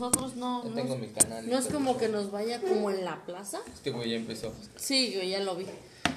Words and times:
nosotros 0.00 0.36
no. 0.36 0.62
Yo 0.64 0.70
no 0.70 0.74
tengo 0.76 0.94
es- 0.94 1.00
mi 1.00 1.08
canal. 1.08 1.48
No 1.48 1.58
es 1.58 1.66
como 1.66 1.96
que 1.98 2.08
nos 2.08 2.30
vaya 2.30 2.60
como 2.60 2.90
en 2.90 3.04
la 3.04 3.24
plaza. 3.24 3.58
Este 3.72 3.90
güey 3.90 4.10
ya 4.10 4.16
empezó. 4.16 4.52
Sí, 4.76 5.12
yo 5.12 5.22
ya 5.22 5.40
lo 5.40 5.56
vi. 5.56 5.66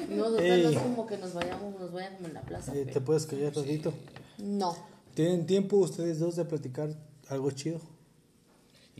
No, 0.09 0.29
no 0.29 0.39
es 0.39 0.77
como 0.77 1.05
que 1.05 1.17
nos 1.17 1.33
vayamos, 1.33 1.79
nos 1.79 1.91
vaya 1.91 2.13
como 2.15 2.27
en 2.27 2.33
la 2.33 2.41
plaza. 2.41 2.73
Eh, 2.75 2.85
¿Te 2.85 3.01
puedes 3.01 3.25
callar 3.25 3.55
ratito? 3.55 3.93
No. 4.37 4.75
¿Tienen 5.13 5.45
tiempo 5.45 5.77
ustedes 5.77 6.19
dos 6.19 6.35
de 6.37 6.45
platicar 6.45 6.89
algo 7.27 7.51
chido? 7.51 7.79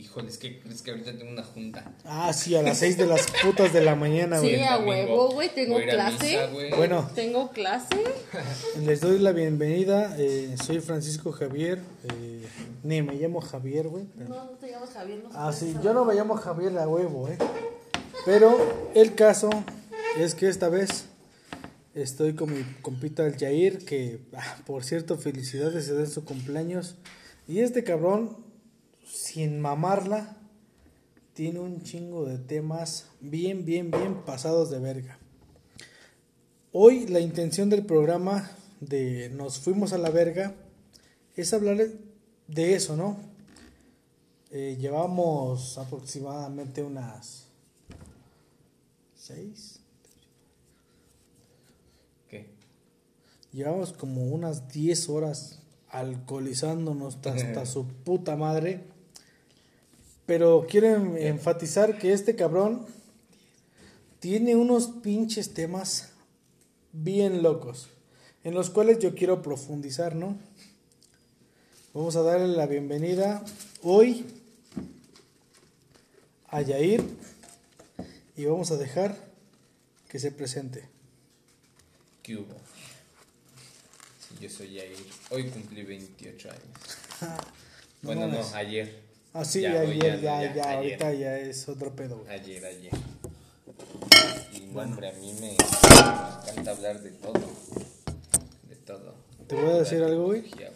Híjole, 0.02 0.30
es 0.30 0.38
que 0.40 0.60
crees 0.60 0.82
que 0.82 0.90
ahorita 0.92 1.16
tengo 1.16 1.32
una 1.32 1.44
junta. 1.44 1.94
Ah, 2.06 2.34
sí, 2.34 2.56
a 2.56 2.64
las 2.64 2.80
seis 2.80 2.98
de 2.98 3.06
las 3.06 3.28
putas 3.44 3.72
de 3.72 3.82
la 3.82 3.94
mañana, 3.96 4.40
Sí, 4.40 4.48
güey. 4.48 4.64
a 4.64 4.78
domingo 4.78 4.90
huevo, 4.92 5.32
güey, 5.34 5.54
tengo 5.54 5.78
a 5.78 5.80
a 5.80 5.84
clase. 5.84 6.50
misa. 6.52 6.76
Bueno, 6.76 7.10
Tengo 7.14 7.52
clase. 7.52 7.96
les 8.84 9.00
doy 9.02 9.20
la 9.20 9.32
bienvenida. 9.32 10.16
eh, 10.18 10.56
soy 10.64 10.80
Francisco 10.80 11.32
Javier. 11.32 11.80
eh, 12.12 12.48
ni 12.84 13.04
me 13.04 13.14
llamo 13.14 13.42
Javier, 13.42 13.88
güey. 13.90 14.06
pero- 14.18 14.30
No, 14.30 14.46
no 14.46 14.52
te 14.52 14.72
llamas 14.72 14.90
Javier. 14.90 15.20
No 15.24 15.30
Ah, 15.34 15.54
sí, 15.54 15.76
yo 15.84 15.94
no 15.94 16.04
me 16.04 16.16
llamo 16.16 16.36
Javier 16.36 16.76
a 16.80 16.88
huevo, 16.88 17.28
¿eh? 17.30 17.38
Pero 18.26 18.92
el 18.96 19.14
caso 19.14 19.50
es 20.18 20.34
que 20.34 20.48
esta 20.50 20.68
vez 20.70 21.06
estoy 21.94 22.34
con 22.34 22.52
mi 22.54 22.64
compita 22.82 23.24
el 23.28 23.38
Jair, 23.38 23.86
que, 23.86 24.20
ah, 24.36 24.58
por 24.66 24.84
cierto, 24.84 25.18
felicidades, 25.20 25.86
se 25.86 25.94
da 25.94 26.00
en 26.02 26.10
su 26.10 26.26
cumpleaños. 26.26 26.96
Y 27.48 27.60
este 27.60 27.84
cabrón, 27.84 28.36
sin 29.12 29.60
mamarla, 29.60 30.38
tiene 31.34 31.60
un 31.60 31.82
chingo 31.82 32.26
de 32.26 32.38
temas 32.38 33.10
bien, 33.20 33.66
bien, 33.66 33.92
bien 33.92 34.24
pasados 34.26 34.70
de 34.70 34.80
verga. 34.80 35.20
Hoy 36.72 37.08
la 37.08 37.20
intención 37.20 37.70
del 37.70 37.86
programa 37.86 38.50
de 38.80 39.30
Nos 39.30 39.60
fuimos 39.60 39.92
a 39.92 39.98
la 39.98 40.10
verga 40.10 40.56
es 41.36 41.54
hablar 41.54 41.78
de 42.48 42.74
eso, 42.74 42.96
¿no? 42.96 43.18
Eh, 44.50 44.78
llevamos 44.80 45.78
aproximadamente 45.78 46.82
unas 46.82 47.48
seis. 49.16 49.80
¿Qué? 52.30 52.50
Llevamos 53.52 53.94
como 53.94 54.24
unas 54.26 54.70
10 54.70 55.10
horas 55.10 55.62
alcoholizándonos 55.90 57.16
hasta, 57.16 57.34
hasta 57.34 57.66
su 57.66 57.88
puta 57.88 58.36
madre. 58.36 58.91
Pero 60.26 60.66
quiero 60.70 60.88
em- 60.88 61.18
enfatizar 61.18 61.98
que 61.98 62.14
este 62.14 62.36
cabrón 62.36 62.86
tiene 64.20 64.56
unos 64.56 64.88
pinches 65.04 65.54
temas 65.54 66.10
bien 66.94 67.42
locos. 67.44 67.90
En 68.44 68.54
los 68.54 68.70
cuales 68.70 69.00
yo 69.00 69.14
quiero 69.14 69.42
profundizar, 69.42 70.16
¿no? 70.16 70.38
Vamos 71.94 72.16
a 72.16 72.22
darle 72.22 72.48
la 72.56 72.66
bienvenida 72.66 73.44
hoy 73.84 74.26
a 76.48 76.62
Yair 76.62 77.04
y 78.36 78.46
vamos 78.46 78.72
a 78.72 78.78
dejar 78.78 79.16
que 80.08 80.20
se 80.20 80.32
presente. 80.32 80.88
¿Qué 82.24 82.38
hubo? 82.38 82.56
Sí, 84.28 84.36
yo 84.40 84.50
soy 84.50 84.78
Jair. 84.78 84.96
Hoy 85.30 85.50
cumplí 85.50 85.84
28 85.84 86.50
años. 86.50 86.62
No 88.04 88.08
bueno, 88.16 88.28
no, 88.28 88.44
ayer. 88.56 89.11
Ah, 89.34 89.46
sí, 89.46 89.62
Ya, 89.62 89.80
ayer, 89.82 90.20
ya, 90.20 90.22
ya, 90.22 90.38
ayer. 90.40 90.62
ahorita 90.68 91.14
ya 91.14 91.38
es 91.40 91.68
otro 91.70 91.96
pedo, 91.96 92.18
güey. 92.20 92.30
Ayer, 92.34 92.66
ayer. 92.66 92.92
Y 94.54 94.78
hombre, 94.78 95.10
a 95.10 95.14
mí 95.14 95.34
me, 95.40 95.52
me 95.52 96.52
encanta 96.52 96.72
hablar 96.72 97.02
de 97.02 97.12
todo. 97.12 97.34
De 98.70 98.76
todo. 98.86 99.14
Te 99.48 99.56
voy 99.56 99.72
a 99.72 99.76
decir 99.76 100.02
algo, 100.04 100.26
güey. 100.26 100.42
Política, 100.42 100.72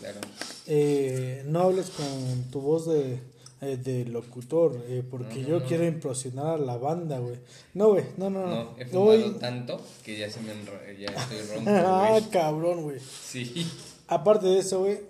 claro. 0.00 0.20
Eh, 0.66 1.42
no 1.46 1.60
hables 1.60 1.90
con 1.90 2.44
tu 2.50 2.60
voz 2.60 2.86
de, 2.86 3.18
eh, 3.62 3.76
de 3.78 4.04
locutor, 4.04 4.78
eh, 4.88 5.02
porque 5.10 5.36
No, 5.36 5.42
no, 5.42 5.48
yo 5.48 5.60
no. 5.60 5.66
quiero 5.66 5.84
impresionar 5.86 6.54
a 6.54 6.58
la 6.58 6.76
banda, 6.76 7.18
güey. 7.20 7.36
No, 7.74 7.88
güey, 7.92 8.04
no, 8.18 8.28
no, 8.30 8.46
no. 8.46 8.54
No, 8.64 8.74
he 8.78 8.84
fumado 8.84 9.08
Hoy... 9.10 9.36
tanto 9.40 9.80
que 10.04 10.18
ya 10.18 10.30
se 10.30 10.40
me 10.40 10.52
enro- 10.52 10.98
ya 10.98 11.06
estoy 11.08 11.40
ronco, 11.54 11.70
ah, 11.70 12.08
güey. 12.10 12.22
cabrón, 12.30 12.82
güey. 12.82 12.98
Sí. 13.00 13.66
Aparte 14.08 14.46
de 14.46 14.58
eso, 14.58 14.80
güey, 14.80 15.00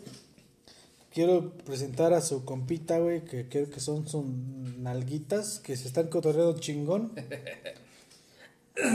quiero 1.13 1.53
presentar 1.59 2.13
a 2.13 2.21
su 2.21 2.45
compita, 2.45 2.99
güey, 2.99 3.25
que 3.25 3.49
creo 3.49 3.71
que 3.71 3.81
son 3.81 4.09
sus 4.09 4.25
nalguitas, 4.25 5.61
que 5.61 5.77
se 5.77 5.89
están 5.89 6.09
cotorreando 6.09 6.59
chingón. 6.59 7.13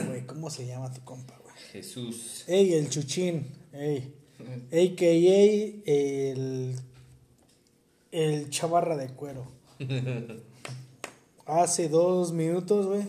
Güey, 0.07 0.25
¿cómo 0.25 0.49
se 0.49 0.65
llama 0.65 0.91
tu 0.91 1.01
compa, 1.01 1.37
güey? 1.43 1.55
Jesús. 1.71 2.43
Ey, 2.47 2.73
el 2.73 2.89
chuchín, 2.89 3.45
ey. 3.71 4.11
AKA 4.71 5.83
el, 5.85 6.75
el 8.11 8.49
chavarra 8.49 8.97
de 8.97 9.09
cuero. 9.09 9.45
Hace 11.45 11.89
dos 11.89 12.33
minutos, 12.33 12.87
güey, 12.87 13.03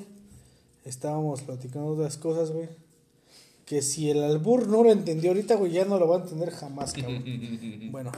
estábamos 0.84 1.40
platicando 1.40 1.96
las 2.02 2.18
cosas, 2.18 2.50
güey. 2.50 2.68
Que 3.64 3.80
si 3.80 4.10
el 4.10 4.22
albur 4.22 4.68
no 4.68 4.82
lo 4.82 4.92
entendió 4.92 5.30
ahorita, 5.30 5.54
güey, 5.54 5.72
ya 5.72 5.86
no 5.86 5.98
lo 5.98 6.06
va 6.06 6.18
a 6.18 6.20
entender 6.20 6.50
jamás, 6.50 6.92
cabrón. 6.92 7.24
bueno, 7.90 8.12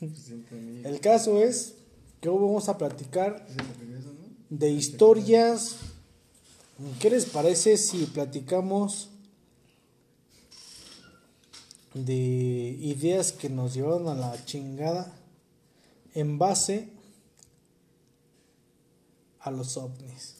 el 0.00 1.00
caso 1.00 1.42
es 1.42 1.74
que 2.20 2.28
hoy 2.28 2.38
vamos 2.40 2.68
a 2.68 2.78
platicar 2.78 3.46
de 4.48 4.70
historias. 4.70 5.76
¿Qué 7.00 7.10
les 7.10 7.26
parece 7.26 7.76
si 7.76 8.06
platicamos 8.06 9.10
de 11.94 12.14
ideas 12.80 13.32
que 13.32 13.48
nos 13.48 13.74
llevaron 13.74 14.08
a 14.08 14.14
la 14.14 14.44
chingada 14.44 15.12
en 16.14 16.38
base 16.38 16.90
a 19.40 19.50
los 19.50 19.76
ovnis? 19.76 20.36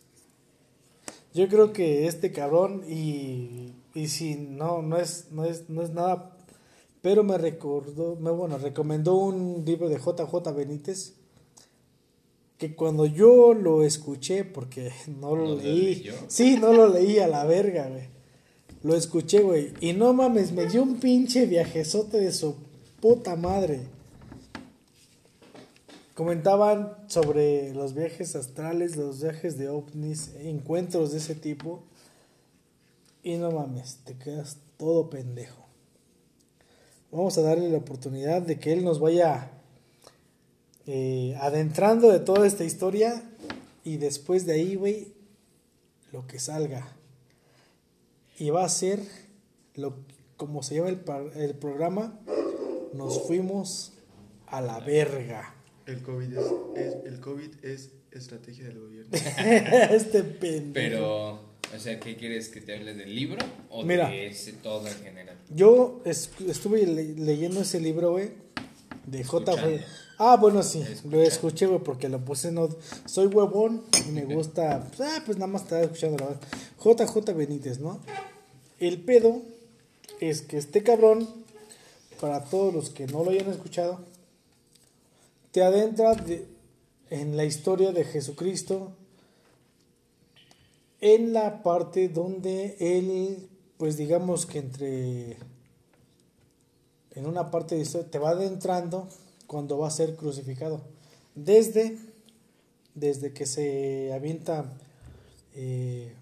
Yo 1.34 1.48
creo 1.48 1.72
que 1.72 2.06
este 2.06 2.32
cabrón 2.32 2.84
y, 2.88 3.74
y 3.94 4.08
si 4.08 4.36
no 4.36 4.82
no 4.82 4.96
es 4.96 5.26
no 5.32 5.44
es 5.44 5.68
no 5.68 5.82
es 5.82 5.90
nada 5.90 6.37
pero 7.02 7.22
me 7.24 7.38
recordó, 7.38 8.16
me 8.16 8.30
bueno, 8.30 8.58
recomendó 8.58 9.14
un 9.16 9.64
libro 9.64 9.88
de 9.88 9.98
JJ 9.98 10.52
Benítez 10.54 11.14
que 12.58 12.74
cuando 12.74 13.06
yo 13.06 13.54
lo 13.54 13.84
escuché, 13.84 14.44
porque 14.44 14.90
no 15.20 15.36
lo 15.36 15.44
¿No 15.44 15.50
lo 15.54 15.56
leí, 15.56 15.94
leyó? 15.94 16.14
sí, 16.26 16.56
no 16.60 16.72
lo 16.72 16.88
leí 16.88 17.18
a 17.18 17.28
la 17.28 17.44
verga, 17.44 17.88
güey. 17.88 18.08
Lo 18.82 18.94
escuché, 18.94 19.40
güey, 19.42 19.72
y 19.80 19.92
no 19.92 20.12
mames, 20.12 20.52
me 20.52 20.66
dio 20.66 20.82
un 20.82 21.00
pinche 21.00 21.46
viajezote 21.46 22.18
de 22.18 22.32
su 22.32 22.56
puta 23.00 23.34
madre. 23.36 23.80
Comentaban 26.14 26.96
sobre 27.06 27.72
los 27.74 27.94
viajes 27.94 28.34
astrales, 28.34 28.96
los 28.96 29.22
viajes 29.22 29.56
de 29.56 29.68
ovnis, 29.68 30.32
encuentros 30.40 31.12
de 31.12 31.18
ese 31.18 31.36
tipo. 31.36 31.84
Y 33.22 33.36
no 33.36 33.52
mames, 33.52 33.98
te 34.04 34.14
quedas 34.16 34.58
todo 34.78 35.10
pendejo. 35.10 35.67
Vamos 37.10 37.38
a 37.38 37.42
darle 37.42 37.70
la 37.70 37.78
oportunidad 37.78 38.42
de 38.42 38.58
que 38.58 38.72
él 38.72 38.84
nos 38.84 39.00
vaya 39.00 39.50
eh, 40.86 41.36
adentrando 41.40 42.10
de 42.10 42.20
toda 42.20 42.46
esta 42.46 42.64
historia. 42.64 43.22
Y 43.84 43.96
después 43.96 44.44
de 44.46 44.52
ahí, 44.52 44.74
güey, 44.74 45.12
lo 46.12 46.26
que 46.26 46.38
salga. 46.38 46.86
Y 48.38 48.50
va 48.50 48.64
a 48.64 48.68
ser, 48.68 49.00
lo, 49.74 49.96
como 50.36 50.62
se 50.62 50.76
llama 50.76 50.90
el, 50.90 51.00
par- 51.00 51.32
el 51.36 51.54
programa, 51.54 52.18
nos 52.92 53.26
fuimos 53.26 53.94
a 54.46 54.60
la 54.60 54.80
verga. 54.80 55.54
El 55.86 56.02
COVID 56.02 56.36
es, 56.36 56.44
es- 56.76 56.96
el 57.06 57.20
COVID 57.20 57.64
es 57.64 57.90
estrategia 58.12 58.66
del 58.66 58.80
gobierno. 58.80 59.10
este 59.90 60.22
pendejo. 60.22 60.72
Pero, 60.74 61.47
o 61.76 61.78
sea, 61.78 61.98
¿qué 62.00 62.16
quieres 62.16 62.48
que 62.48 62.60
te 62.60 62.74
hable 62.76 62.94
del 62.94 63.14
libro 63.14 63.38
o 63.70 63.82
Mira. 63.84 64.08
de 64.08 64.26
ese 64.28 64.52
todo 64.54 64.86
en 64.86 64.94
general? 65.02 65.36
Yo 65.50 66.00
es- 66.04 66.30
estuve 66.46 66.86
le- 66.86 67.14
leyendo 67.14 67.60
ese 67.60 67.80
libro, 67.80 68.12
güey, 68.12 68.30
de 69.06 69.24
J. 69.24 69.52
Escuchando. 69.52 69.84
Ah, 70.18 70.36
bueno, 70.36 70.62
sí, 70.62 70.80
Escuchando. 70.80 71.16
lo 71.16 71.22
escuché, 71.22 71.66
güey, 71.66 71.80
porque 71.80 72.08
lo 72.08 72.24
puse 72.24 72.50
no 72.50 72.68
Soy 73.06 73.26
huevón 73.26 73.84
y 74.08 74.10
me 74.12 74.24
gusta, 74.24 74.84
pues, 74.96 75.00
ah, 75.08 75.22
pues 75.24 75.36
nada 75.38 75.46
más 75.46 75.62
estaba 75.62 75.82
escuchando 75.82 76.16
la 76.18 76.26
verdad. 76.30 76.40
JJ 76.82 77.32
Benítez, 77.34 77.78
¿no? 77.78 78.00
El 78.80 79.00
pedo 79.00 79.42
es 80.20 80.42
que 80.42 80.56
este 80.58 80.82
cabrón, 80.82 81.28
para 82.20 82.44
todos 82.44 82.74
los 82.74 82.90
que 82.90 83.06
no 83.06 83.22
lo 83.24 83.30
hayan 83.30 83.48
escuchado, 83.50 84.00
te 85.52 85.62
adentra 85.62 86.14
de- 86.14 86.46
en 87.10 87.36
la 87.36 87.44
historia 87.44 87.92
de 87.92 88.04
Jesucristo 88.04 88.92
en 91.00 91.32
la 91.32 91.62
parte 91.62 92.08
donde 92.08 92.76
él, 92.80 93.48
pues 93.76 93.96
digamos 93.96 94.46
que 94.46 94.58
entre, 94.58 95.36
en 97.14 97.26
una 97.26 97.50
parte 97.50 97.76
de 97.76 97.82
historia, 97.82 98.10
te 98.10 98.18
va 98.18 98.30
adentrando 98.30 99.08
cuando 99.46 99.78
va 99.78 99.88
a 99.88 99.92
ser 99.92 100.16
crucificado. 100.16 100.80
Desde, 101.34 101.98
desde 102.94 103.32
que 103.32 103.46
se 103.46 104.12
avienta 104.12 104.72
eh, 105.54 106.12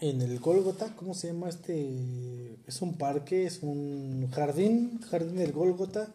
en 0.00 0.22
el 0.22 0.40
Gólgota, 0.40 0.94
¿cómo 0.96 1.14
se 1.14 1.28
llama 1.28 1.50
este? 1.50 2.56
Es 2.66 2.80
un 2.80 2.94
parque, 2.94 3.46
es 3.46 3.62
un 3.62 4.28
jardín, 4.32 5.00
jardín 5.10 5.36
del 5.36 5.52
Gólgota. 5.52 6.08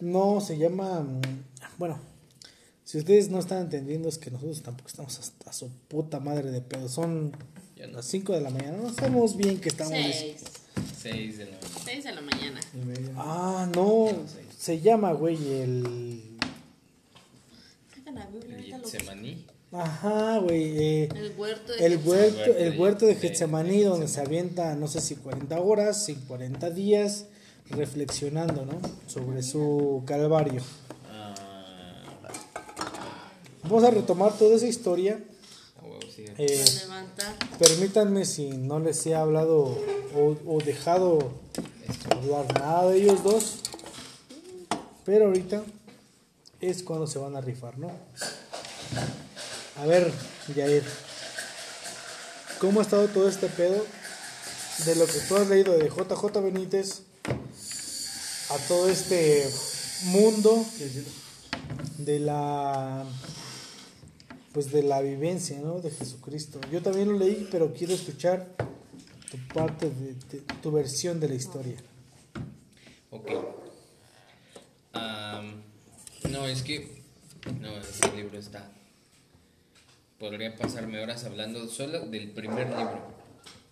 No, 0.00 0.40
se 0.40 0.56
llama. 0.56 1.06
Bueno, 1.76 1.98
si 2.88 2.96
ustedes 2.98 3.28
no 3.28 3.38
están 3.38 3.58
entendiendo, 3.60 4.08
es 4.08 4.16
que 4.16 4.30
nosotros 4.30 4.62
tampoco 4.62 4.88
estamos 4.88 5.18
hasta 5.18 5.52
su 5.52 5.68
puta 5.88 6.20
madre 6.20 6.50
de 6.50 6.62
pedo. 6.62 6.88
Son 6.88 7.32
no. 7.32 7.86
las 7.92 8.06
5 8.06 8.32
de 8.32 8.40
la 8.40 8.48
mañana. 8.48 8.78
No 8.78 8.94
sabemos 8.94 9.36
bien 9.36 9.60
que 9.60 9.68
estamos. 9.68 9.92
Seis. 9.92 10.36
6 11.02 11.38
de 11.38 11.44
la 11.50 11.58
Seis 11.84 12.04
de 12.04 12.14
la 12.14 12.20
mañana. 12.22 12.60
Ah, 13.16 13.68
no. 13.74 14.06
Se 14.58 14.80
llama, 14.80 15.12
güey, 15.12 15.36
el. 15.60 16.22
El 18.06 18.64
Getsemaní. 18.64 19.44
Ajá, 19.70 20.38
güey. 20.38 20.78
eh, 20.78 21.08
El 21.14 21.32
huerto 21.36 21.72
de 21.74 21.84
el 21.86 21.96
huerto, 21.98 22.08
huerto 22.10 22.56
el 22.58 22.72
de- 22.72 22.78
huerto 22.78 23.06
de 23.06 23.14
de- 23.14 23.20
Getsemaní, 23.20 23.78
de 23.80 23.84
donde 23.84 24.08
se 24.08 24.20
avienta, 24.22 24.74
no 24.76 24.88
sé 24.88 25.02
si 25.02 25.14
40 25.16 25.60
horas, 25.60 26.06
si 26.06 26.14
40 26.14 26.70
días, 26.70 27.26
reflexionando, 27.68 28.64
¿no? 28.64 28.80
Sobre 29.06 29.42
su 29.42 30.02
calvario. 30.06 30.62
Ah, 33.68 33.70
Vamos 33.70 33.84
a 33.84 33.90
retomar 33.90 34.32
toda 34.38 34.56
esa 34.56 34.66
historia. 34.66 35.22
a 35.78 35.84
huevo, 35.84 36.00
sigue. 36.14 36.32
Eh, 36.38 36.64
permítanme 37.58 38.24
si 38.24 38.48
no 38.48 38.78
les 38.78 39.04
he 39.06 39.14
hablado 39.14 39.78
o, 40.16 40.36
o 40.46 40.58
dejado 40.64 41.32
hablar 42.10 42.46
nada 42.58 42.90
de 42.90 43.02
ellos 43.02 43.22
dos. 43.22 43.56
Pero 45.04 45.26
ahorita 45.26 45.62
es 46.60 46.82
cuando 46.82 47.06
se 47.06 47.18
van 47.18 47.36
a 47.36 47.40
rifar, 47.42 47.78
¿no? 47.78 47.90
A 49.76 49.86
ver, 49.86 50.10
Yair. 50.56 50.84
¿Cómo 52.60 52.80
ha 52.80 52.82
estado 52.82 53.06
todo 53.08 53.28
este 53.28 53.48
pedo? 53.48 53.84
De 54.86 54.96
lo 54.96 55.06
que 55.06 55.18
tú 55.28 55.36
has 55.36 55.46
leído 55.48 55.76
de 55.76 55.88
JJ 55.90 56.40
Benítez 56.42 57.02
a 58.48 58.56
todo 58.66 58.88
este 58.88 59.48
mundo 60.04 60.64
de 61.98 62.18
la 62.20 63.04
pues 64.52 64.72
de 64.72 64.82
la 64.82 65.00
vivencia 65.00 65.58
¿no? 65.60 65.80
de 65.80 65.90
Jesucristo. 65.90 66.60
Yo 66.72 66.82
también 66.82 67.08
lo 67.08 67.18
leí, 67.18 67.48
pero 67.50 67.72
quiero 67.72 67.94
escuchar 67.94 68.46
tu 69.30 69.38
parte 69.54 69.90
de, 69.90 70.14
tu 70.62 70.72
versión 70.72 71.20
de 71.20 71.28
la 71.28 71.34
historia. 71.34 71.76
Ok. 73.10 73.30
Am, 74.92 75.62
no, 76.30 76.46
es 76.46 76.62
que. 76.62 76.98
No, 77.60 77.76
este 77.76 78.16
libro 78.16 78.38
está. 78.38 78.70
Podría 80.18 80.56
pasarme 80.56 81.00
horas 81.00 81.24
hablando 81.24 81.66
solo 81.68 82.06
del 82.06 82.30
primer 82.30 82.68
libro. 82.68 83.18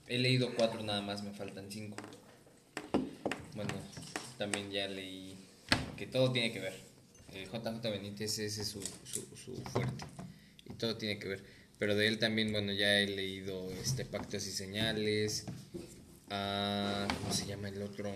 He 0.07 0.19
leído 0.19 0.55
cuatro 0.55 0.83
nada 0.83 1.03
más, 1.03 1.23
me 1.23 1.33
faltan 1.33 1.67
cinco. 1.71 1.97
Bueno, 3.55 3.73
también 4.39 4.71
ya 4.71 4.87
leí. 4.87 5.37
Que 5.97 6.07
todo 6.07 6.31
tiene 6.33 6.53
que 6.53 6.61
ver. 6.61 6.75
Eh, 7.33 7.49
JJ 7.53 7.83
Benítez 7.91 8.39
ese 8.39 8.63
es 8.63 8.69
su, 8.69 8.81
su, 8.81 9.27
su 9.37 9.57
fuerte. 9.73 10.05
Todo 10.79 10.97
tiene 10.97 11.19
que 11.19 11.29
ver. 11.29 11.45
Pero 11.79 11.95
de 11.95 12.07
él 12.09 12.19
también, 12.19 12.53
bueno, 12.53 12.73
ya 12.73 13.01
he 13.01 13.07
leído 13.07 13.71
este 13.73 14.05
Pactos 14.05 14.47
y 14.47 14.51
Señales. 14.51 15.45
ah, 16.31 17.07
¿Cómo 17.21 17.33
se 17.33 17.47
llama 17.47 17.69
el 17.69 17.83
otro? 17.83 18.15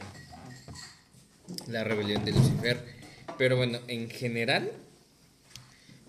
La 1.68 1.84
rebelión 1.84 2.24
de 2.24 2.32
Lucifer. 2.32 2.82
Pero 3.36 3.56
bueno, 3.56 3.80
en 3.88 4.08
general, 4.10 4.70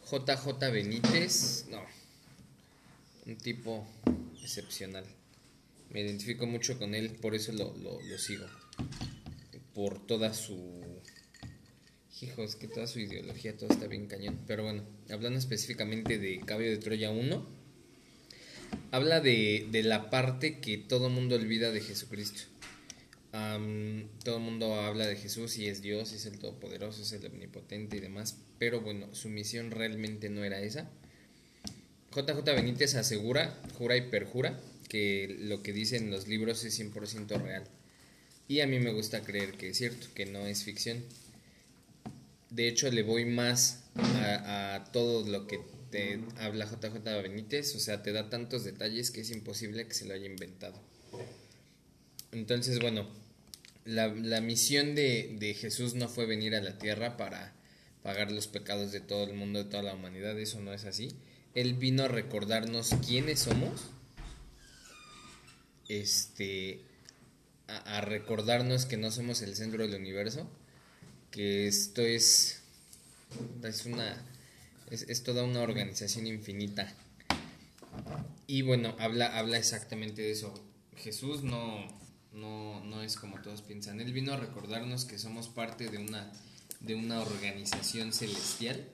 JJ 0.10 0.72
Benítez, 0.72 1.66
no. 1.70 1.84
Un 3.26 3.38
tipo 3.38 3.86
excepcional. 4.42 5.06
Me 5.90 6.02
identifico 6.02 6.46
mucho 6.46 6.78
con 6.80 6.96
él, 6.96 7.12
por 7.12 7.36
eso 7.36 7.52
lo, 7.52 7.76
lo 7.78 8.18
sigo. 8.18 8.46
Por 9.74 10.06
toda 10.06 10.34
su... 10.34 10.82
Hijo, 12.20 12.44
es 12.44 12.56
que 12.56 12.68
toda 12.68 12.88
su 12.88 13.00
ideología, 13.00 13.56
todo 13.56 13.72
está 13.72 13.88
bien 13.88 14.08
cañón. 14.08 14.40
Pero 14.46 14.64
bueno, 14.64 14.84
hablando 15.10 15.40
específicamente 15.40 16.18
de 16.18 16.42
Cabello 16.42 16.72
de 16.72 16.78
Troya 16.78 17.10
1, 17.10 17.48
habla 18.92 19.22
de, 19.22 19.68
de 19.72 19.84
la 19.84 20.10
parte 20.10 20.60
que 20.60 20.78
todo 20.78 21.10
mundo 21.10 21.36
olvida 21.36 21.72
de 21.72 21.82
Jesucristo. 21.82 22.44
Todo 23.32 24.38
el 24.38 24.44
mundo 24.44 24.76
habla 24.76 25.08
de 25.08 25.16
Jesús 25.16 25.58
y 25.58 25.68
es 25.68 25.82
Dios, 25.82 26.12
es 26.12 26.26
el 26.26 26.38
Todopoderoso, 26.38 27.02
es 27.02 27.14
el 27.14 27.26
Omnipotente 27.26 27.96
y 27.96 28.00
demás, 28.02 28.38
pero 28.60 28.82
bueno, 28.82 29.16
su 29.16 29.30
misión 29.30 29.72
realmente 29.72 30.30
no 30.30 30.44
era 30.44 30.62
esa. 30.62 30.90
JJ 32.14 32.44
Benítez 32.44 32.96
asegura, 32.96 33.58
jura 33.78 33.96
y 33.96 34.10
perjura, 34.10 34.60
que 34.90 35.38
lo 35.40 35.64
que 35.64 35.72
dicen 35.72 36.12
los 36.12 36.28
libros 36.28 36.66
es 36.66 36.78
100% 36.78 37.42
real. 37.42 37.64
Y 38.50 38.60
a 38.60 38.68
mí 38.68 38.80
me 38.80 38.92
gusta 38.92 39.22
creer 39.22 39.54
que 39.54 39.70
es 39.70 39.78
cierto, 39.78 40.08
que 40.14 40.26
no 40.26 40.46
es 40.46 40.66
ficción. 40.66 41.02
De 42.52 42.68
hecho, 42.68 42.92
le 42.92 43.02
voy 43.02 43.24
más 43.24 43.86
a, 43.96 44.84
todo 44.92 45.26
lo 45.26 45.48
que 45.48 45.62
te 45.90 46.20
habla 46.38 46.66
JJ 46.66 47.00
Benítez, 47.24 47.76
o 47.76 47.80
sea, 47.80 48.04
te 48.04 48.12
da 48.12 48.30
tantos 48.30 48.66
detalles 48.66 49.10
que 49.10 49.22
es 49.22 49.32
imposible 49.32 49.88
que 49.88 49.94
se 49.94 50.06
lo 50.06 50.14
haya 50.14 50.26
inventado. 50.26 50.78
Entonces, 52.34 52.80
bueno, 52.80 53.10
la, 53.86 54.08
la 54.08 54.42
misión 54.42 54.96
de, 54.96 55.38
de 55.40 55.54
Jesús 55.54 55.96
no 55.96 56.10
fue 56.10 56.26
venir 56.26 56.54
a 56.56 56.62
la 56.62 56.78
tierra 56.78 57.16
para 57.16 57.54
pagar 58.04 58.32
los 58.32 58.48
pecados 58.48 58.92
de 58.92 59.00
todo 59.00 59.24
el 59.24 59.34
mundo, 59.34 59.64
de 59.64 59.70
toda 59.70 59.84
la 59.84 59.94
humanidad, 59.94 60.38
eso 60.38 60.60
no 60.60 60.74
es 60.74 60.84
así. 60.84 61.16
Él 61.56 61.76
vino 61.76 62.04
a 62.04 62.08
recordarnos 62.10 62.90
quiénes 63.08 63.40
somos, 63.40 63.92
este, 65.88 66.82
a 67.68 68.02
recordarnos 68.02 68.86
que 68.86 68.98
no 68.98 69.10
somos 69.10 69.42
el 69.42 69.56
centro 69.56 69.88
del 69.88 70.00
universo, 70.00 70.50
que 71.32 71.68
esto 71.68 72.02
es, 72.02 72.62
es 73.64 73.86
una, 73.86 74.22
es, 74.90 75.24
toda 75.24 75.44
una 75.44 75.62
organización 75.62 76.28
infinita. 76.28 76.94
Y 78.48 78.62
bueno, 78.62 78.96
habla, 79.00 79.38
habla 79.38 79.58
exactamente 79.58 80.22
de 80.22 80.32
eso. 80.32 80.54
Jesús 80.98 81.42
no, 81.42 81.88
no, 82.34 82.84
no 82.84 83.02
es 83.02 83.16
como 83.16 83.42
todos 83.42 83.62
piensan. 83.62 84.02
Él 84.02 84.12
vino 84.12 84.34
a 84.34 84.38
recordarnos 84.38 85.06
que 85.06 85.18
somos 85.18 85.48
parte 85.48 85.88
de 85.88 85.98
una, 85.98 86.32
de 86.82 86.96
una 86.96 87.22
organización 87.22 88.12
celestial, 88.12 88.86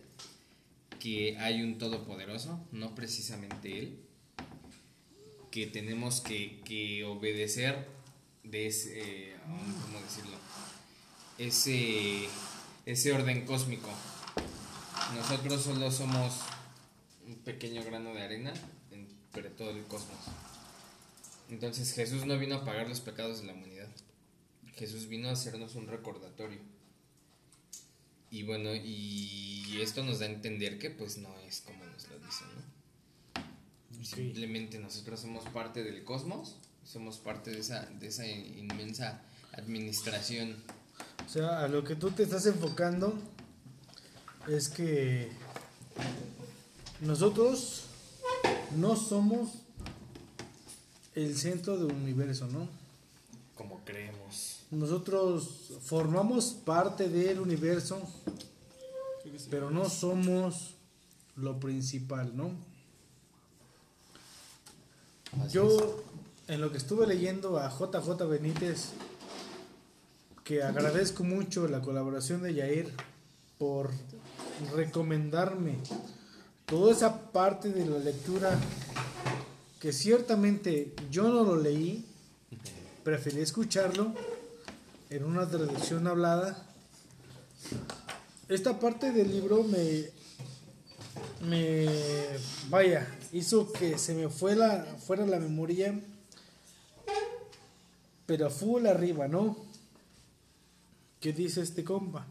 que 0.99 1.37
hay 1.39 1.63
un 1.63 1.79
todopoderoso, 1.79 2.65
no 2.71 2.93
precisamente 2.93 3.79
Él, 3.79 3.99
que 5.51 5.65
tenemos 5.65 6.21
que, 6.21 6.61
que 6.65 7.03
obedecer 7.03 7.87
de 8.43 8.67
ese, 8.67 9.31
eh, 9.31 9.35
¿cómo 9.81 9.99
decirlo? 10.01 10.37
Ese, 11.37 12.27
ese 12.85 13.13
orden 13.13 13.45
cósmico. 13.45 13.89
Nosotros 15.15 15.61
solo 15.63 15.91
somos 15.91 16.33
un 17.25 17.35
pequeño 17.35 17.83
grano 17.83 18.13
de 18.13 18.21
arena 18.23 18.53
entre 18.91 19.49
todo 19.49 19.71
el 19.71 19.83
cosmos. 19.83 20.19
Entonces 21.49 21.93
Jesús 21.93 22.25
no 22.25 22.37
vino 22.37 22.55
a 22.55 22.65
pagar 22.65 22.89
los 22.89 22.99
pecados 22.99 23.41
de 23.41 23.47
la 23.47 23.53
humanidad. 23.53 23.87
Jesús 24.75 25.07
vino 25.07 25.29
a 25.29 25.33
hacernos 25.33 25.75
un 25.75 25.87
recordatorio. 25.87 26.59
Y 28.29 28.43
bueno, 28.43 28.75
y 28.75 29.79
esto 29.81 30.03
nos 30.03 30.19
da 30.19 30.25
a 30.25 30.29
entender 30.29 30.79
que 30.79 30.89
pues 30.89 31.17
no 31.17 31.33
es 31.47 31.61
como 31.61 31.85
nos 31.85 32.09
lo 32.09 32.19
dicen, 32.19 32.47
¿no? 32.55 32.77
Simplemente 34.03 34.79
nosotros 34.79 35.19
somos 35.19 35.43
parte 35.45 35.83
del 35.83 36.03
cosmos, 36.03 36.57
somos 36.83 37.17
parte 37.17 37.51
de 37.51 37.59
esa, 37.59 37.85
de 37.85 38.07
esa 38.07 38.27
inmensa 38.27 39.21
administración. 39.53 40.55
O 41.27 41.29
sea, 41.29 41.59
a 41.59 41.67
lo 41.67 41.83
que 41.83 41.97
tú 41.97 42.09
te 42.11 42.23
estás 42.23 42.45
enfocando 42.45 43.13
es 44.47 44.69
que 44.69 45.29
nosotros 47.01 47.83
no 48.77 48.95
somos 48.95 49.49
el 51.15 51.37
centro 51.37 51.77
del 51.77 51.93
universo, 51.93 52.47
¿no? 52.47 52.69
Como 53.57 53.83
creemos. 53.83 54.61
Nosotros 54.71 55.73
formamos 55.83 56.51
parte 56.51 57.09
del 57.09 57.41
universo, 57.41 58.01
pero 59.49 59.69
no 59.69 59.89
somos 59.89 60.75
lo 61.35 61.59
principal, 61.59 62.37
¿no? 62.37 62.51
Así 65.43 65.55
Yo, 65.55 66.05
en 66.47 66.61
lo 66.61 66.71
que 66.71 66.77
estuve 66.77 67.05
leyendo 67.05 67.59
a 67.59 67.69
JJ 67.69 68.23
Benítez, 68.29 68.93
que 70.47 70.63
agradezco 70.63 71.25
mucho 71.25 71.67
la 71.67 71.81
colaboración 71.81 72.41
de 72.41 72.53
Yair 72.53 72.89
por 73.57 73.89
recomendarme 74.77 75.75
toda 76.65 76.93
esa 76.93 77.31
parte 77.33 77.67
de 77.67 77.85
la 77.85 77.97
lectura 77.97 78.57
que 79.81 79.91
ciertamente 79.91 80.93
yo 81.11 81.23
no 81.23 81.43
lo 81.43 81.57
leí, 81.57 82.05
preferí 83.03 83.41
escucharlo 83.41 84.13
en 85.09 85.25
una 85.25 85.49
traducción 85.49 86.07
hablada. 86.07 86.65
Esta 88.47 88.79
parte 88.79 89.11
del 89.11 89.29
libro 89.29 89.65
me, 89.65 90.05
me 91.45 91.89
vaya, 92.69 93.05
hizo 93.33 93.69
que 93.73 93.97
se 93.97 94.13
me 94.13 94.29
fue 94.29 94.55
la, 94.55 94.85
fuera 95.05 95.25
la 95.25 95.39
memoria, 95.39 95.99
pero 98.25 98.49
full 98.49 98.85
arriba, 98.85 99.27
¿no? 99.27 99.66
¿Qué 101.19 101.33
dice 101.33 101.61
este 101.61 101.83
compa? 101.83 102.27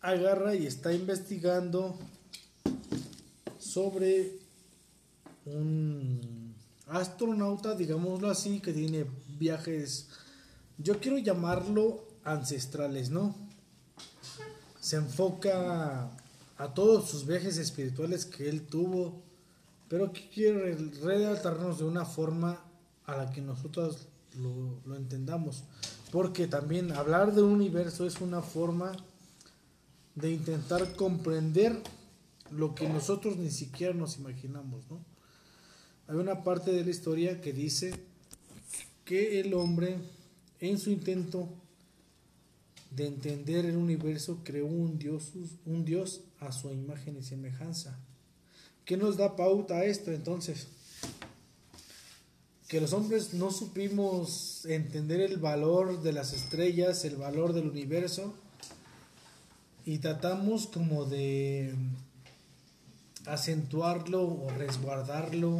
agarra 0.00 0.54
y 0.54 0.66
está 0.66 0.92
investigando 0.92 1.96
sobre 3.58 4.38
un 5.46 6.54
astronauta, 6.86 7.74
digámoslo 7.74 8.30
así, 8.30 8.60
que 8.60 8.72
tiene 8.72 9.06
viajes, 9.38 10.08
yo 10.78 11.00
quiero 11.00 11.18
llamarlo 11.18 12.04
ancestrales, 12.24 13.10
¿no? 13.10 13.34
Se 14.80 14.96
enfoca 14.96 16.10
a 16.56 16.74
todos 16.74 17.10
sus 17.10 17.26
viajes 17.26 17.58
espirituales 17.58 18.24
que 18.24 18.48
él 18.48 18.62
tuvo, 18.62 19.20
pero 19.88 20.12
que 20.12 20.28
quiere 20.28 20.74
redactarnos 21.02 21.78
de 21.78 21.84
una 21.84 22.04
forma 22.04 22.62
a 23.06 23.16
la 23.16 23.30
que 23.30 23.40
nosotros 23.40 24.06
lo, 24.36 24.96
entendamos. 24.96 25.64
Porque 26.10 26.46
también 26.46 26.92
hablar 26.92 27.34
de 27.34 27.42
un 27.42 27.52
universo 27.52 28.06
es 28.06 28.20
una 28.20 28.42
forma 28.42 28.92
de 30.14 30.32
intentar 30.32 30.94
comprender 30.96 31.82
lo 32.50 32.74
que 32.74 32.88
nosotros 32.88 33.36
ni 33.36 33.50
siquiera 33.50 33.92
nos 33.92 34.18
imaginamos, 34.18 34.88
¿no? 34.90 35.04
Hay 36.08 36.16
una 36.16 36.42
parte 36.42 36.72
de 36.72 36.84
la 36.84 36.90
historia 36.90 37.40
que 37.42 37.52
dice 37.52 37.92
que 39.04 39.40
el 39.40 39.52
hombre, 39.52 39.98
en 40.58 40.78
su 40.78 40.90
intento 40.90 41.48
de 42.90 43.06
entender 43.06 43.66
el 43.66 43.76
universo, 43.76 44.40
creó 44.42 44.66
un 44.66 44.98
dios, 44.98 45.32
un 45.66 45.84
dios 45.84 46.22
a 46.40 46.52
su 46.52 46.70
imagen 46.70 47.18
y 47.18 47.22
semejanza. 47.22 47.98
¿Qué 48.86 48.96
nos 48.96 49.18
da 49.18 49.36
pauta 49.36 49.76
a 49.76 49.84
esto 49.84 50.10
entonces? 50.10 50.68
Que 52.68 52.80
los 52.80 52.92
hombres 52.92 53.34
no 53.34 53.50
supimos 53.50 54.66
entender 54.66 55.20
el 55.22 55.38
valor 55.38 56.02
de 56.02 56.12
las 56.12 56.34
estrellas, 56.34 57.04
el 57.04 57.16
valor 57.16 57.54
del 57.54 57.66
universo, 57.68 58.34
y 59.86 59.98
tratamos 59.98 60.66
como 60.66 61.06
de 61.06 61.74
acentuarlo 63.24 64.22
o 64.22 64.50
resguardarlo 64.50 65.56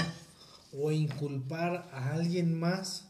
o 0.79 0.93
inculpar 0.93 1.89
a 1.93 2.13
alguien 2.13 2.59
más 2.59 3.09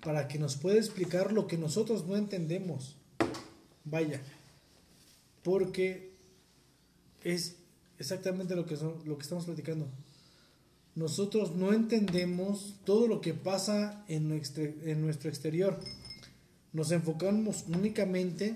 para 0.00 0.28
que 0.28 0.38
nos 0.38 0.56
pueda 0.56 0.76
explicar 0.76 1.32
lo 1.32 1.48
que 1.48 1.58
nosotros 1.58 2.06
no 2.06 2.16
entendemos. 2.16 2.94
Vaya, 3.84 4.20
porque 5.42 6.12
es 7.24 7.56
exactamente 7.98 8.54
lo 8.54 8.66
que, 8.66 8.76
son, 8.76 9.00
lo 9.04 9.16
que 9.16 9.22
estamos 9.22 9.46
platicando. 9.46 9.88
Nosotros 10.96 11.56
no 11.56 11.72
entendemos 11.72 12.74
todo 12.84 13.08
lo 13.08 13.20
que 13.20 13.34
pasa 13.34 14.04
en 14.06 14.28
nuestro, 14.28 15.28
exterior. 15.28 15.80
Nos 16.72 16.92
enfocamos 16.92 17.64
únicamente 17.68 18.54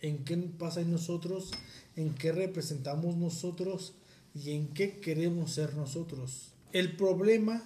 en 0.00 0.24
qué 0.24 0.36
pasa 0.36 0.80
en 0.80 0.90
nosotros, 0.90 1.50
en 1.94 2.14
qué 2.14 2.32
representamos 2.32 3.16
nosotros 3.16 3.92
y 4.34 4.52
en 4.52 4.68
qué 4.68 4.98
queremos 5.00 5.52
ser 5.52 5.74
nosotros. 5.74 6.52
El 6.72 6.96
problema 6.96 7.62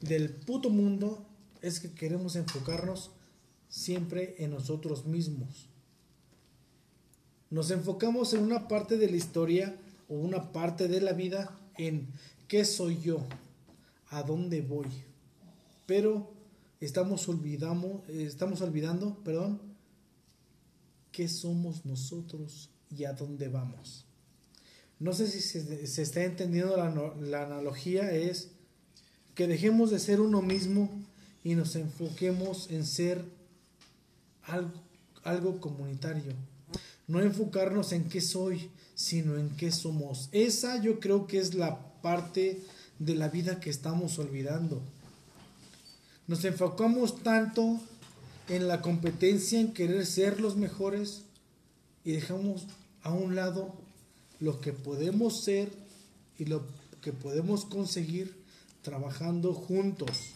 del 0.00 0.30
puto 0.30 0.70
mundo 0.70 1.26
es 1.60 1.80
que 1.80 1.90
queremos 1.90 2.36
enfocarnos 2.36 3.10
siempre 3.68 4.36
en 4.38 4.52
nosotros 4.52 5.06
mismos. 5.06 5.66
Nos 7.50 7.72
enfocamos 7.72 8.32
en 8.34 8.42
una 8.42 8.68
parte 8.68 8.96
de 8.96 9.10
la 9.10 9.16
historia 9.16 9.76
o 10.08 10.14
una 10.14 10.52
parte 10.52 10.86
de 10.86 11.00
la 11.00 11.12
vida 11.14 11.58
en 11.78 12.08
qué 12.48 12.64
soy 12.64 13.00
yo, 13.00 13.26
a 14.10 14.22
dónde 14.22 14.60
voy. 14.60 14.88
Pero 15.86 16.30
estamos 16.80 17.28
olvidamos, 17.28 18.08
estamos 18.08 18.60
olvidando, 18.60 19.16
perdón, 19.24 19.60
qué 21.12 21.28
somos 21.28 21.84
nosotros 21.86 22.70
y 22.96 23.04
a 23.04 23.12
dónde 23.12 23.48
vamos. 23.48 24.04
No 25.00 25.12
sé 25.12 25.28
si 25.28 25.40
se, 25.40 25.86
se 25.86 26.02
está 26.02 26.24
entendiendo 26.24 26.76
la, 26.76 26.90
la 27.20 27.44
analogía, 27.44 28.12
es 28.12 28.50
que 29.34 29.46
dejemos 29.46 29.90
de 29.90 30.00
ser 30.00 30.20
uno 30.20 30.42
mismo 30.42 30.90
y 31.44 31.54
nos 31.54 31.76
enfoquemos 31.76 32.70
en 32.70 32.84
ser 32.84 33.24
algo, 34.42 34.72
algo 35.22 35.60
comunitario. 35.60 36.32
No 37.08 37.20
enfocarnos 37.20 37.92
en 37.92 38.08
qué 38.08 38.20
soy, 38.20 38.70
sino 38.94 39.36
en 39.36 39.50
qué 39.50 39.72
somos. 39.72 40.28
Esa 40.32 40.80
yo 40.80 41.00
creo 41.00 41.26
que 41.26 41.38
es 41.38 41.54
la 41.54 41.78
parte 42.00 42.60
de 42.98 43.14
la 43.14 43.28
vida 43.28 43.60
que 43.60 43.70
estamos 43.70 44.18
olvidando. 44.18 44.80
Nos 46.26 46.44
enfocamos 46.44 47.22
tanto 47.22 47.80
en 48.48 48.68
la 48.68 48.82
competencia, 48.82 49.60
en 49.60 49.72
querer 49.72 50.04
ser 50.06 50.40
los 50.40 50.56
mejores 50.56 51.22
y 52.04 52.12
dejamos 52.12 52.66
a 53.02 53.12
un 53.12 53.34
lado 53.34 53.74
lo 54.40 54.60
que 54.60 54.72
podemos 54.72 55.42
ser 55.42 55.70
y 56.38 56.44
lo 56.44 56.62
que 57.00 57.12
podemos 57.12 57.64
conseguir 57.64 58.34
trabajando 58.82 59.54
juntos. 59.54 60.34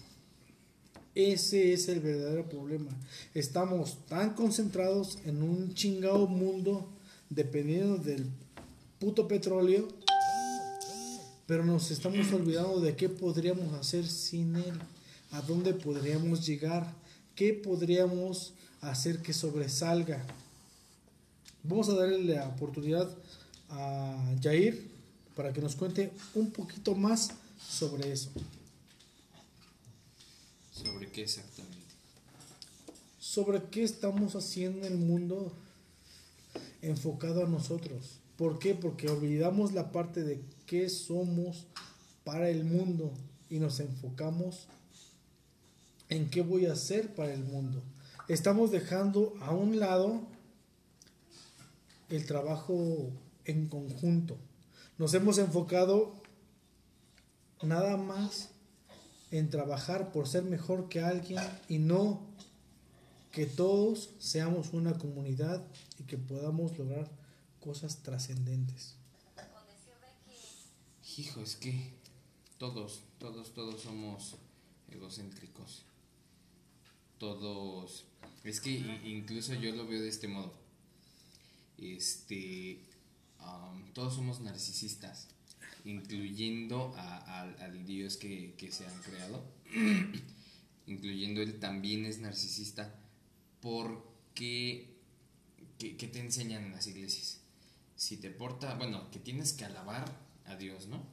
Ese 1.15 1.75
es 1.75 1.89
el 1.89 2.01
verdadero 2.01 2.49
problema. 2.49 2.91
Estamos 3.35 3.99
tan 4.09 4.35
concentrados 4.35 5.19
en 5.27 5.43
un 5.43 5.75
chingado 5.75 6.27
mundo 6.27 6.89
dependiendo 7.29 7.99
del 7.99 8.27
puto 8.99 9.29
petróleo, 9.29 9.89
pero 11.47 11.67
nos 11.67 11.91
estamos 11.91 12.33
olvidando 12.33 12.81
de 12.81 12.97
qué 12.97 13.11
podríamos 13.11 13.75
hacer 13.75 14.07
sin 14.07 14.57
él, 14.57 14.73
a 15.33 15.43
dónde 15.43 15.75
podríamos 15.75 16.47
llegar, 16.47 16.91
qué 17.35 17.53
podríamos 17.53 18.55
hacer 18.81 19.21
que 19.21 19.35
sobresalga. 19.35 20.25
Vamos 21.63 21.91
a 21.91 21.95
darle 21.95 22.25
la 22.35 22.49
oportunidad 22.49 23.11
a 23.69 24.35
Jair 24.43 24.89
para 25.37 25.53
que 25.53 25.61
nos 25.61 25.77
cuente 25.77 26.11
un 26.35 26.51
poquito 26.51 26.95
más 26.95 27.33
sobre 27.69 28.13
eso. 28.13 28.31
¿Sobre 30.83 31.11
qué 31.11 31.23
exactamente? 31.23 31.79
Sobre 33.19 33.63
qué 33.65 33.83
estamos 33.83 34.35
haciendo 34.35 34.87
en 34.87 34.93
el 34.93 34.99
mundo 34.99 35.53
enfocado 36.81 37.45
a 37.45 37.49
nosotros. 37.49 38.19
¿Por 38.37 38.59
qué? 38.59 38.75
Porque 38.75 39.09
olvidamos 39.09 39.73
la 39.73 39.93
parte 39.93 40.23
de 40.23 40.43
qué 40.67 40.89
somos 40.89 41.67
para 42.25 42.49
el 42.49 42.65
mundo 42.65 43.13
y 43.49 43.59
nos 43.59 43.81
enfocamos 43.81 44.67
en 46.09 46.29
qué 46.31 46.43
voy 46.43 46.67
a 46.67 46.73
hacer 46.73 47.15
para 47.15 47.33
el 47.33 47.45
mundo. 47.45 47.83
Estamos 48.29 48.71
dejando 48.71 49.35
a 49.41 49.53
un 49.53 49.79
lado 49.79 50.23
el 52.09 52.27
trabajo 52.27 53.11
en 53.45 53.69
conjunto. 53.69 54.37
Nos 54.99 55.15
hemos 55.15 55.39
enfocado 55.39 56.15
nada 57.63 57.97
más 57.97 58.52
en 59.33 59.49
trabajar 59.49 60.13
por 60.13 60.29
ser 60.29 60.45
mejor 60.45 60.89
que 60.91 61.01
alguien 61.01 61.41
y 61.69 61.79
no 61.79 62.21
que 63.33 63.47
todos 63.47 64.11
seamos 64.19 64.75
una 64.75 64.99
comunidad 64.99 65.67
y 65.99 66.05
que 66.05 66.19
podamos 66.19 66.77
lograr 66.79 67.11
cosas 67.61 68.03
trascendentes. 68.03 68.95
Hijo, 71.17 71.41
es 71.41 71.57
que 71.57 71.93
todos, 72.59 73.03
todos, 73.19 73.55
todos 73.55 73.81
somos 73.81 74.37
egocéntricos. 74.91 75.83
Todos. 77.19 78.05
Es 78.45 78.61
que 78.61 78.71
incluso 79.05 79.55
yo 79.55 79.75
lo 79.75 79.87
veo 79.87 80.03
de 80.03 80.09
este 80.09 80.29
modo. 80.29 80.53
Este. 81.79 82.81
Um, 83.41 83.93
todos 83.93 84.15
somos 84.15 84.41
narcisistas 84.41 85.29
incluyendo 85.85 86.95
a, 86.97 87.43
al 87.43 87.85
Dios 87.85 88.17
que, 88.17 88.55
que, 88.57 88.71
se 88.71 88.87
han 88.87 89.03
creado, 89.03 89.45
incluyendo 90.87 91.43
él 91.43 91.59
también 91.59 92.05
es 92.05 92.21
narcisista, 92.21 92.95
porque 93.61 94.97
¿qué, 95.79 95.97
¿qué, 95.97 96.09
te 96.09 96.21
enseñan 96.21 96.65
en 96.65 96.73
las 96.73 96.87
iglesias? 96.87 97.41
Si 97.97 98.17
te 98.17 98.31
porta, 98.31 98.75
bueno, 98.75 99.11
que 99.11 99.19
tienes 99.19 99.53
que 99.53 99.65
alabar 99.65 100.05
a 100.47 100.57
Dios, 100.57 100.87
¿no? 100.87 101.07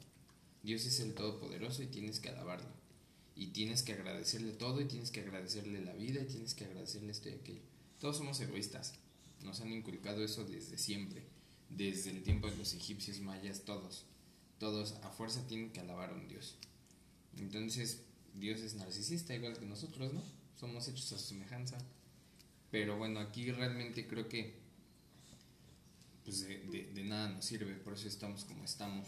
Dios 0.63 0.85
es 0.85 0.99
el 0.99 1.13
Todopoderoso 1.13 1.83
y 1.83 1.87
tienes 1.87 2.19
que 2.19 2.29
alabarlo. 2.29 2.69
Y 3.35 3.47
tienes 3.47 3.83
que 3.83 3.93
agradecerle 3.93 4.51
todo 4.51 4.81
y 4.81 4.85
tienes 4.85 5.11
que 5.11 5.21
agradecerle 5.21 5.81
la 5.81 5.93
vida 5.93 6.21
y 6.21 6.25
tienes 6.25 6.53
que 6.53 6.65
agradecerle 6.65 7.11
esto 7.11 7.29
y 7.29 7.33
aquello. 7.33 7.61
Todos 7.99 8.17
somos 8.17 8.39
egoístas. 8.41 8.95
Nos 9.43 9.61
han 9.61 9.71
inculcado 9.71 10.23
eso 10.23 10.43
desde 10.43 10.77
siempre. 10.77 11.23
Desde 11.69 12.09
el 12.09 12.23
tiempo 12.23 12.49
de 12.49 12.57
los 12.57 12.73
egipcios, 12.73 13.21
mayas, 13.21 13.61
todos 13.61 14.05
todos 14.59 14.93
a 15.03 15.09
fuerza 15.09 15.47
tienen 15.47 15.71
que 15.71 15.79
alabar 15.79 16.11
a 16.11 16.13
un 16.13 16.27
Dios. 16.27 16.55
Entonces, 17.37 18.01
Dios 18.35 18.59
es 18.59 18.75
narcisista, 18.75 19.33
igual 19.33 19.57
que 19.57 19.65
nosotros, 19.65 20.13
¿no? 20.13 20.21
Somos 20.59 20.87
hechos 20.87 21.11
a 21.13 21.17
su 21.17 21.27
semejanza. 21.29 21.77
Pero 22.71 22.97
bueno, 22.97 23.19
aquí 23.19 23.51
realmente 23.51 24.07
creo 24.07 24.27
que 24.27 24.59
pues 26.23 26.47
de, 26.47 27.03
nada 27.05 27.29
nos 27.29 27.45
sirve, 27.45 27.73
por 27.75 27.93
eso 27.93 28.07
estamos 28.07 28.43
como 28.45 28.63
estamos. 28.65 29.07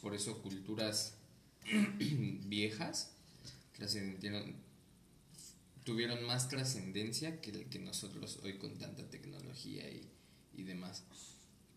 Por 0.00 0.14
eso 0.14 0.40
culturas 0.40 1.14
viejas 1.98 3.10
tuvieron 5.84 6.24
más 6.24 6.48
trascendencia 6.48 7.40
que, 7.40 7.66
que 7.66 7.78
nosotros 7.78 8.40
hoy 8.42 8.58
con 8.58 8.76
tanta 8.78 9.08
tecnología 9.08 9.90
y, 9.90 10.08
y 10.54 10.62
demás. 10.62 11.02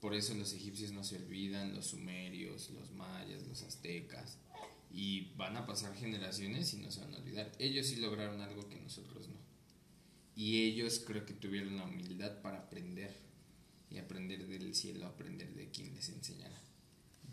Por 0.01 0.13
eso 0.15 0.33
los 0.33 0.51
egipcios 0.53 0.91
no 0.91 1.03
se 1.03 1.15
olvidan, 1.17 1.73
los 1.75 1.87
sumerios, 1.87 2.69
los 2.71 2.91
mayas, 2.91 3.47
los 3.47 3.61
aztecas, 3.61 4.37
y 4.91 5.31
van 5.35 5.55
a 5.55 5.65
pasar 5.65 5.95
generaciones 5.95 6.73
y 6.73 6.77
no 6.77 6.91
se 6.91 6.99
van 7.01 7.13
a 7.13 7.17
olvidar. 7.19 7.51
Ellos 7.59 7.85
sí 7.87 7.95
lograron 7.97 8.41
algo 8.41 8.67
que 8.67 8.75
nosotros 8.77 9.29
no. 9.29 9.35
Y 10.35 10.63
ellos 10.63 11.01
creo 11.05 11.25
que 11.25 11.33
tuvieron 11.33 11.77
la 11.77 11.85
humildad 11.85 12.41
para 12.41 12.57
aprender 12.59 13.15
y 13.91 13.99
aprender 13.99 14.47
del 14.47 14.73
cielo, 14.73 15.05
aprender 15.05 15.53
de 15.53 15.69
quien 15.69 15.93
les 15.93 16.09
enseñara. 16.09 16.59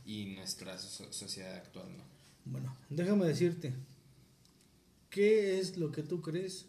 Y 0.05 0.27
nuestra 0.27 0.79
so- 0.79 1.13
sociedad 1.13 1.55
actual 1.57 1.97
no. 1.97 2.05
Bueno, 2.45 2.77
déjame 2.91 3.27
decirte, 3.27 3.73
¿qué 5.11 5.59
es 5.59 5.77
lo 5.79 5.91
que 5.93 6.03
tú 6.03 6.21
crees 6.23 6.67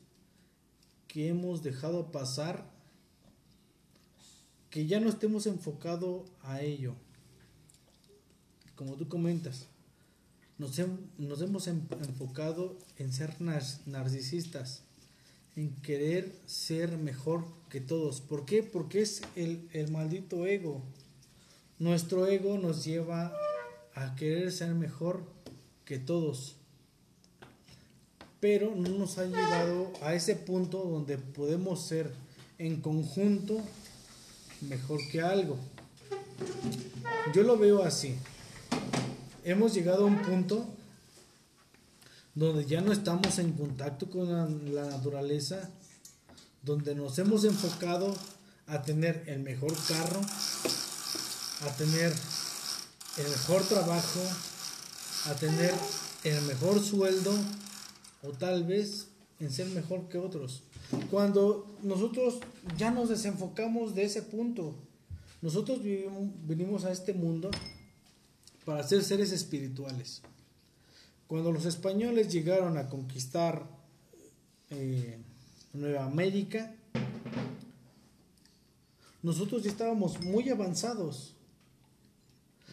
que 1.08 1.28
hemos 1.28 1.64
dejado 1.64 2.12
pasar 2.12 2.69
que 4.70 4.86
ya 4.86 5.00
no 5.00 5.10
estemos 5.10 5.46
enfocados 5.48 6.24
a 6.44 6.62
ello? 6.62 6.94
Como 8.76 8.94
tú 8.96 9.08
comentas, 9.08 9.66
nos, 10.58 10.78
hem- 10.80 10.98
nos 11.18 11.42
hemos 11.42 11.68
em- 11.68 11.82
enfocado 12.02 12.78
en 12.98 13.12
ser 13.12 13.40
nar- 13.42 13.80
narcisistas, 13.86 14.82
en 15.56 15.74
querer 15.82 16.34
ser 16.46 16.98
mejor 16.98 17.46
que 17.70 17.82
todos. 17.82 18.22
¿Por 18.22 18.46
qué? 18.46 18.64
Porque 18.64 19.02
es 19.02 19.22
el, 19.36 19.68
el 19.74 19.92
maldito 19.92 20.46
ego. 20.46 20.82
Nuestro 21.80 22.28
ego 22.28 22.58
nos 22.58 22.86
lleva 22.86 23.34
a 23.96 24.16
querer 24.16 24.52
ser 24.52 24.74
mejor 24.76 25.24
que 25.86 25.98
todos. 26.00 26.56
Pero 28.40 28.74
no 28.76 28.90
nos 28.98 29.18
ha 29.18 29.26
llevado 29.26 29.92
a 30.02 30.14
ese 30.14 30.36
punto 30.36 30.84
donde 30.84 31.18
podemos 31.18 31.82
ser 31.86 32.14
en 32.58 32.80
conjunto 32.82 33.60
mejor 34.62 35.00
que 35.12 35.22
algo. 35.22 35.58
Yo 37.34 37.44
lo 37.44 37.58
veo 37.58 37.84
así. 37.84 38.16
Hemos 39.44 39.74
llegado 39.74 40.04
a 40.04 40.08
un 40.08 40.22
punto 40.22 40.68
donde 42.36 42.66
ya 42.66 42.82
no 42.82 42.94
estamos 42.94 43.38
en 43.40 43.52
contacto 43.52 44.10
con 44.10 44.74
la, 44.74 44.86
naturaleza, 44.86 45.70
donde 46.64 46.96
nos 46.96 47.20
hemos 47.20 47.44
enfocado 47.44 48.16
a 48.68 48.82
tener 48.82 49.24
el 49.28 49.42
mejor 49.42 49.74
carro, 49.88 50.22
a 51.62 51.76
tener 51.76 52.14
el 53.18 53.28
mejor 53.28 53.64
trabajo, 53.64 54.22
a 55.26 55.34
tener 55.34 55.74
el 56.24 56.42
mejor 56.44 56.82
sueldo 56.82 57.34
o 58.24 58.30
tal 58.30 58.64
vez 58.64 59.09
en 59.40 59.52
ser 59.52 59.68
mejor 59.68 60.10
que 60.10 60.18
otros. 60.18 60.64
Cuando 61.12 61.68
nosotros 61.84 62.40
ya 62.78 62.92
nos 62.92 63.10
desenfocamos 63.10 63.96
de 63.96 64.04
ese 64.04 64.22
punto, 64.22 64.76
nosotros 65.42 65.82
vivimos, 65.82 66.30
venimos 66.46 66.86
a 66.86 66.92
este 66.92 67.14
mundo 67.14 67.50
para 68.66 68.84
ser 68.84 69.04
seres 69.04 69.32
espirituales. 69.32 70.22
Cuando 71.28 71.52
los 71.52 71.66
españoles 71.66 72.32
llegaron 72.32 72.78
a 72.78 72.90
conquistar 72.90 73.66
eh, 74.72 75.20
Nueva 75.74 76.06
América, 76.06 76.76
nosotros 79.22 79.64
ya 79.64 79.70
estábamos 79.70 80.20
muy 80.22 80.50
avanzados. 80.50 81.36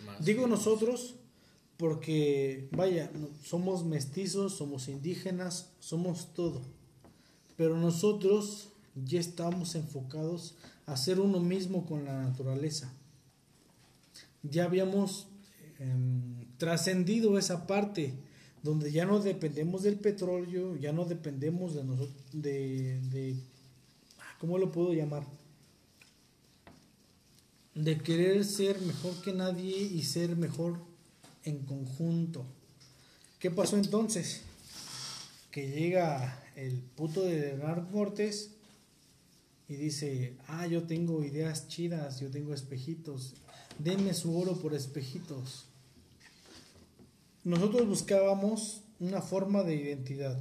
Más 0.05 0.25
Digo 0.25 0.47
nosotros 0.47 1.17
porque, 1.77 2.69
vaya, 2.73 3.11
somos 3.43 3.85
mestizos, 3.85 4.57
somos 4.57 4.89
indígenas, 4.89 5.71
somos 5.81 6.33
todo. 6.35 6.63
Pero 7.57 7.77
nosotros 7.77 8.69
ya 8.95 9.21
estamos 9.21 9.75
enfocados 9.75 10.55
a 10.87 10.97
ser 10.97 11.21
uno 11.21 11.41
mismo 11.41 11.87
con 11.87 12.05
la 12.05 12.23
naturaleza. 12.23 12.93
Ya 14.43 14.65
habíamos 14.65 15.27
em, 15.79 16.47
trascendido 16.57 17.39
esa 17.39 17.67
parte 17.67 18.15
donde 18.63 18.91
ya 18.91 19.05
no 19.05 19.21
dependemos 19.21 19.83
del 19.83 19.97
petróleo, 19.97 20.77
ya 20.77 20.93
no 20.93 21.05
dependemos 21.05 21.75
de 21.75 21.85
nosotros, 21.85 22.17
de, 22.33 23.01
de, 23.11 23.37
¿cómo 24.41 24.59
lo 24.59 24.73
puedo 24.73 24.93
llamar? 24.93 25.25
de 27.77 27.99
querer 27.99 28.43
ser 28.45 28.81
mejor 28.81 29.21
que 29.21 29.35
nadie 29.35 29.77
y 29.77 30.03
ser 30.03 30.35
mejor 30.35 30.79
en 31.47 31.65
conjunto. 31.65 32.45
¿Qué 33.39 33.51
pasó 33.51 33.79
entonces? 33.79 34.43
Que 35.51 35.71
llega 35.71 36.45
el 36.57 36.81
puto 36.81 37.23
de 37.23 37.41
Leonardo 37.41 37.89
Cortés 37.91 38.51
y 39.69 39.77
dice, 39.77 40.37
ah, 40.49 40.67
yo 40.67 40.83
tengo 40.83 41.25
ideas 41.25 41.69
chidas, 41.69 42.21
yo 42.21 42.31
tengo 42.31 42.53
espejitos, 42.53 43.35
denme 43.79 44.13
su 44.13 44.39
oro 44.39 44.57
por 44.59 44.75
espejitos. 44.75 45.65
Nosotros 47.45 47.89
buscábamos 47.89 48.83
una 49.01 49.23
forma 49.23 49.63
de 49.63 49.77
identidad. 49.77 50.37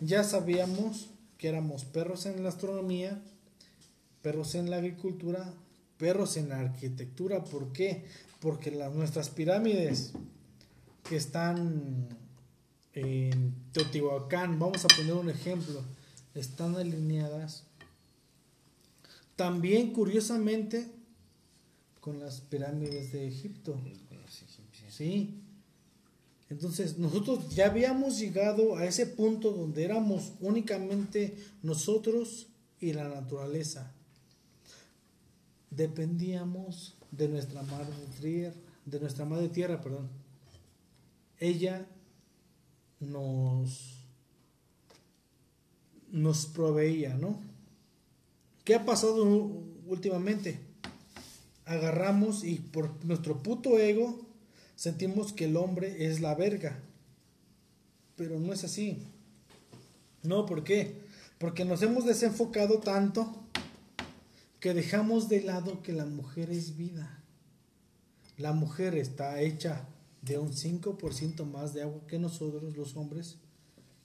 Ya 0.00 0.24
sabíamos 0.24 1.10
que 1.38 1.48
éramos 1.48 1.84
perros 1.84 2.26
en 2.26 2.42
la 2.42 2.48
astronomía, 2.48 3.22
perros 4.22 4.54
en 4.54 4.70
la 4.70 4.76
agricultura, 4.76 5.52
perros 6.02 6.36
en 6.36 6.48
la 6.48 6.58
arquitectura. 6.58 7.44
¿Por 7.44 7.72
qué? 7.72 8.04
Porque 8.40 8.72
las, 8.72 8.92
nuestras 8.92 9.30
pirámides 9.30 10.10
que 11.08 11.14
están 11.14 12.08
en 12.92 13.54
Teotihuacán, 13.70 14.58
vamos 14.58 14.84
a 14.84 14.88
poner 14.88 15.12
un 15.12 15.30
ejemplo, 15.30 15.80
están 16.34 16.74
alineadas 16.74 17.62
también 19.36 19.92
curiosamente 19.92 20.88
con 22.00 22.18
las 22.18 22.40
pirámides 22.40 23.12
de 23.12 23.28
Egipto. 23.28 23.78
Sí. 24.90 25.38
Entonces 26.50 26.98
nosotros 26.98 27.54
ya 27.54 27.66
habíamos 27.66 28.18
llegado 28.18 28.74
a 28.74 28.86
ese 28.86 29.06
punto 29.06 29.52
donde 29.52 29.84
éramos 29.84 30.32
únicamente 30.40 31.36
nosotros 31.62 32.48
y 32.80 32.92
la 32.92 33.08
naturaleza. 33.08 33.94
Dependíamos 35.74 36.94
de 37.10 37.28
nuestra 37.28 37.62
madre 37.62 37.94
tierra, 38.20 38.54
de 38.84 39.00
nuestra 39.00 39.24
madre 39.24 39.48
tierra, 39.48 39.80
perdón. 39.80 40.08
Ella 41.38 41.86
nos 43.00 43.98
nos 46.10 46.44
proveía, 46.44 47.14
¿no? 47.14 47.40
¿Qué 48.64 48.74
ha 48.74 48.84
pasado 48.84 49.24
últimamente? 49.86 50.60
Agarramos 51.64 52.44
y 52.44 52.56
por 52.56 53.02
nuestro 53.06 53.42
puto 53.42 53.78
ego 53.78 54.20
sentimos 54.76 55.32
que 55.32 55.46
el 55.46 55.56
hombre 55.56 56.06
es 56.06 56.20
la 56.20 56.34
verga. 56.34 56.78
Pero 58.14 58.38
no 58.38 58.52
es 58.52 58.62
así. 58.62 58.98
No, 60.22 60.44
¿por 60.44 60.64
qué? 60.64 61.00
Porque 61.38 61.64
nos 61.64 61.80
hemos 61.80 62.04
desenfocado 62.04 62.78
tanto 62.78 63.41
que 64.62 64.74
dejamos 64.74 65.28
de 65.28 65.42
lado 65.42 65.82
que 65.82 65.92
la 65.92 66.06
mujer 66.06 66.52
es 66.52 66.76
vida. 66.76 67.20
La 68.38 68.52
mujer 68.52 68.94
está 68.94 69.40
hecha 69.40 69.88
de 70.22 70.38
un 70.38 70.52
5% 70.52 71.44
más 71.44 71.74
de 71.74 71.82
agua 71.82 72.06
que 72.06 72.20
nosotros 72.20 72.76
los 72.76 72.96
hombres. 72.96 73.38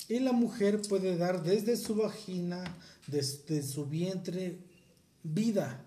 Y 0.10 0.20
la 0.20 0.32
mujer 0.32 0.82
puede 0.90 1.16
dar 1.16 1.44
desde 1.44 1.78
su 1.78 1.94
vagina, 1.94 2.64
desde 3.06 3.62
su 3.62 3.86
vientre, 3.86 4.58
vida. 5.22 5.80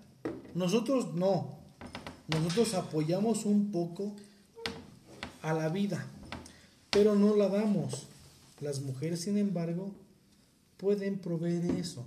Nosotros 0.54 1.14
no. 1.14 1.58
Nosotros 2.28 2.74
apoyamos 2.74 3.46
un 3.46 3.72
poco 3.72 4.14
a 5.42 5.52
la 5.52 5.68
vida, 5.68 6.06
pero 6.90 7.16
no 7.16 7.34
la 7.34 7.48
damos. 7.48 8.06
Las 8.60 8.80
mujeres, 8.82 9.22
sin 9.22 9.36
embargo, 9.36 9.90
pueden 10.76 11.18
proveer 11.18 11.64
eso. 11.72 12.04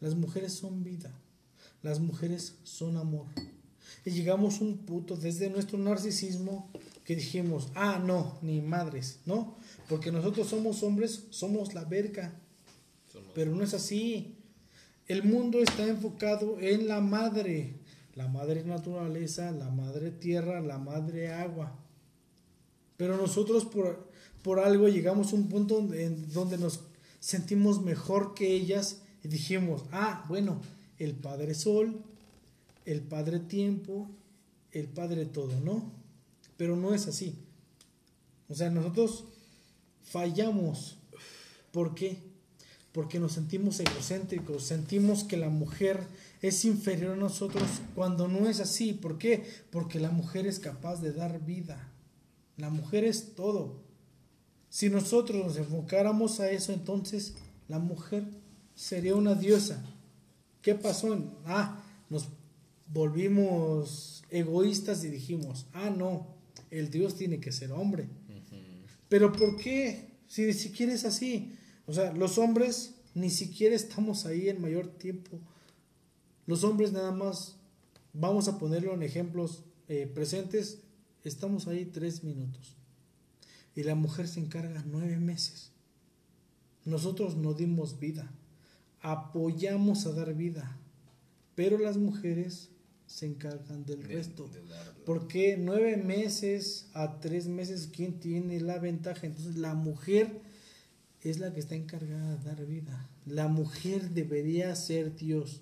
Las 0.00 0.16
mujeres 0.16 0.52
son 0.52 0.82
vida. 0.82 1.12
Las 1.84 2.00
mujeres 2.00 2.54
son 2.64 2.96
amor. 2.96 3.26
Y 4.04 4.10
llegamos 4.10 4.60
a 4.60 4.64
un 4.64 4.78
punto 4.78 5.16
desde 5.16 5.48
nuestro 5.50 5.78
narcisismo 5.78 6.68
que 7.04 7.14
dijimos, 7.14 7.68
ah, 7.74 8.02
no, 8.04 8.38
ni 8.42 8.60
madres, 8.60 9.18
¿no? 9.26 9.56
Porque 9.88 10.10
nosotros 10.10 10.48
somos 10.48 10.82
hombres, 10.82 11.24
somos 11.30 11.74
la 11.74 11.84
verga. 11.84 12.32
Somos- 13.12 13.30
Pero 13.34 13.54
no 13.54 13.62
es 13.62 13.74
así. 13.74 14.34
El 15.06 15.22
mundo 15.22 15.60
está 15.60 15.86
enfocado 15.86 16.58
en 16.58 16.88
la 16.88 17.00
madre, 17.02 17.74
la 18.14 18.26
madre 18.28 18.64
naturaleza, 18.64 19.50
la 19.52 19.68
madre 19.70 20.10
tierra, 20.10 20.60
la 20.62 20.78
madre 20.78 21.32
agua. 21.32 21.78
Pero 22.96 23.16
nosotros 23.18 23.66
por, 23.66 24.10
por 24.42 24.58
algo 24.60 24.88
llegamos 24.88 25.32
a 25.32 25.36
un 25.36 25.48
punto 25.50 25.92
en 25.92 26.32
donde 26.32 26.56
nos 26.56 26.80
sentimos 27.20 27.82
mejor 27.82 28.34
que 28.34 28.54
ellas 28.54 29.02
y 29.22 29.28
dijimos, 29.28 29.84
ah, 29.92 30.24
bueno, 30.28 30.60
el 31.04 31.14
Padre 31.14 31.54
Sol, 31.54 32.02
el 32.84 33.02
Padre 33.02 33.40
Tiempo, 33.40 34.08
el 34.72 34.88
Padre 34.88 35.26
Todo, 35.26 35.60
¿no? 35.60 35.92
Pero 36.56 36.76
no 36.76 36.94
es 36.94 37.06
así. 37.06 37.34
O 38.48 38.54
sea, 38.54 38.70
nosotros 38.70 39.24
fallamos. 40.02 40.98
¿Por 41.72 41.94
qué? 41.94 42.18
Porque 42.92 43.18
nos 43.18 43.32
sentimos 43.32 43.80
egocéntricos, 43.80 44.62
sentimos 44.62 45.24
que 45.24 45.36
la 45.36 45.48
mujer 45.48 46.06
es 46.40 46.64
inferior 46.64 47.14
a 47.14 47.16
nosotros 47.16 47.64
cuando 47.94 48.28
no 48.28 48.48
es 48.48 48.60
así. 48.60 48.92
¿Por 48.92 49.18
qué? 49.18 49.44
Porque 49.70 49.98
la 49.98 50.10
mujer 50.10 50.46
es 50.46 50.60
capaz 50.60 51.00
de 51.00 51.12
dar 51.12 51.44
vida. 51.44 51.90
La 52.56 52.70
mujer 52.70 53.04
es 53.04 53.34
todo. 53.34 53.82
Si 54.68 54.90
nosotros 54.90 55.44
nos 55.44 55.56
enfocáramos 55.56 56.40
a 56.40 56.50
eso, 56.50 56.72
entonces 56.72 57.34
la 57.68 57.78
mujer 57.78 58.24
sería 58.74 59.14
una 59.14 59.34
diosa. 59.34 59.82
¿Qué 60.64 60.74
pasó? 60.74 61.14
Ah, 61.44 61.84
nos 62.08 62.30
volvimos 62.86 64.24
egoístas 64.30 65.04
y 65.04 65.08
dijimos, 65.08 65.66
ah, 65.74 65.90
no, 65.90 66.26
el 66.70 66.90
Dios 66.90 67.16
tiene 67.16 67.38
que 67.38 67.52
ser 67.52 67.70
hombre. 67.70 68.08
Pero 69.10 69.30
¿por 69.30 69.58
qué? 69.58 70.08
Si 70.26 70.42
ni 70.46 70.54
siquiera 70.54 70.94
es 70.94 71.04
así. 71.04 71.54
O 71.86 71.92
sea, 71.92 72.14
los 72.14 72.38
hombres 72.38 72.94
ni 73.14 73.28
siquiera 73.28 73.76
estamos 73.76 74.24
ahí 74.24 74.48
en 74.48 74.62
mayor 74.62 74.86
tiempo. 74.86 75.38
Los 76.46 76.64
hombres 76.64 76.92
nada 76.92 77.12
más, 77.12 77.56
vamos 78.14 78.48
a 78.48 78.58
ponerlo 78.58 78.94
en 78.94 79.02
ejemplos 79.02 79.64
eh, 79.88 80.06
presentes, 80.06 80.78
estamos 81.24 81.68
ahí 81.68 81.84
tres 81.84 82.24
minutos. 82.24 82.74
Y 83.76 83.82
la 83.82 83.96
mujer 83.96 84.28
se 84.28 84.40
encarga 84.40 84.82
nueve 84.86 85.18
meses. 85.18 85.72
Nosotros 86.86 87.36
no 87.36 87.52
dimos 87.52 88.00
vida, 88.00 88.32
apoyamos 89.04 90.06
a 90.06 90.12
dar 90.12 90.34
vida, 90.34 90.76
pero 91.54 91.78
las 91.78 91.98
mujeres 91.98 92.70
se 93.06 93.26
encargan 93.26 93.84
del 93.84 94.00
De- 94.02 94.14
resto. 94.14 94.48
de. 94.48 94.60
Porque 95.04 95.56
nueve 95.58 95.98
meses 95.98 96.88
a 96.94 97.20
tres 97.20 97.46
meses, 97.46 97.88
¿quién 97.94 98.18
tiene 98.18 98.60
la 98.60 98.78
ventaja? 98.78 99.26
Entonces 99.26 99.56
la 99.56 99.74
mujer 99.74 100.40
es 101.20 101.38
la 101.38 101.52
que 101.52 101.60
está 101.60 101.74
encargada 101.74 102.36
de 102.36 102.44
dar 102.44 102.64
vida. 102.66 103.08
La 103.26 103.46
mujer 103.48 104.10
debería 104.10 104.74
ser 104.74 105.14
Dios. 105.14 105.60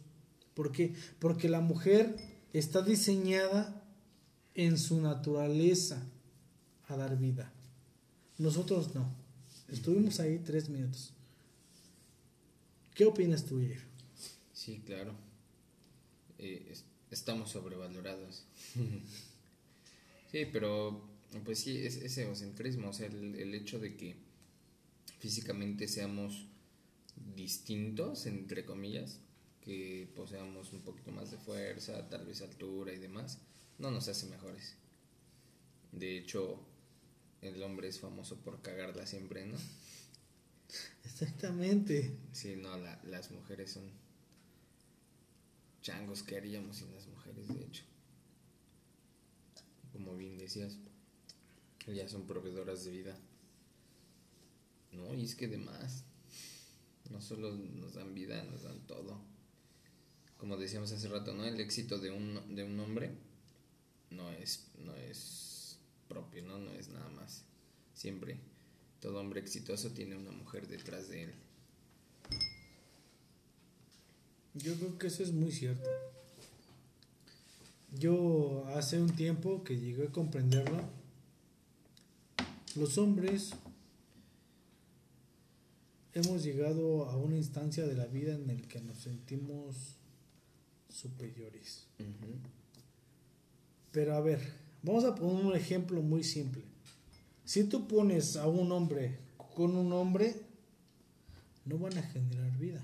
¿Por 0.55 0.71
qué? 0.71 0.95
Porque 1.19 1.49
la 1.49 1.61
mujer 1.61 2.15
está 2.53 2.81
diseñada 2.83 3.83
en 4.55 4.79
su 4.79 5.01
naturaleza 5.01 6.01
a 6.87 6.97
dar 6.97 7.19
vida. 7.19 7.53
Nosotros 8.39 8.95
no. 8.95 9.13
Estuvimos 9.69 10.21
ahí 10.21 10.39
tres 10.39 10.69
minutos. 10.69 11.13
¿Qué 12.95 13.05
opinas 13.05 13.45
tú, 13.45 13.57
Jair? 13.59 13.81
Sí, 14.53 14.83
claro. 14.87 15.15
Eh, 16.39 16.67
es- 16.71 16.85
estamos 17.11 17.51
sobrevalorados. 17.51 18.45
sí, 20.31 20.47
pero 20.53 21.01
pues 21.45 21.61
sí, 21.61 21.79
es 21.79 21.97
ese 21.97 22.23
egocentrismo, 22.23 22.89
o 22.89 22.93
sea, 22.93 23.07
el, 23.07 23.35
el 23.37 23.55
hecho 23.55 23.79
de 23.79 23.97
que 23.97 24.17
físicamente 25.21 25.89
seamos 25.89 26.47
distintos, 27.37 28.27
entre 28.27 28.65
comillas, 28.67 29.21
que 29.63 30.09
poseamos 30.17 30.73
un 30.73 30.83
poquito 30.83 31.13
más 31.13 31.31
de 31.33 31.39
fuerza, 31.39 32.09
tal 32.11 32.27
vez 32.27 32.43
altura 32.43 32.93
y 32.95 32.99
demás, 32.99 33.41
no 33.79 33.91
nos 33.91 34.09
hace 34.09 34.27
mejores. 34.27 34.77
De 35.93 36.17
hecho, 36.19 36.59
el 37.43 37.63
hombre 37.63 37.89
es 37.89 38.01
famoso 38.01 38.37
por 38.39 38.63
cagarla 38.63 39.07
siempre, 39.07 39.47
¿no? 39.47 39.59
Exactamente. 41.05 42.17
Sí, 42.33 42.57
no, 42.57 42.77
la- 42.79 43.01
las 43.05 43.31
mujeres 43.31 43.73
son 43.73 43.91
changos 45.83 46.23
que 46.23 46.37
haríamos 46.39 46.79
sin 46.79 46.91
las 46.95 47.07
mujeres, 47.09 47.47
de 47.49 47.63
hecho. 47.63 47.85
Como 49.93 50.17
bien 50.17 50.39
decías, 50.39 50.77
ellas 51.87 52.11
son 52.11 52.27
proveedoras 52.27 52.85
de 52.85 52.91
vida. 52.91 53.17
No, 54.93 55.13
y 55.15 55.25
es 55.25 55.35
que 55.35 55.49
demás, 55.49 56.05
no 57.11 57.21
solo 57.21 57.53
nos 57.53 57.95
dan 57.95 58.13
vida, 58.15 58.43
nos 58.45 58.63
dan 58.65 58.81
todo. 58.87 59.21
Como 60.37 60.57
decíamos 60.57 60.91
hace 60.93 61.09
rato, 61.09 61.33
¿no? 61.35 61.45
El 61.45 61.61
éxito 61.61 61.99
de 61.99 62.11
un, 62.11 62.55
de 62.55 62.65
un 62.65 62.79
hombre 62.81 63.13
no 64.11 64.31
es, 64.31 64.67
no 64.79 64.95
es 64.97 65.79
propio, 66.09 66.43
¿no? 66.45 66.59
No 66.59 66.73
es 66.73 66.89
nada 66.89 67.09
más. 67.11 67.45
Siempre, 67.95 68.41
todo 69.03 69.21
hombre 69.21 69.41
exitoso 69.41 69.91
tiene 69.91 70.17
una 70.17 70.31
mujer 70.31 70.69
detrás 70.69 71.09
de 71.09 71.25
él. 71.25 71.33
Yo 74.55 74.75
creo 74.77 74.97
que 74.97 75.09
eso 75.09 75.25
es 75.25 75.33
muy 75.33 75.51
cierto. 75.51 75.91
Yo 77.99 78.65
hace 78.77 79.01
un 79.01 79.11
tiempo 79.17 79.65
que 79.65 79.77
llegué 79.77 80.07
a 80.07 80.13
comprenderlo. 80.13 80.79
Los 82.77 82.97
hombres 82.97 83.51
hemos 86.15 86.45
llegado 86.45 87.07
a 87.07 87.17
una 87.17 87.37
instancia 87.37 87.85
de 87.85 87.95
la 87.95 88.07
vida 88.07 88.35
en 88.35 88.51
el 88.51 88.69
que 88.69 88.81
nos 88.81 88.99
sentimos 88.99 89.97
superiores. 90.89 91.87
Pero 93.91 94.15
a 94.15 94.21
ver, 94.21 94.41
vamos 94.83 95.05
a 95.05 95.17
poner 95.17 95.45
un 95.45 95.57
ejemplo 95.57 96.03
muy 96.03 96.23
simple. 96.23 96.72
Si 97.53 97.65
tú 97.65 97.87
pones 97.87 98.37
a 98.37 98.47
un 98.47 98.73
hombre 98.73 99.19
con 99.55 99.77
un 99.77 99.93
hombre, 99.93 100.41
no 101.67 101.77
van 101.77 101.99
a 101.99 102.03
generar 102.03 102.57
vida. 102.57 102.81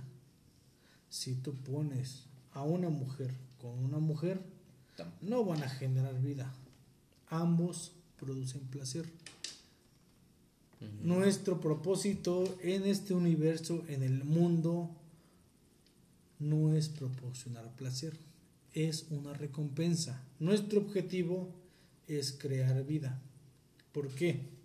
Si 1.09 1.37
tú 1.37 1.55
pones 1.55 2.27
a 2.53 2.65
una 2.65 2.91
mujer 2.91 3.33
con 3.63 3.83
una 3.83 3.97
mujer, 3.97 4.43
no 5.23 5.43
van 5.47 5.63
a 5.63 5.71
generar 5.71 6.21
vida. 6.21 6.53
Ambos 7.31 7.93
producen 8.21 8.61
placer. 8.61 9.07
Nuestro 11.01 11.63
propósito 11.63 12.59
en 12.63 12.85
este 12.85 13.15
universo, 13.15 13.87
en 13.89 14.03
el 14.03 14.23
mundo, 14.23 14.91
no 16.41 16.75
es 16.75 16.91
proporcionar 16.91 17.75
placer, 17.77 18.19
es 18.75 19.07
una 19.09 19.33
recompensa. 19.33 20.23
Nuestro 20.39 20.81
objetivo 20.81 21.49
es 22.07 22.33
crear 22.33 22.85
vida. 22.85 23.19
¿Por 23.93 24.09
qué? 24.09 24.58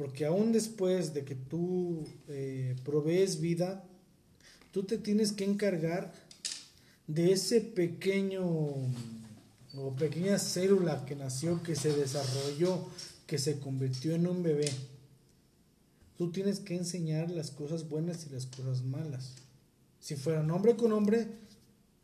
Porque 0.00 0.24
aún 0.24 0.50
después 0.50 1.12
de 1.12 1.26
que 1.26 1.34
tú 1.34 2.08
eh, 2.26 2.74
provees 2.86 3.38
vida, 3.38 3.84
tú 4.70 4.84
te 4.84 4.96
tienes 4.96 5.30
que 5.32 5.44
encargar 5.44 6.10
de 7.06 7.32
ese 7.32 7.60
pequeño 7.60 8.42
o 8.46 9.94
pequeña 9.98 10.38
célula 10.38 11.04
que 11.04 11.14
nació, 11.14 11.62
que 11.62 11.76
se 11.76 11.92
desarrolló, 11.92 12.88
que 13.26 13.36
se 13.36 13.58
convirtió 13.58 14.14
en 14.14 14.26
un 14.26 14.42
bebé. 14.42 14.70
Tú 16.16 16.32
tienes 16.32 16.60
que 16.60 16.76
enseñar 16.76 17.30
las 17.30 17.50
cosas 17.50 17.86
buenas 17.86 18.26
y 18.26 18.30
las 18.30 18.46
cosas 18.46 18.82
malas. 18.82 19.34
Si 20.00 20.16
fuera 20.16 20.40
hombre 20.40 20.76
con 20.76 20.92
hombre, 20.92 21.26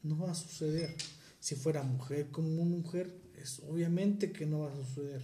no 0.02 0.18
va 0.18 0.32
a 0.32 0.35
suceder. 0.35 0.94
Si 1.40 1.54
fuera 1.54 1.82
mujer 1.82 2.28
con 2.30 2.54
mujer, 2.56 3.16
es 3.42 3.62
obviamente 3.66 4.32
que 4.32 4.44
no 4.44 4.59
va 4.59 4.72
a 4.74 4.76
suceder. 4.76 5.22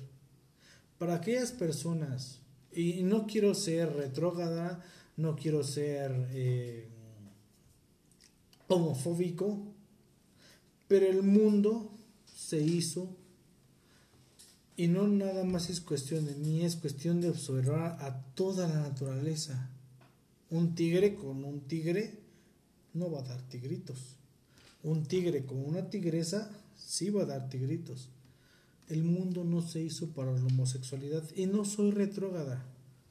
Para 0.96 1.16
aquellas 1.16 1.52
personas, 1.52 2.38
y 2.74 3.02
no 3.02 3.26
quiero 3.26 3.54
ser 3.54 3.94
retrógrada, 3.94 4.84
no 5.16 5.36
quiero 5.36 5.62
ser 5.62 6.28
eh, 6.32 6.88
homofóbico, 8.68 9.58
pero 10.88 11.06
el 11.06 11.22
mundo 11.22 11.90
se 12.34 12.60
hizo 12.60 13.08
y 14.76 14.88
no 14.88 15.06
nada 15.06 15.44
más 15.44 15.70
es 15.70 15.80
cuestión 15.80 16.26
de 16.26 16.34
mí, 16.34 16.64
es 16.64 16.76
cuestión 16.76 17.20
de 17.20 17.28
observar 17.28 17.98
a 18.00 18.22
toda 18.34 18.68
la 18.68 18.80
naturaleza. 18.80 19.70
Un 20.50 20.74
tigre 20.74 21.14
con 21.14 21.44
un 21.44 21.60
tigre 21.60 22.18
no 22.94 23.10
va 23.10 23.20
a 23.20 23.22
dar 23.22 23.42
tigritos. 23.48 24.16
Un 24.82 25.04
tigre 25.04 25.44
con 25.44 25.58
una 25.64 25.88
tigresa 25.88 26.50
sí 26.76 27.10
va 27.10 27.22
a 27.22 27.26
dar 27.26 27.48
tigritos. 27.48 28.08
El 28.92 29.04
mundo 29.04 29.42
no 29.42 29.66
se 29.66 29.80
hizo 29.80 30.08
para 30.08 30.32
la 30.32 30.44
homosexualidad 30.44 31.24
y 31.34 31.46
no 31.46 31.64
soy 31.64 31.92
retrógrada, 31.92 32.62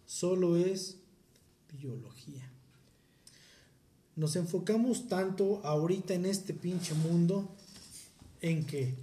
solo 0.05 0.55
es 0.55 0.97
biología. 1.75 2.47
Nos 4.15 4.35
enfocamos 4.35 5.07
tanto 5.07 5.59
ahorita 5.65 6.13
en 6.13 6.27
este 6.27 6.53
pinche 6.53 6.93
mundo 6.93 7.55
en 8.41 8.63
que, 8.63 8.93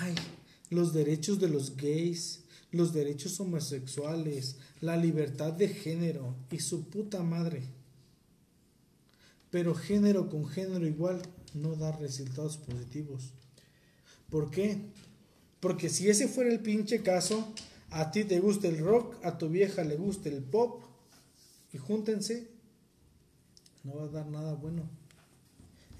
ay, 0.00 0.16
los 0.70 0.92
derechos 0.92 1.38
de 1.38 1.46
los 1.46 1.76
gays, 1.76 2.40
los 2.72 2.92
derechos 2.92 3.38
homosexuales, 3.38 4.56
la 4.80 4.96
libertad 4.96 5.52
de 5.52 5.68
género 5.68 6.34
y 6.50 6.58
su 6.58 6.88
puta 6.88 7.22
madre. 7.22 7.62
Pero 9.52 9.72
género 9.76 10.28
con 10.28 10.48
género 10.48 10.84
igual 10.84 11.22
no 11.54 11.76
da 11.76 11.92
resultados 11.92 12.56
positivos. 12.56 13.34
¿Por 14.30 14.50
qué? 14.50 14.90
Porque 15.62 15.88
si 15.88 16.10
ese 16.10 16.26
fuera 16.26 16.50
el 16.50 16.58
pinche 16.58 17.04
caso, 17.04 17.54
a 17.90 18.10
ti 18.10 18.24
te 18.24 18.40
gusta 18.40 18.66
el 18.66 18.78
rock, 18.78 19.14
a 19.24 19.38
tu 19.38 19.48
vieja 19.48 19.84
le 19.84 19.94
gusta 19.94 20.28
el 20.28 20.42
pop, 20.42 20.82
y 21.72 21.78
júntense, 21.78 22.48
no 23.84 23.94
va 23.94 24.06
a 24.06 24.08
dar 24.08 24.26
nada 24.26 24.54
bueno. 24.54 24.82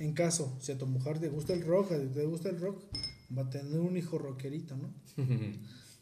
En 0.00 0.14
caso, 0.14 0.52
si 0.60 0.72
a 0.72 0.78
tu 0.78 0.86
mujer 0.86 1.20
te 1.20 1.28
gusta 1.28 1.52
el 1.52 1.64
rock, 1.64 1.92
a 1.92 2.00
ti 2.00 2.08
te 2.08 2.26
gusta 2.26 2.48
el 2.48 2.58
rock, 2.58 2.82
va 3.38 3.42
a 3.42 3.50
tener 3.50 3.78
un 3.78 3.96
hijo 3.96 4.18
rockerito, 4.18 4.76
¿no? 4.76 4.92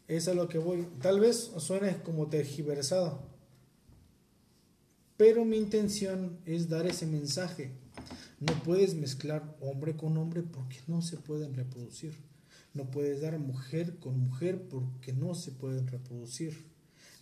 Es 0.09 0.27
a 0.27 0.35
lo 0.35 0.49
que 0.49 0.59
voy. 0.59 0.88
Tal 1.03 1.20
vez 1.20 1.53
suene 1.59 1.99
como 2.03 2.29
tergiversado. 2.29 3.23
Pero 5.18 5.44
mi 5.44 5.57
intención 5.57 6.40
es 6.46 6.68
dar 6.68 6.87
ese 6.87 7.07
mensaje. 7.07 7.70
No 8.40 8.55
puedes 8.64 8.94
mezclar 8.94 9.55
hombre 9.61 9.96
con 9.96 10.16
hombre 10.16 10.42
porque 10.42 10.79
no 10.88 11.01
se 11.01 11.16
pueden 11.18 11.55
reproducir. 11.55 12.30
No 12.75 12.91
puedes 12.91 13.21
dar 13.21 13.39
mujer 13.39 13.99
con 13.99 14.19
mujer 14.21 14.69
porque 14.69 15.13
no 15.13 15.35
se 15.35 15.51
pueden 15.53 15.89
reproducir. 15.89 16.65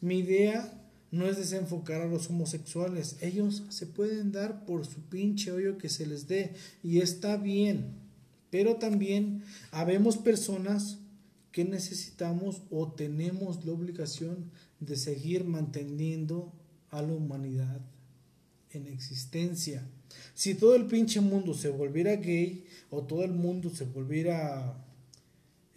Mi 0.01 0.19
idea 0.19 0.85
no 1.11 1.27
es 1.27 1.37
desenfocar 1.37 2.03
a 2.03 2.07
los 2.07 2.29
homosexuales. 2.29 3.17
Ellos 3.21 3.63
se 3.71 3.87
pueden 3.87 4.31
dar 4.33 4.67
por 4.67 4.87
su 4.87 5.01
pinche 5.03 5.51
hoyo 5.51 5.79
que 5.79 5.89
se 5.89 6.07
les 6.07 6.29
dé 6.29 6.55
y 6.83 6.99
está 6.99 7.37
bien. 7.37 7.95
Pero 8.51 8.77
también 8.77 9.43
habemos 9.71 10.17
personas 10.19 10.99
que 11.53 11.65
necesitamos 11.65 12.63
o 12.71 12.93
tenemos 12.93 13.65
la 13.65 13.73
obligación 13.73 14.51
de 14.81 14.97
seguir 14.97 15.45
manteniendo 15.45 16.53
a 16.91 17.03
la 17.03 17.13
humanidad 17.15 17.81
en 18.71 18.87
existencia. 18.87 19.87
Si 20.35 20.55
todo 20.55 20.77
el 20.77 20.87
pinche 20.87 21.21
mundo 21.21 21.55
se 21.55 21.71
volviera 21.71 22.17
gay 22.17 22.65
o 22.91 23.03
todo 23.03 23.25
el 23.25 23.33
mundo 23.33 23.71
se 23.71 23.85
volviera 23.85 24.85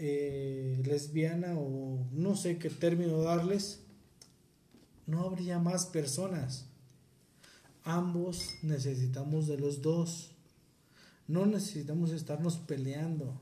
eh, 0.03 0.81
lesbiana 0.83 1.53
o 1.55 2.07
no 2.11 2.35
sé 2.35 2.57
qué 2.57 2.71
término 2.71 3.21
darles, 3.21 3.83
no 5.05 5.21
habría 5.21 5.59
más 5.59 5.85
personas. 5.85 6.65
Ambos 7.83 8.55
necesitamos 8.63 9.45
de 9.45 9.59
los 9.59 9.83
dos. 9.83 10.31
No 11.27 11.45
necesitamos 11.45 12.09
estarnos 12.09 12.57
peleando. 12.57 13.39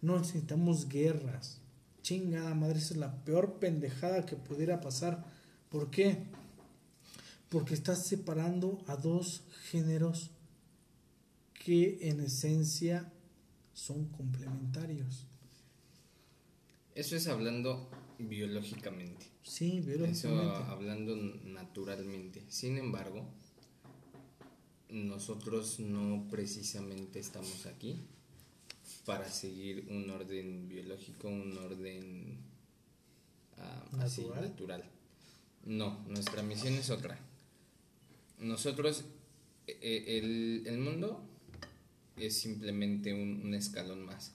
No 0.00 0.20
necesitamos 0.20 0.88
guerras. 0.88 1.58
Chingada 2.00 2.54
madre, 2.54 2.78
esa 2.78 2.94
es 2.94 3.00
la 3.00 3.24
peor 3.24 3.58
pendejada 3.58 4.24
que 4.24 4.36
pudiera 4.36 4.80
pasar. 4.80 5.24
¿Por 5.68 5.90
qué? 5.90 6.26
Porque 7.48 7.74
estás 7.74 8.06
separando 8.06 8.84
a 8.86 8.94
dos 8.94 9.42
géneros 9.70 10.30
que 11.54 12.08
en 12.08 12.20
esencia 12.20 13.12
son 13.72 14.06
complementarios. 14.10 15.26
Eso 16.94 17.16
es 17.16 17.26
hablando 17.26 17.88
biológicamente. 18.18 19.26
Sí, 19.42 19.78
Eso 19.78 19.86
biológicamente. 19.86 20.70
hablando 20.70 21.16
naturalmente. 21.44 22.44
Sin 22.48 22.76
embargo, 22.78 23.26
nosotros 24.90 25.80
no 25.80 26.26
precisamente 26.30 27.18
estamos 27.18 27.66
aquí 27.66 27.96
para 29.06 29.28
seguir 29.30 29.86
un 29.88 30.10
orden 30.10 30.68
biológico, 30.68 31.28
un 31.28 31.56
orden 31.58 32.36
ah, 33.58 33.84
así, 34.00 34.22
¿Natural? 34.22 34.42
natural. 34.44 34.84
No, 35.64 36.04
nuestra 36.08 36.42
misión 36.42 36.74
es 36.74 36.90
otra. 36.90 37.18
Nosotros, 38.38 39.04
eh, 39.66 39.78
eh, 39.80 40.18
el, 40.18 40.64
el 40.66 40.78
mundo 40.78 41.24
es 42.16 42.36
simplemente 42.36 43.14
un, 43.14 43.42
un 43.44 43.54
escalón 43.54 44.04
más. 44.04 44.34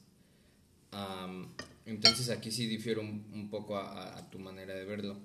Entonces 1.87 2.29
aquí 2.29 2.51
sí 2.51 2.67
difiero 2.67 2.99
un, 3.01 3.25
un 3.33 3.49
poco 3.49 3.77
a, 3.77 4.29
tu 4.29 4.39
manera 4.39 4.75
de 4.75 4.83
verlo. 4.83 5.17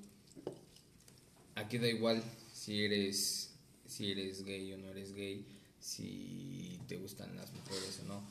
Aquí 1.57 1.79
da 1.79 1.89
igual 1.89 2.23
si 2.55 2.85
eres, 2.85 3.51
si 3.87 4.13
eres 4.13 4.45
gay 4.45 4.73
o 4.73 4.79
no 4.79 4.89
eres 4.91 5.13
gay, 5.13 5.45
si 5.81 6.79
te 6.87 6.97
gustan 6.97 7.35
las 7.35 7.53
mujeres 7.53 8.01
o 8.03 8.05
no. 8.05 8.23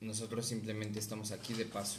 Nosotros 0.00 0.46
simplemente 0.46 1.00
estamos 1.00 1.32
aquí 1.32 1.52
de 1.52 1.66
paso. 1.66 1.98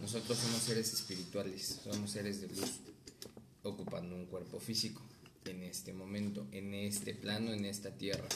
Nosotros 0.00 0.38
somos 0.38 0.62
seres 0.62 0.92
espirituales, 0.94 1.80
somos 1.84 2.10
seres 2.10 2.40
de 2.40 2.48
luz, 2.48 2.80
ocupando 3.62 4.16
un 4.16 4.24
cuerpo 4.24 4.58
físico 4.58 5.02
en 5.44 5.62
este 5.62 5.92
momento, 5.92 6.46
en 6.52 6.72
este 6.72 7.14
plano, 7.14 7.52
en 7.52 7.66
esta 7.66 7.90
tierra. 7.90 8.28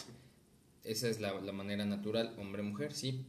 Esa 0.84 1.08
es 1.08 1.20
la 1.20 1.32
manera 1.52 1.86
natural, 1.86 2.34
hombre-mujer, 2.38 2.92
sí. 2.92 3.24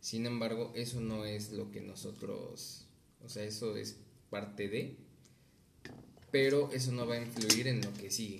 Sin 0.00 0.26
embargo, 0.26 0.72
eso 0.74 1.00
no 1.00 1.24
es 1.24 1.52
lo 1.52 1.70
que 1.70 1.80
nosotros, 1.80 2.86
o 3.24 3.28
sea, 3.28 3.44
eso 3.44 3.76
es 3.76 3.96
parte 4.30 4.68
de, 4.68 4.96
pero 6.30 6.70
eso 6.72 6.92
no 6.92 7.06
va 7.06 7.16
a 7.16 7.22
influir 7.22 7.66
en 7.66 7.80
lo 7.80 7.92
que 7.94 8.10
sigue. 8.10 8.38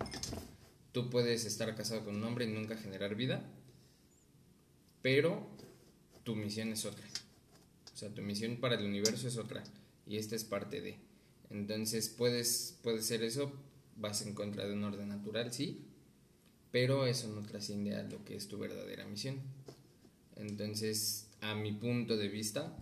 Tú 0.93 1.11
puedes 1.11 1.45
estar 1.45 1.75
casado 1.75 2.05
con 2.05 2.17
un 2.17 2.25
hombre 2.25 2.45
y 2.45 2.53
nunca 2.53 2.77
generar 2.77 3.15
vida, 3.15 3.43
pero 5.03 5.49
tu 6.25 6.37
misión 6.37 6.73
es 6.73 6.85
otra. 6.85 7.05
O 7.93 7.97
sea, 7.97 8.11
tu 8.11 8.23
misión 8.23 8.57
para 8.57 8.77
el 8.77 8.87
universo 8.87 9.27
es 9.27 9.37
otra 9.37 9.65
y 10.07 10.17
esta 10.17 10.37
es 10.37 10.45
parte 10.45 10.81
de. 10.81 10.99
Entonces, 11.51 12.09
puedes 12.09 12.79
puede 12.83 13.03
ser 13.03 13.23
eso, 13.23 13.53
vas 13.97 14.23
en 14.23 14.35
contra 14.35 14.67
de 14.67 14.75
un 14.75 14.85
orden 14.85 15.09
natural, 15.09 15.53
sí, 15.53 15.85
pero 16.71 17.07
eso 17.07 17.29
no 17.29 17.43
trasciende 17.43 17.97
a 17.97 18.03
lo 18.03 18.25
que 18.25 18.37
es 18.37 18.49
tu 18.49 18.59
verdadera 18.59 19.07
misión. 19.07 19.41
Entonces, 20.37 21.28
a 21.41 21.55
mi 21.55 21.73
punto 21.73 22.17
de 22.17 22.29
vista, 22.29 22.73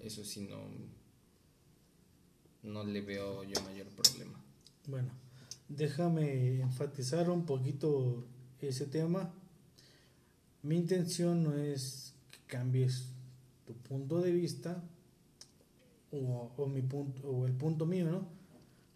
eso 0.00 0.24
sí 0.24 0.40
no, 0.40 0.68
no 2.62 2.84
le 2.84 3.00
veo 3.00 3.44
yo 3.44 3.60
mayor 3.62 3.86
problema. 3.88 4.38
Bueno, 4.86 5.10
déjame 5.68 6.60
enfatizar 6.60 7.30
un 7.30 7.44
poquito 7.46 8.24
ese 8.60 8.86
tema. 8.86 9.32
Mi 10.62 10.76
intención 10.76 11.42
no 11.42 11.54
es 11.54 12.14
que 12.30 12.38
cambies 12.46 13.06
tu 13.66 13.74
punto 13.74 14.20
de 14.20 14.32
vista 14.32 14.82
o, 16.10 16.50
o 16.56 16.66
mi 16.66 16.82
punto 16.82 17.28
o 17.28 17.46
el 17.46 17.52
punto 17.52 17.86
mío, 17.86 18.10
¿no? 18.10 18.26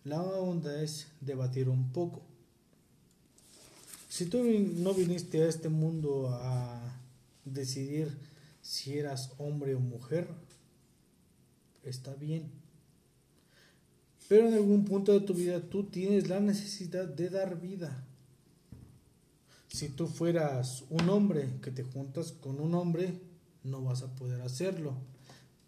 La 0.04 0.20
onda 0.22 0.82
es 0.82 1.08
debatir 1.20 1.68
un 1.68 1.92
poco. 1.92 2.22
Si 4.08 4.26
tú 4.26 4.42
no 4.42 4.92
viniste 4.92 5.42
a 5.42 5.48
este 5.48 5.68
mundo 5.68 6.28
a 6.28 6.80
decidir 7.44 8.12
si 8.62 8.96
eras 8.98 9.32
hombre 9.38 9.74
o 9.74 9.80
mujer, 9.80 10.28
está 11.84 12.14
bien. 12.14 12.50
Pero 14.28 14.48
en 14.48 14.54
algún 14.54 14.84
punto 14.84 15.12
de 15.12 15.20
tu 15.20 15.34
vida 15.34 15.60
tú 15.60 15.84
tienes 15.84 16.28
la 16.28 16.40
necesidad 16.40 17.06
de 17.06 17.28
dar 17.28 17.60
vida. 17.60 18.06
Si 19.68 19.88
tú 19.88 20.06
fueras 20.06 20.84
un 20.88 21.08
hombre 21.10 21.50
que 21.60 21.70
te 21.70 21.82
juntas 21.82 22.32
con 22.32 22.60
un 22.60 22.74
hombre, 22.74 23.20
no 23.64 23.82
vas 23.82 24.02
a 24.02 24.14
poder 24.14 24.40
hacerlo. 24.42 24.94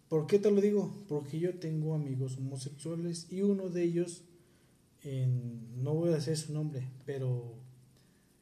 ¿Por 0.09 0.27
qué 0.27 0.39
te 0.39 0.51
lo 0.51 0.61
digo? 0.61 0.95
Porque 1.07 1.39
yo 1.39 1.59
tengo 1.59 1.93
amigos 1.93 2.37
homosexuales 2.37 3.27
y 3.31 3.41
uno 3.41 3.69
de 3.69 3.83
ellos, 3.83 4.23
no 5.03 5.93
voy 5.93 6.09
a 6.09 6.15
decir 6.15 6.37
su 6.37 6.53
nombre, 6.53 6.87
pero 7.05 7.55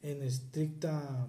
en 0.02 0.22
estricta, 0.22 1.26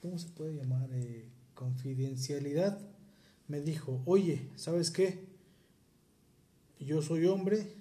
¿cómo 0.00 0.18
se 0.18 0.28
puede 0.28 0.54
llamar? 0.54 0.88
Eh, 0.92 1.28
confidencialidad, 1.60 2.80
me 3.46 3.60
dijo, 3.60 4.00
oye, 4.06 4.48
¿sabes 4.56 4.90
qué? 4.90 5.28
yo 6.78 7.02
soy 7.02 7.26
hombre 7.26 7.74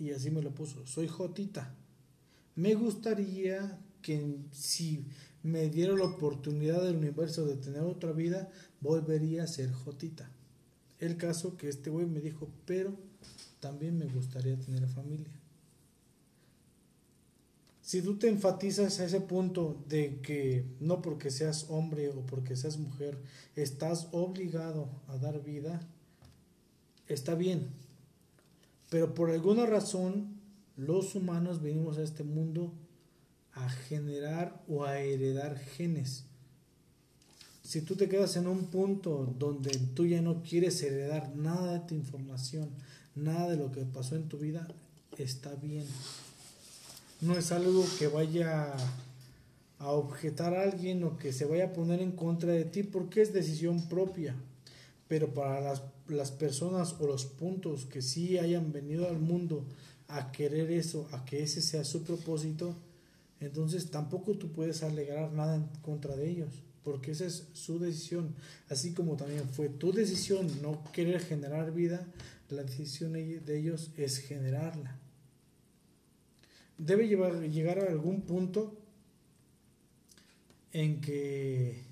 y 0.00 0.10
así 0.10 0.32
me 0.32 0.42
lo 0.42 0.52
puso, 0.52 0.84
soy 0.84 1.06
Jotita. 1.06 1.72
Me 2.56 2.74
gustaría 2.74 3.78
que 4.02 4.36
si 4.50 5.06
me 5.44 5.70
diera 5.70 5.94
la 5.94 6.06
oportunidad 6.06 6.82
del 6.82 6.96
universo 6.96 7.46
de 7.46 7.54
tener 7.54 7.82
otra 7.82 8.10
vida, 8.10 8.50
volvería 8.80 9.44
a 9.44 9.46
ser 9.46 9.70
Jotita. 9.70 10.28
El 10.98 11.16
caso 11.16 11.56
que 11.56 11.68
este 11.68 11.90
güey 11.90 12.06
me 12.06 12.20
dijo, 12.20 12.50
pero 12.66 12.96
también 13.60 13.96
me 13.96 14.06
gustaría 14.06 14.58
tener 14.58 14.88
familia. 14.88 15.30
Si 17.84 18.00
tú 18.00 18.16
te 18.16 18.30
enfatizas 18.30 18.98
a 18.98 19.04
ese 19.04 19.20
punto 19.20 19.76
de 19.86 20.18
que 20.22 20.64
no 20.80 21.02
porque 21.02 21.30
seas 21.30 21.66
hombre 21.68 22.08
o 22.08 22.24
porque 22.24 22.56
seas 22.56 22.78
mujer, 22.78 23.18
estás 23.56 24.08
obligado 24.12 24.88
a 25.06 25.18
dar 25.18 25.44
vida, 25.44 25.86
está 27.08 27.34
bien, 27.34 27.68
pero 28.88 29.12
por 29.12 29.30
alguna 29.30 29.66
razón, 29.66 30.40
los 30.78 31.14
humanos 31.14 31.60
venimos 31.60 31.98
a 31.98 32.02
este 32.02 32.24
mundo 32.24 32.72
a 33.52 33.68
generar 33.68 34.64
o 34.66 34.84
a 34.84 35.00
heredar 35.00 35.58
genes. 35.58 36.24
Si 37.62 37.82
tú 37.82 37.96
te 37.96 38.08
quedas 38.08 38.36
en 38.36 38.46
un 38.46 38.64
punto 38.68 39.30
donde 39.38 39.76
tú 39.94 40.06
ya 40.06 40.22
no 40.22 40.42
quieres 40.42 40.82
heredar 40.82 41.36
nada 41.36 41.74
de 41.74 41.80
tu 41.80 41.94
información, 41.94 42.70
nada 43.14 43.50
de 43.50 43.58
lo 43.58 43.70
que 43.72 43.84
pasó 43.84 44.16
en 44.16 44.26
tu 44.26 44.38
vida, 44.38 44.66
está 45.18 45.54
bien. 45.56 45.84
No 47.20 47.38
es 47.38 47.52
algo 47.52 47.84
que 47.98 48.08
vaya 48.08 48.74
a 49.78 49.90
objetar 49.90 50.54
a 50.54 50.62
alguien 50.62 51.04
o 51.04 51.18
que 51.18 51.32
se 51.32 51.44
vaya 51.44 51.66
a 51.66 51.72
poner 51.72 52.00
en 52.00 52.12
contra 52.12 52.52
de 52.52 52.64
ti 52.64 52.82
porque 52.82 53.22
es 53.22 53.32
decisión 53.32 53.88
propia. 53.88 54.34
Pero 55.08 55.34
para 55.34 55.60
las, 55.60 55.82
las 56.08 56.30
personas 56.30 56.96
o 56.98 57.06
los 57.06 57.26
puntos 57.26 57.84
que 57.84 58.02
sí 58.02 58.38
hayan 58.38 58.72
venido 58.72 59.08
al 59.08 59.18
mundo 59.18 59.64
a 60.08 60.32
querer 60.32 60.70
eso, 60.70 61.08
a 61.12 61.24
que 61.24 61.42
ese 61.42 61.60
sea 61.60 61.84
su 61.84 62.02
propósito, 62.02 62.74
entonces 63.40 63.90
tampoco 63.90 64.34
tú 64.34 64.52
puedes 64.52 64.82
alegar 64.82 65.32
nada 65.32 65.56
en 65.56 65.66
contra 65.82 66.16
de 66.16 66.30
ellos, 66.30 66.62
porque 66.82 67.12
esa 67.12 67.26
es 67.26 67.48
su 67.52 67.78
decisión. 67.78 68.34
Así 68.68 68.92
como 68.92 69.16
también 69.16 69.48
fue 69.48 69.68
tu 69.68 69.92
decisión 69.92 70.48
no 70.62 70.82
querer 70.92 71.20
generar 71.20 71.72
vida, 71.72 72.06
la 72.48 72.62
decisión 72.62 73.12
de 73.12 73.58
ellos 73.58 73.90
es 73.96 74.18
generarla. 74.18 74.98
Debe 76.78 77.06
llegar 77.06 77.78
a 77.78 77.90
algún 77.90 78.22
punto 78.22 78.76
en 80.72 81.00
que 81.00 81.82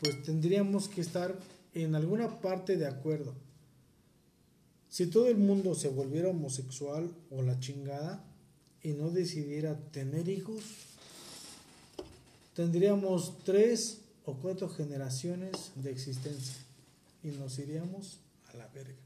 pues 0.00 0.22
tendríamos 0.22 0.88
que 0.88 1.00
estar 1.00 1.38
en 1.74 1.94
alguna 1.94 2.40
parte 2.40 2.76
de 2.76 2.86
acuerdo. 2.86 3.34
Si 4.88 5.06
todo 5.06 5.28
el 5.28 5.36
mundo 5.36 5.74
se 5.74 5.88
volviera 5.88 6.28
homosexual 6.28 7.12
o 7.30 7.42
la 7.42 7.58
chingada 7.60 8.24
y 8.82 8.92
no 8.92 9.10
decidiera 9.10 9.76
tener 9.90 10.28
hijos, 10.28 10.62
tendríamos 12.54 13.38
tres 13.44 14.00
o 14.24 14.34
cuatro 14.34 14.68
generaciones 14.68 15.72
de 15.74 15.90
existencia 15.90 16.56
y 17.22 17.28
nos 17.28 17.58
iríamos 17.58 18.20
a 18.52 18.56
la 18.56 18.68
verga. 18.68 18.96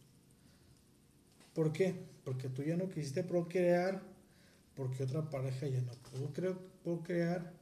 ¿Por 1.54 1.72
qué? 1.72 1.94
Porque 2.24 2.48
tú 2.48 2.62
ya 2.62 2.76
no 2.76 2.88
quisiste 2.88 3.24
procrear, 3.24 4.02
porque 4.82 5.04
otra 5.04 5.30
pareja 5.30 5.68
ya 5.68 5.80
no 5.80 5.92
pudo 5.92 6.32
cre- 6.32 6.58
procrear. 6.82 7.52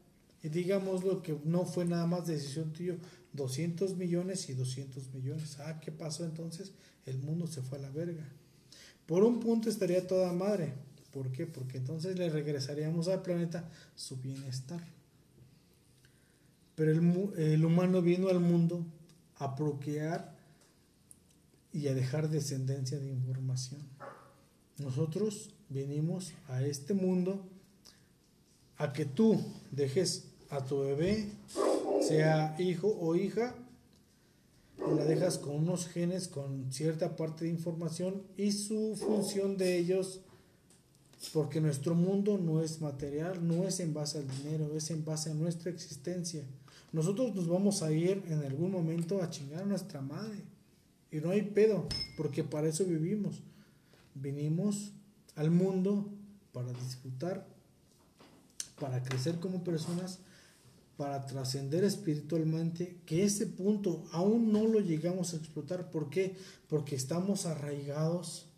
Y 0.43 0.49
digámoslo 0.49 1.21
que 1.23 1.39
no 1.45 1.67
fue 1.67 1.85
nada 1.85 2.07
más 2.07 2.27
decisión 2.27 2.73
tuya, 2.73 2.97
200 3.35 3.95
millones 3.99 4.49
y 4.49 4.55
200 4.55 5.13
millones. 5.13 5.59
Ah, 5.61 5.79
¿qué 5.81 5.93
pasó 5.93 6.25
entonces? 6.25 6.73
El 7.05 7.19
mundo 7.19 7.47
se 7.47 7.61
fue 7.61 7.77
a 7.77 7.83
la 7.83 7.91
verga. 7.91 8.27
Por 9.05 9.23
un 9.23 9.39
punto 9.39 9.69
estaría 9.69 10.07
toda 10.07 10.33
madre. 10.33 10.73
¿Por 11.11 11.31
qué? 11.31 11.45
Porque 11.47 11.77
entonces 11.77 12.17
le 12.19 12.31
regresaríamos 12.31 13.09
al 13.09 13.21
planeta 13.21 13.69
su 13.95 14.17
bienestar. 14.17 14.83
Pero 16.75 16.91
el, 16.93 17.39
el 17.39 17.63
humano 17.67 18.01
vino 18.01 18.31
al 18.31 18.41
mundo 18.41 18.87
a 19.37 19.55
procrear 19.57 20.39
y 21.71 21.89
a 21.89 21.95
dejar 21.95 22.31
descendencia 22.31 22.99
de 22.99 23.11
información. 23.11 23.83
Nosotros 24.79 25.51
venimos 25.71 26.35
a 26.49 26.63
este 26.63 26.93
mundo 26.95 27.41
a 28.77 28.93
que 28.93 29.07
tú 29.07 29.41
dejes 29.71 30.27
a 30.51 30.65
tu 30.65 30.81
bebé, 30.81 31.27
sea 32.07 32.57
hijo 32.59 32.89
o 33.01 33.15
hija, 33.15 33.55
la 34.79 35.05
dejas 35.05 35.39
con 35.39 35.57
unos 35.57 35.87
genes 35.87 36.29
con 36.29 36.73
cierta 36.73 37.17
parte 37.17 37.45
de 37.45 37.51
información 37.51 38.23
y 38.37 38.53
su 38.53 38.97
función 38.97 39.57
de 39.57 39.79
ellos, 39.79 40.21
porque 41.33 41.61
nuestro 41.61 41.95
mundo 41.95 42.39
no 42.39 42.63
es 42.63 42.81
material, 42.81 43.47
no 43.47 43.69
es 43.69 43.79
en 43.81 43.95
base 43.95 44.19
al 44.19 44.27
dinero, 44.27 44.75
es 44.75 44.91
en 44.91 45.05
base 45.05 45.31
a 45.31 45.35
nuestra 45.35 45.71
existencia. 45.71 46.43
Nosotros 46.93 47.35
nos 47.35 47.47
vamos 47.47 47.83
a 47.83 47.93
ir 47.93 48.25
en 48.29 48.41
algún 48.41 48.73
momento 48.73 49.23
a 49.23 49.31
chingar 49.31 49.63
a 49.63 49.67
nuestra 49.67 50.01
madre. 50.01 50.43
Y 51.13 51.19
no 51.19 51.31
hay 51.31 51.43
pedo, 51.43 51.87
porque 52.17 52.43
para 52.43 52.69
eso 52.69 52.85
vivimos. 52.85 53.43
Vinimos 54.15 54.93
al 55.41 55.51
mundo 55.51 56.07
para 56.53 56.71
disfrutar, 56.75 57.47
para 58.79 59.03
crecer 59.03 59.41
como 59.41 59.65
personas, 59.65 60.19
para 60.99 61.25
trascender 61.25 61.83
espiritualmente, 61.83 62.99
que 63.07 63.25
ese 63.25 63.47
punto 63.47 64.05
aún 64.13 64.53
no 64.53 64.67
lo 64.67 64.81
llegamos 64.81 65.33
a 65.33 65.39
explotar. 65.39 65.91
¿Por 65.91 66.11
qué? 66.11 66.37
Porque 66.69 66.95
estamos 66.95 67.47
arraigados 67.47 68.49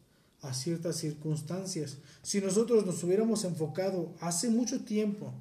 a 0.41 0.55
ciertas 0.55 0.97
circunstancias. 0.97 1.99
Si 2.23 2.41
nosotros 2.41 2.85
nos 2.85 3.05
hubiéramos 3.05 3.45
enfocado 3.45 4.13
hace 4.19 4.51
mucho 4.51 4.85
tiempo 4.85 5.33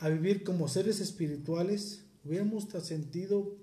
a 0.00 0.08
vivir 0.08 0.42
como 0.42 0.66
seres 0.66 0.98
espirituales, 0.98 2.02
hubiéramos 2.24 2.66
trascendido 2.66 3.54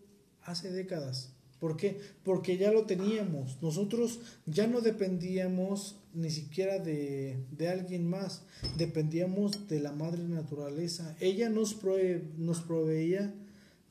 hace 0.41 0.71
décadas. 0.71 1.33
¿Por 1.61 1.77
qué? 1.77 1.97
Porque 2.25 2.57
ya 2.57 2.71
lo 2.71 2.85
teníamos. 2.87 3.61
Nosotros 3.61 4.19
ya 4.47 4.65
no 4.65 4.81
dependíamos 4.81 5.95
ni 6.13 6.31
siquiera 6.31 6.79
de, 6.79 7.37
de 7.57 7.69
alguien 7.69 8.09
más, 8.09 8.41
dependíamos 8.77 9.67
de 9.69 9.79
la 9.79 9.91
madre 9.93 10.23
naturaleza. 10.23 11.15
Ella 11.21 11.49
nos, 11.49 11.79
prove- 11.79 12.23
nos 12.37 12.61
proveía 12.61 13.33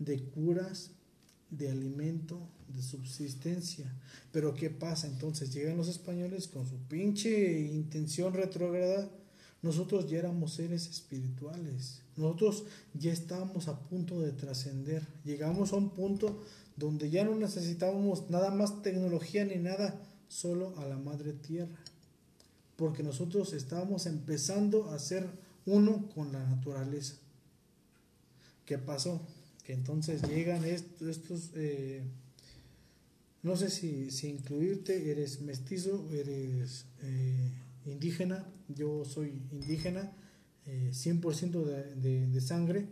de 0.00 0.18
curas, 0.18 0.90
de 1.50 1.70
alimento, 1.70 2.40
de 2.74 2.82
subsistencia. 2.82 3.86
Pero 4.32 4.52
¿qué 4.54 4.68
pasa? 4.70 5.06
Entonces 5.06 5.54
llegan 5.54 5.76
los 5.76 5.88
españoles 5.88 6.48
con 6.48 6.66
su 6.66 6.76
pinche 6.88 7.60
intención 7.60 8.34
retrógrada. 8.34 9.08
Nosotros 9.62 10.08
ya 10.08 10.18
éramos 10.18 10.54
seres 10.54 10.86
espirituales. 10.88 12.00
Nosotros 12.16 12.64
ya 12.94 13.12
estábamos 13.12 13.68
a 13.68 13.78
punto 13.78 14.20
de 14.20 14.32
trascender. 14.32 15.06
Llegamos 15.24 15.72
a 15.72 15.76
un 15.76 15.90
punto 15.90 16.42
donde 16.76 17.10
ya 17.10 17.24
no 17.24 17.34
necesitábamos 17.36 18.30
nada 18.30 18.50
más 18.50 18.82
tecnología 18.82 19.44
ni 19.44 19.56
nada, 19.56 20.00
solo 20.28 20.74
a 20.78 20.86
la 20.86 20.96
madre 20.96 21.32
tierra. 21.34 21.76
Porque 22.76 23.02
nosotros 23.02 23.52
estábamos 23.52 24.06
empezando 24.06 24.90
a 24.90 24.98
ser 24.98 25.26
uno 25.66 26.08
con 26.14 26.32
la 26.32 26.42
naturaleza. 26.42 27.16
¿Qué 28.64 28.78
pasó? 28.78 29.20
Que 29.64 29.74
entonces 29.74 30.22
llegan 30.26 30.64
est- 30.64 31.02
estos, 31.02 31.50
eh, 31.54 32.02
no 33.42 33.56
sé 33.56 33.68
si, 33.68 34.10
si 34.10 34.28
incluirte, 34.28 35.10
eres 35.10 35.42
mestizo, 35.42 36.08
eres 36.12 36.86
eh, 37.02 37.50
indígena, 37.86 38.46
yo 38.68 39.04
soy 39.04 39.42
indígena, 39.52 40.12
eh, 40.66 40.90
100% 40.92 41.64
de, 41.64 42.26
de, 42.26 42.40
sangre, 42.40 42.86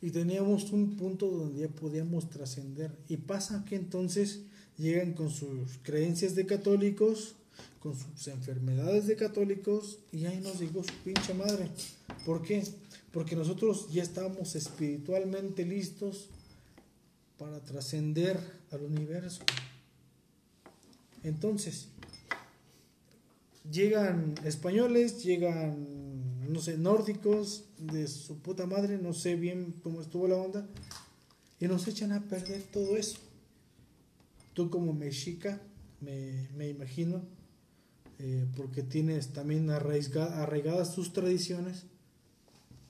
y 0.00 0.10
teníamos 0.10 0.72
un 0.72 0.96
punto 0.96 1.30
donde 1.30 1.60
ya 1.60 1.68
podíamos 1.68 2.28
trascender. 2.28 2.96
Y 3.08 3.18
pasa 3.18 3.64
que 3.64 3.76
entonces 3.76 4.42
llegan 4.76 5.14
con 5.14 5.30
sus 5.30 5.78
creencias 5.82 6.34
de 6.34 6.46
católicos, 6.46 7.36
con 7.80 7.94
sus 7.96 8.28
enfermedades 8.28 9.06
de 9.06 9.16
católicos, 9.16 9.98
y 10.12 10.26
ahí 10.26 10.40
nos 10.40 10.60
llegó 10.60 10.82
su 10.82 10.94
pinche 11.04 11.34
madre. 11.34 11.70
¿Por 12.26 12.42
qué? 12.42 12.64
Porque 13.12 13.36
nosotros 13.36 13.88
ya 13.92 14.02
estábamos 14.02 14.54
espiritualmente 14.56 15.64
listos 15.64 16.28
para 17.38 17.60
trascender 17.60 18.38
al 18.70 18.82
universo. 18.82 19.42
Entonces, 21.22 21.88
llegan 23.70 24.34
españoles, 24.44 25.22
llegan, 25.22 26.52
no 26.52 26.60
sé, 26.60 26.76
nórdicos 26.78 27.64
de 27.78 28.06
su 28.08 28.38
puta 28.38 28.66
madre, 28.66 28.98
no 28.98 29.12
sé 29.12 29.36
bien 29.36 29.74
cómo 29.82 30.00
estuvo 30.00 30.28
la 30.28 30.36
onda, 30.36 30.66
y 31.60 31.66
nos 31.68 31.86
echan 31.86 32.12
a 32.12 32.20
perder 32.20 32.62
todo 32.72 32.96
eso. 32.96 33.18
Tú 34.54 34.68
como 34.68 34.92
mexica, 34.92 35.60
me, 36.00 36.48
me 36.56 36.68
imagino, 36.68 37.22
eh, 38.18 38.46
porque 38.56 38.82
tienes 38.82 39.28
también 39.32 39.70
arraiga- 39.70 40.42
arraigadas 40.42 40.94
tus 40.94 41.12
tradiciones, 41.12 41.84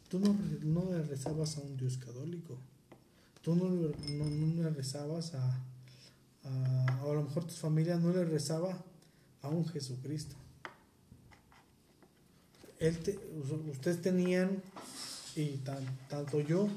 tú 0.09 0.19
no, 0.19 0.37
le 0.91 1.03
rezabas 1.03 1.57
a 1.57 1.61
un 1.61 1.77
dios 1.77 1.97
católico, 1.99 2.59
tú 3.43 3.55
no, 3.55 3.69
le- 3.71 4.71
rezabas 4.71 5.35
a, 5.35 5.61
a 6.45 7.05
lo 7.07 7.23
mejor 7.23 7.45
tu 7.45 7.55
familia 7.55 7.97
no 7.97 8.11
le 8.13 8.25
rezaba 8.25 8.83
a 9.43 9.49
un 9.49 9.67
Jesucristo. 9.67 10.35
Él 12.83 12.99
te- 12.99 13.18
ustedes 13.71 14.03
tenían, 14.03 14.61
y 15.37 15.57
tan- 15.59 15.87
tanto 16.09 16.40
yo, 16.40 16.68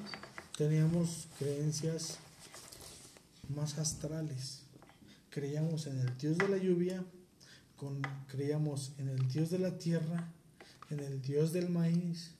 teníamos 0.57 1.27
creencias 1.39 2.17
más 3.55 3.77
astrales. 3.79 4.59
Creíamos 5.31 5.87
en 5.87 5.99
el 5.99 6.17
Dios 6.17 6.37
de 6.37 6.47
la 6.47 6.57
lluvia, 6.57 7.03
con, 7.75 8.01
creíamos 8.27 8.91
en 8.99 9.09
el 9.09 9.27
Dios 9.27 9.49
de 9.49 9.59
la 9.59 9.77
tierra, 9.77 10.31
en 10.89 10.99
el 10.99 11.21
Dios 11.21 11.51
del 11.51 11.69
maíz 11.69 12.31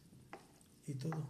y 0.87 0.93
todo. 0.93 1.27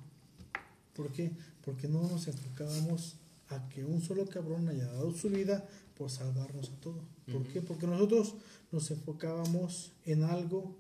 ¿Por 0.96 1.12
qué? 1.12 1.32
Porque 1.64 1.88
no 1.88 2.04
nos 2.04 2.28
enfocábamos 2.28 3.16
a 3.50 3.68
que 3.70 3.84
un 3.86 4.02
solo 4.02 4.28
cabrón 4.28 4.68
haya 4.70 4.86
dado 4.88 5.12
su 5.14 5.30
vida 5.30 5.66
por 5.98 6.10
salvarnos 6.12 6.70
a 6.70 6.76
todos. 6.82 7.04
¿Por 7.32 7.44
qué? 7.48 7.62
Porque 7.62 7.88
nosotros 7.88 8.36
nos 8.72 8.92
enfocábamos 8.92 9.92
en 10.06 10.24
algo 10.24 10.76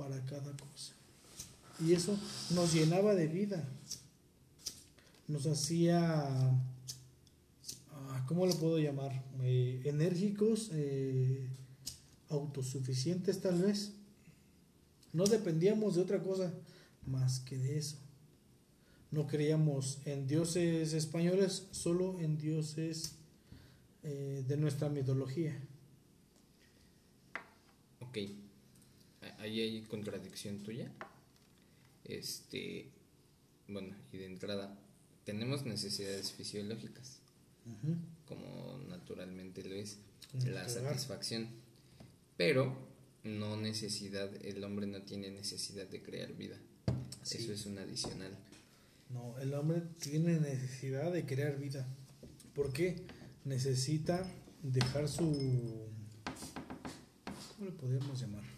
para 0.00 0.18
cada 0.24 0.56
cosa. 0.56 0.94
Y 1.78 1.92
eso 1.92 2.18
nos 2.54 2.72
llenaba 2.72 3.14
de 3.14 3.26
vida. 3.26 3.62
Nos 5.28 5.46
hacía, 5.46 6.00
ah, 7.92 8.24
¿cómo 8.26 8.46
lo 8.46 8.54
puedo 8.54 8.78
llamar? 8.78 9.22
Eh, 9.42 9.82
enérgicos, 9.84 10.70
eh, 10.72 11.46
autosuficientes 12.30 13.42
tal 13.42 13.60
vez. 13.60 13.92
No 15.12 15.24
dependíamos 15.24 15.96
de 15.96 16.00
otra 16.00 16.22
cosa 16.22 16.50
más 17.06 17.40
que 17.40 17.58
de 17.58 17.76
eso. 17.76 17.98
No 19.10 19.26
creíamos 19.26 19.98
en 20.06 20.26
dioses 20.26 20.94
españoles, 20.94 21.66
solo 21.72 22.18
en 22.20 22.38
dioses 22.38 23.16
eh, 24.02 24.44
de 24.48 24.56
nuestra 24.56 24.88
mitología. 24.88 25.60
Ok. 28.00 28.18
Ahí 29.38 29.60
hay 29.60 29.82
contradicción 29.82 30.62
tuya. 30.62 30.90
Este. 32.04 32.90
Bueno, 33.68 33.94
y 34.12 34.18
de 34.18 34.26
entrada, 34.26 34.76
tenemos 35.24 35.64
necesidades 35.64 36.32
fisiológicas, 36.32 37.20
como 38.26 38.78
naturalmente 38.88 39.62
lo 39.62 39.74
es 39.74 39.98
la 40.44 40.68
satisfacción. 40.68 41.48
Pero 42.36 42.74
no 43.22 43.56
necesidad, 43.56 44.30
el 44.44 44.64
hombre 44.64 44.86
no 44.86 45.02
tiene 45.02 45.30
necesidad 45.30 45.86
de 45.86 46.02
crear 46.02 46.32
vida. 46.32 46.56
Sí. 47.22 47.38
Eso 47.38 47.52
es 47.52 47.66
un 47.66 47.78
adicional. 47.78 48.36
No, 49.10 49.38
el 49.38 49.52
hombre 49.54 49.82
tiene 50.00 50.40
necesidad 50.40 51.12
de 51.12 51.26
crear 51.26 51.58
vida. 51.58 51.86
¿Por 52.54 52.72
qué? 52.72 52.96
Necesita 53.44 54.24
dejar 54.62 55.08
su... 55.08 55.86
¿Cómo 57.56 57.70
le 57.70 57.72
podemos 57.72 58.20
llamar? 58.20 58.49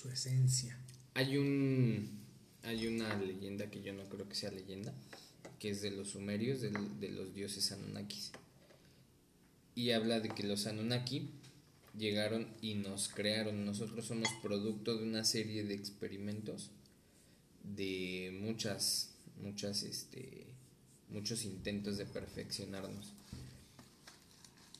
Su 0.00 0.08
esencia. 0.08 0.78
Hay 1.12 1.36
un 1.36 2.20
hay 2.62 2.86
una 2.86 3.18
leyenda 3.18 3.70
que 3.70 3.82
yo 3.82 3.92
no 3.92 4.08
creo 4.08 4.26
que 4.28 4.34
sea 4.34 4.50
leyenda, 4.50 4.94
que 5.58 5.70
es 5.70 5.82
de 5.82 5.90
los 5.90 6.10
sumerios, 6.10 6.62
de, 6.62 6.70
los 7.10 7.34
dioses 7.34 7.70
Anunnakis. 7.72 8.32
Y 9.74 9.90
habla 9.90 10.20
de 10.20 10.30
que 10.30 10.42
los 10.42 10.66
Anunnaki 10.66 11.28
llegaron 11.98 12.48
y 12.62 12.74
nos 12.74 13.08
crearon. 13.08 13.66
Nosotros 13.66 14.06
somos 14.06 14.28
producto 14.42 14.96
de 14.96 15.04
una 15.04 15.24
serie 15.24 15.64
de 15.64 15.74
experimentos, 15.74 16.70
de 17.62 18.38
muchas, 18.40 19.10
muchas, 19.42 19.82
este, 19.82 20.46
muchos 21.10 21.44
intentos 21.44 21.98
de 21.98 22.06
perfeccionarnos. 22.06 23.12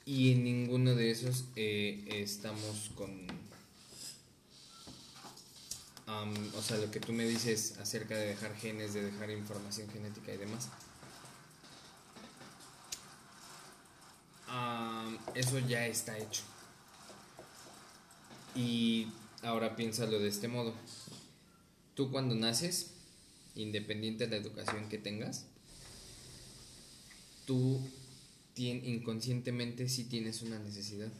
Y 0.07 0.33
en 0.33 0.45
ninguno 0.45 0.95
de 0.95 1.11
esos 1.11 1.45
eh, 1.57 2.05
estamos 2.11 2.91
con 2.95 3.27
O 6.57 6.63
sea, 6.63 6.77
lo 6.79 6.91
que 6.91 6.99
tú 6.99 7.13
me 7.13 7.25
dices 7.25 7.79
acerca 7.79 8.17
de 8.17 8.27
dejar 8.27 8.55
genes, 8.57 8.95
de 8.95 9.03
dejar 9.03 9.31
información 9.31 9.89
genética 9.91 10.33
y 10.33 10.39
demás. 10.39 10.69
Eso 15.35 15.59
ya 15.61 15.87
está 15.87 16.19
hecho. 16.19 16.43
Y 18.57 19.07
ahora 19.43 19.77
piénsalo 19.77 20.19
de 20.19 20.29
este 20.29 20.49
modo. 20.49 20.75
Tú 21.95 22.11
cuando 22.11 22.35
naces, 22.35 22.91
independiente 23.55 24.27
de 24.27 24.31
la 24.31 24.45
educación 24.45 24.89
que 24.89 24.99
tengas, 24.99 25.45
tú 27.47 27.81
inconscientemente 28.57 29.89
sí 29.89 30.05
tienes 30.05 30.43
una 30.43 30.59
necesidad. 30.59 31.13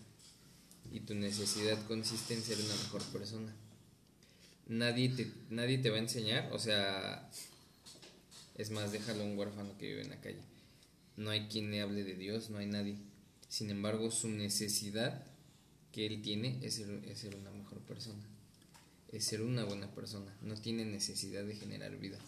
Y 0.93 1.01
tu 1.01 1.15
necesidad 1.15 1.87
consiste 1.87 2.35
en 2.35 2.43
ser 2.43 2.59
una 2.59 2.75
mejor 2.75 3.03
persona 3.05 3.55
nadie 4.71 5.09
te, 5.09 5.31
nadie 5.51 5.79
te 5.79 5.91
va 5.91 5.97
a 5.97 6.01
enseñar, 6.01 6.49
o 6.53 6.59
sea, 6.59 7.29
es 8.55 8.71
más, 8.71 8.93
déjalo 8.93 9.23
a 9.23 9.27
un 9.27 9.37
huérfano 9.37 9.77
que 9.77 9.89
vive 9.89 10.03
en 10.03 10.11
la 10.11 10.21
calle. 10.21 10.41
No 11.17 11.31
hay 11.31 11.49
quien 11.49 11.71
le 11.71 11.83
hable 11.83 12.05
de 12.05 12.15
Dios, 12.15 12.51
no 12.51 12.59
hay 12.59 12.67
nadie. 12.67 12.97
Sin 13.49 13.69
embargo, 13.69 14.11
su 14.11 14.29
necesidad 14.29 15.27
que 15.93 16.07
él 16.07 16.23
tiene 16.23 16.59
es 16.63 16.75
ser, 16.75 16.89
es 17.05 17.19
ser 17.19 17.35
una 17.35 17.51
mejor 17.51 17.81
persona, 17.81 18.23
es 19.11 19.25
ser 19.25 19.43
una 19.43 19.65
buena 19.65 19.93
persona. 19.93 20.33
No 20.41 20.55
tiene 20.55 20.85
necesidad 20.85 21.45
de 21.45 21.57
generar 21.57 21.97
vida, 21.99 22.19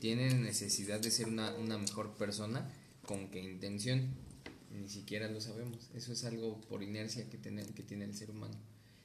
tiene 0.00 0.32
necesidad 0.34 0.98
de 0.98 1.10
ser 1.10 1.28
una, 1.28 1.54
una 1.56 1.76
mejor 1.78 2.16
persona. 2.16 2.68
¿Con 3.04 3.28
qué 3.28 3.38
intención? 3.38 4.14
Ni 4.72 4.88
siquiera 4.88 5.28
lo 5.28 5.40
sabemos. 5.40 5.90
Eso 5.94 6.12
es 6.12 6.24
algo 6.24 6.60
por 6.62 6.82
inercia 6.82 7.28
que 7.28 7.36
tiene, 7.36 7.64
que 7.66 7.82
tiene 7.82 8.06
el 8.06 8.16
ser 8.16 8.30
humano. 8.30 8.56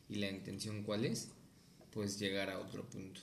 ¿Y 0.09 0.15
la 0.15 0.29
intención 0.29 0.83
cuál 0.83 1.05
es? 1.05 1.27
Pues 1.91 2.19
llegar 2.19 2.49
a 2.49 2.59
otro 2.59 2.89
punto, 2.89 3.21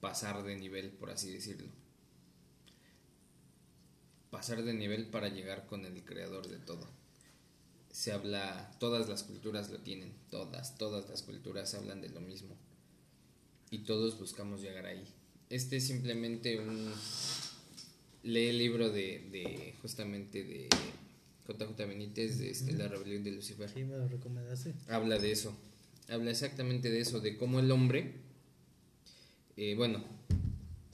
pasar 0.00 0.42
de 0.44 0.56
nivel, 0.56 0.90
por 0.90 1.10
así 1.10 1.32
decirlo. 1.32 1.68
Pasar 4.30 4.62
de 4.64 4.74
nivel 4.74 5.06
para 5.06 5.28
llegar 5.28 5.66
con 5.66 5.84
el 5.86 6.04
creador 6.04 6.48
de 6.48 6.58
todo. 6.58 6.86
Se 7.90 8.12
habla, 8.12 8.70
todas 8.78 9.08
las 9.08 9.22
culturas 9.22 9.70
lo 9.70 9.78
tienen, 9.78 10.12
todas, 10.30 10.76
todas 10.76 11.08
las 11.08 11.22
culturas 11.22 11.74
hablan 11.74 12.02
de 12.02 12.10
lo 12.10 12.20
mismo. 12.20 12.54
Y 13.70 13.78
todos 13.78 14.18
buscamos 14.18 14.60
llegar 14.60 14.86
ahí. 14.86 15.04
Este 15.48 15.76
es 15.78 15.86
simplemente 15.86 16.58
un... 16.60 16.92
Lee 18.22 18.48
el 18.48 18.58
libro 18.58 18.90
de, 18.90 19.20
de 19.30 19.74
justamente 19.80 20.42
de 20.42 20.68
JJ 21.48 21.76
Benítez, 21.86 22.38
de 22.38 22.50
este, 22.50 22.72
La 22.72 22.88
Rebelión 22.88 23.22
de 23.22 23.30
Lucifer 23.30 23.70
Sí, 23.70 23.84
me 23.84 23.96
lo 23.96 24.08
recomendaste. 24.08 24.74
habla 24.88 25.18
de 25.18 25.30
eso. 25.30 25.56
Habla 26.08 26.30
exactamente 26.30 26.90
de 26.90 27.00
eso, 27.00 27.20
de 27.20 27.36
cómo 27.36 27.58
el 27.58 27.70
hombre, 27.70 28.14
eh, 29.56 29.74
bueno, 29.74 30.04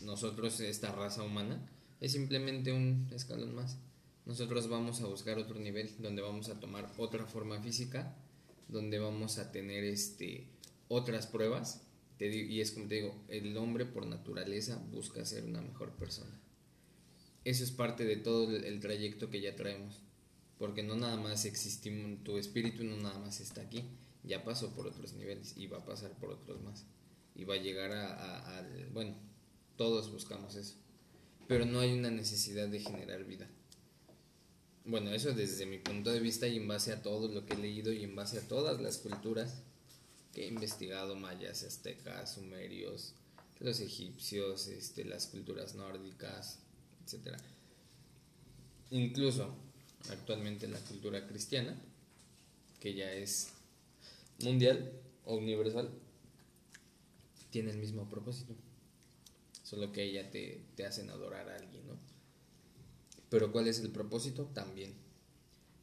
nosotros, 0.00 0.58
esta 0.60 0.90
raza 0.92 1.22
humana, 1.22 1.68
es 2.00 2.12
simplemente 2.12 2.72
un 2.72 3.08
escalón 3.12 3.54
más. 3.54 3.76
Nosotros 4.24 4.68
vamos 4.68 5.00
a 5.00 5.06
buscar 5.06 5.38
otro 5.38 5.58
nivel, 5.58 5.90
donde 5.98 6.22
vamos 6.22 6.48
a 6.48 6.58
tomar 6.60 6.90
otra 6.96 7.26
forma 7.26 7.60
física, 7.60 8.16
donde 8.68 8.98
vamos 8.98 9.38
a 9.38 9.52
tener 9.52 9.84
este, 9.84 10.46
otras 10.88 11.26
pruebas. 11.26 11.82
Te 12.18 12.28
di- 12.28 12.42
y 12.54 12.60
es 12.60 12.70
como 12.70 12.86
te 12.86 12.96
digo, 12.96 13.14
el 13.28 13.56
hombre 13.56 13.84
por 13.84 14.06
naturaleza 14.06 14.80
busca 14.92 15.24
ser 15.24 15.44
una 15.44 15.60
mejor 15.60 15.92
persona. 15.92 16.30
Eso 17.44 17.64
es 17.64 17.72
parte 17.72 18.04
de 18.04 18.16
todo 18.16 18.56
el 18.56 18.80
trayecto 18.80 19.28
que 19.28 19.40
ya 19.40 19.56
traemos. 19.56 20.00
Porque 20.58 20.84
no 20.84 20.94
nada 20.94 21.16
más 21.16 21.44
existimos, 21.44 22.22
tu 22.22 22.38
espíritu 22.38 22.84
no 22.84 22.96
nada 22.96 23.18
más 23.18 23.40
está 23.40 23.62
aquí, 23.62 23.84
ya 24.24 24.44
pasó 24.44 24.74
por 24.74 24.86
otros 24.86 25.12
niveles 25.14 25.54
y 25.56 25.66
va 25.66 25.78
a 25.78 25.84
pasar 25.84 26.12
por 26.12 26.30
otros 26.30 26.60
más. 26.62 26.84
Y 27.34 27.44
va 27.44 27.54
a 27.54 27.58
llegar 27.58 27.92
a, 27.92 28.58
al, 28.58 28.90
bueno, 28.92 29.14
todos 29.76 30.12
buscamos 30.12 30.54
eso. 30.56 30.74
Pero 31.48 31.64
no 31.64 31.80
hay 31.80 31.92
una 31.92 32.10
necesidad 32.10 32.68
de 32.68 32.80
generar 32.80 33.24
vida. 33.24 33.48
Bueno, 34.84 35.12
eso 35.12 35.32
desde 35.32 35.66
mi 35.66 35.78
punto 35.78 36.10
de 36.10 36.20
vista 36.20 36.46
y 36.46 36.56
en 36.56 36.68
base 36.68 36.92
a 36.92 37.02
todo 37.02 37.28
lo 37.28 37.46
que 37.46 37.54
he 37.54 37.58
leído 37.58 37.92
y 37.92 38.04
en 38.04 38.16
base 38.16 38.38
a 38.38 38.48
todas 38.48 38.80
las 38.80 38.98
culturas 38.98 39.62
que 40.32 40.44
he 40.44 40.48
investigado, 40.48 41.14
mayas, 41.14 41.62
aztecas, 41.62 42.34
sumerios, 42.34 43.14
los 43.60 43.80
egipcios, 43.80 44.66
este, 44.68 45.04
las 45.04 45.26
culturas 45.26 45.74
nórdicas, 45.74 46.58
etcétera. 47.04 47.38
Incluso 48.90 49.54
actualmente 50.10 50.66
la 50.66 50.80
cultura 50.80 51.26
cristiana, 51.26 51.80
que 52.80 52.94
ya 52.94 53.12
es 53.12 53.52
mundial 54.42 54.92
o 55.24 55.36
universal, 55.36 55.90
tiene 57.50 57.70
el 57.70 57.78
mismo 57.78 58.08
propósito. 58.08 58.54
Solo 59.62 59.92
que 59.92 60.02
ella 60.02 60.30
te, 60.30 60.64
te 60.74 60.84
hacen 60.84 61.10
adorar 61.10 61.48
a 61.48 61.56
alguien, 61.56 61.86
¿no? 61.86 61.96
Pero 63.28 63.50
¿cuál 63.52 63.68
es 63.68 63.80
el 63.80 63.90
propósito? 63.90 64.44
También 64.52 64.94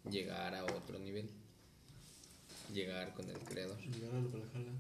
llegar 0.10 0.54
a 0.56 0.66
otro 0.66 1.00
nivel. 1.00 1.30
Llegar 2.74 3.14
con 3.14 3.30
el 3.30 3.40
creador. 3.40 3.80
Llegar 3.80 4.12
a 4.12 4.22
la 4.22 4.28
Valhalla. 4.28 4.72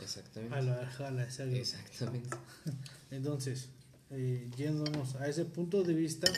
Exactamente. 0.00 0.54
A 0.54 0.62
la 0.62 0.86
jala, 0.86 1.24
exacto. 1.24 1.56
Exactamente. 1.56 2.36
Entonces, 3.10 3.68
eh, 4.10 4.48
yéndonos 4.56 5.16
a 5.16 5.28
ese 5.28 5.44
punto 5.44 5.82
de 5.82 5.94
vista, 5.94 6.32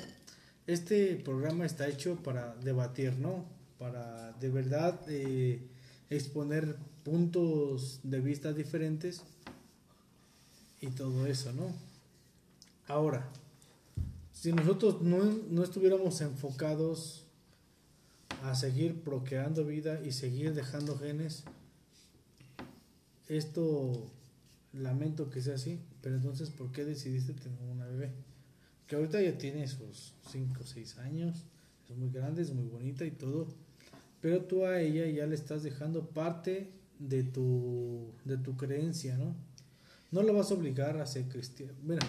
este 0.67 1.17
programa 1.17 1.67
está 1.67 1.89
hecho 1.89 2.17
para 2.23 2.55
debatir, 2.57 3.19
¿no? 3.19 3.45
Para 3.79 4.33
de 4.33 4.49
verdad 4.49 5.01
eh, 5.09 5.61
exponer 6.11 6.77
puntos 7.05 8.01
de 8.03 8.21
vista 8.21 8.53
diferentes 8.53 9.23
y 10.81 10.89
todo 10.89 11.27
eso, 11.27 11.53
¿no? 11.53 11.73
Ahora, 12.87 13.29
si 14.33 14.53
nosotros 14.53 15.01
no, 15.03 15.25
no 15.51 15.63
estuviéramos 15.63 16.21
enfocados 16.21 17.25
a 18.43 18.55
seguir 18.55 19.03
procreando 19.03 19.65
vida 19.65 20.01
y 20.05 20.13
seguir 20.13 20.55
dejando 20.55 20.99
genes, 20.99 21.45
esto 23.29 24.11
lamento 24.73 25.31
que 25.31 25.41
sea 25.41 25.55
así, 25.55 25.79
pero 26.03 26.17
entonces 26.17 26.51
¿por 26.51 26.73
qué 26.73 26.85
decidiste 26.85 27.35
tener 27.35 27.63
una 27.71 27.87
bebé? 27.87 28.11
Que 28.87 28.97
ahorita 28.97 29.21
ya 29.23 29.39
tiene 29.39 29.69
sus 29.69 30.15
5 30.31 30.61
o 30.61 30.67
6 30.67 30.99
años, 30.99 31.45
es 31.89 31.97
muy 31.97 32.11
grande, 32.11 32.43
es 32.43 32.53
muy 32.53 32.67
bonita 32.67 33.05
y 33.05 33.11
todo, 33.11 33.47
pero 34.21 34.43
tú 34.43 34.65
a 34.65 34.81
ella 34.81 35.07
ya 35.07 35.27
le 35.27 35.35
estás 35.35 35.63
dejando 35.63 36.09
parte 36.09 36.71
de 36.99 37.23
tu, 37.23 38.13
de 38.25 38.37
tu 38.37 38.57
creencia, 38.57 39.17
¿no? 39.17 39.35
No 40.11 40.23
lo 40.23 40.35
vas 40.35 40.51
a 40.51 40.55
obligar 40.55 40.99
a 40.99 41.07
ser 41.07 41.29
cristiano, 41.29 41.73
bueno, 41.83 42.03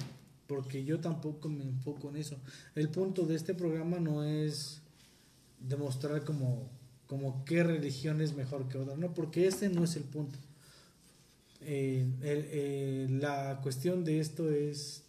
porque 0.47 0.83
yo 0.83 0.99
tampoco 0.99 1.49
me 1.49 1.63
enfoco 1.63 2.09
en 2.09 2.17
eso. 2.17 2.37
El 2.75 2.89
punto 2.89 3.25
de 3.25 3.35
este 3.35 3.53
programa 3.53 3.99
no 3.99 4.23
es 4.23 4.81
demostrar 5.59 6.23
como, 6.25 6.67
como 7.07 7.45
qué 7.45 7.63
religión 7.63 8.21
es 8.21 8.33
mejor 8.33 8.67
que 8.67 8.77
otra, 8.77 8.95
no, 8.95 9.13
porque 9.13 9.47
este 9.47 9.69
no 9.69 9.83
es 9.83 9.95
el 9.95 10.03
punto. 10.03 10.37
Eh, 11.61 12.05
eh, 12.23 13.07
la 13.09 13.59
cuestión 13.61 14.03
de 14.03 14.19
esto 14.19 14.49
es 14.49 15.03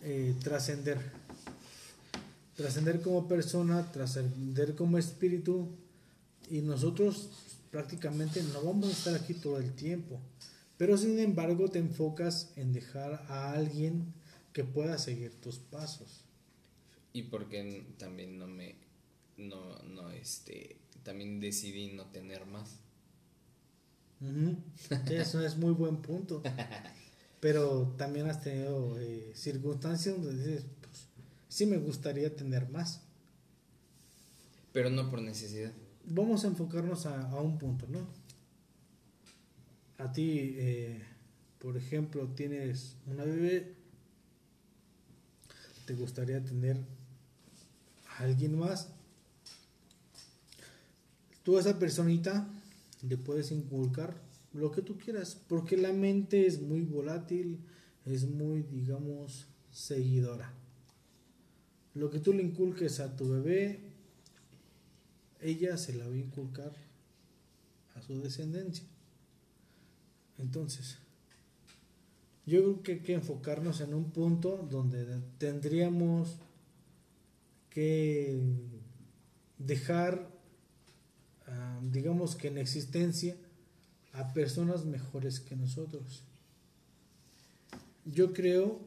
eh, 0.00 0.34
trascender. 0.42 1.19
Trascender 2.56 3.00
como 3.00 3.28
persona, 3.28 3.90
trascender 3.92 4.74
como 4.74 4.98
espíritu. 4.98 5.68
Y 6.50 6.60
nosotros 6.60 7.30
prácticamente 7.70 8.42
no 8.42 8.62
vamos 8.62 8.88
a 8.88 8.92
estar 8.92 9.14
aquí 9.14 9.34
todo 9.34 9.58
el 9.58 9.72
tiempo. 9.72 10.20
Pero 10.76 10.96
sin 10.96 11.18
embargo 11.18 11.68
te 11.68 11.78
enfocas 11.78 12.52
en 12.56 12.72
dejar 12.72 13.24
a 13.28 13.52
alguien 13.52 14.12
que 14.52 14.64
pueda 14.64 14.98
seguir 14.98 15.32
tus 15.40 15.58
pasos. 15.58 16.24
Y 17.12 17.24
porque 17.24 17.84
también 17.98 18.38
no 18.38 18.46
me, 18.46 18.76
no, 19.36 19.78
no, 19.84 20.10
este, 20.10 20.76
también 21.02 21.40
decidí 21.40 21.88
no 21.88 22.06
tener 22.06 22.46
más. 22.46 22.78
Ujú. 24.20 24.56
Eso 25.10 25.44
es 25.44 25.56
muy 25.56 25.72
buen 25.72 25.96
punto. 26.02 26.42
pero 27.40 27.94
también 27.96 28.28
has 28.28 28.42
tenido 28.42 28.98
eh, 29.00 29.32
circunstancias 29.34 30.22
donde 30.22 30.44
dices, 30.44 30.66
sí 31.50 31.66
me 31.66 31.76
gustaría 31.76 32.34
tener 32.34 32.70
más. 32.70 33.02
Pero 34.72 34.88
no 34.88 35.10
por 35.10 35.20
necesidad. 35.20 35.72
Vamos 36.06 36.44
a 36.44 36.48
enfocarnos 36.48 37.04
a, 37.04 37.28
a 37.28 37.40
un 37.40 37.58
punto, 37.58 37.86
¿no? 37.88 38.06
A 39.98 40.10
ti, 40.12 40.54
eh, 40.56 41.02
por 41.58 41.76
ejemplo, 41.76 42.26
tienes 42.28 42.96
una 43.06 43.24
bebé, 43.24 43.74
te 45.84 45.94
gustaría 45.94 46.42
tener 46.42 46.78
a 48.08 48.22
alguien 48.22 48.58
más. 48.58 48.88
Tú 51.42 51.58
a 51.58 51.60
esa 51.60 51.78
personita 51.78 52.48
le 53.02 53.16
puedes 53.18 53.50
inculcar 53.50 54.14
lo 54.52 54.70
que 54.70 54.82
tú 54.82 54.96
quieras, 54.98 55.36
porque 55.48 55.76
la 55.76 55.92
mente 55.92 56.46
es 56.46 56.60
muy 56.60 56.82
volátil, 56.82 57.58
es 58.06 58.24
muy, 58.24 58.62
digamos, 58.62 59.46
seguidora. 59.70 60.59
Lo 61.94 62.10
que 62.10 62.20
tú 62.20 62.32
le 62.32 62.42
inculques 62.42 63.00
a 63.00 63.16
tu 63.16 63.28
bebé, 63.28 63.80
ella 65.40 65.76
se 65.76 65.94
la 65.94 66.06
va 66.06 66.14
a 66.14 66.18
inculcar 66.18 66.72
a 67.94 68.02
su 68.02 68.20
descendencia. 68.20 68.84
Entonces, 70.38 70.98
yo 72.46 72.60
creo 72.60 72.82
que 72.82 72.92
hay 72.92 73.00
que 73.00 73.14
enfocarnos 73.14 73.80
en 73.80 73.94
un 73.94 74.10
punto 74.10 74.66
donde 74.70 75.06
tendríamos 75.38 76.36
que 77.70 78.40
dejar, 79.58 80.28
ah, 81.46 81.80
digamos 81.92 82.36
que 82.36 82.48
en 82.48 82.58
existencia, 82.58 83.36
a 84.12 84.32
personas 84.32 84.84
mejores 84.84 85.40
que 85.40 85.56
nosotros. 85.56 86.22
Yo 88.04 88.32
creo 88.32 88.80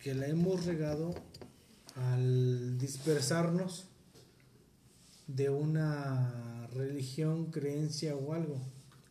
que 0.00 0.14
la 0.14 0.26
hemos 0.26 0.64
regado 0.64 1.14
al 1.96 2.78
dispersarnos 2.78 3.86
de 5.26 5.50
una 5.50 6.66
religión, 6.74 7.46
creencia 7.50 8.16
o 8.16 8.32
algo. 8.32 8.60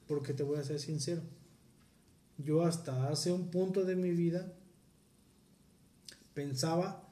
Porque 0.07 0.33
te 0.33 0.43
voy 0.43 0.57
a 0.57 0.63
ser 0.63 0.79
sincero. 0.79 1.21
Yo 2.37 2.63
hasta 2.63 3.09
hace 3.09 3.31
un 3.31 3.47
punto 3.47 3.85
de 3.85 3.95
mi 3.95 4.11
vida 4.11 4.51
pensaba 6.33 7.07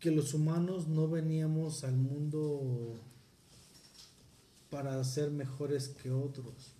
que 0.00 0.10
los 0.10 0.32
humanos 0.32 0.86
no 0.86 1.08
veníamos 1.08 1.82
al 1.82 1.96
mundo 1.96 2.94
para 4.70 5.02
ser 5.02 5.30
mejores 5.30 5.88
que 5.88 6.10
otros. 6.10 6.72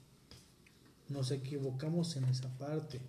Nos 1.09 1.31
equivocamos 1.31 2.17
en 2.17 2.25
esa 2.25 2.49
parte. 2.59 3.01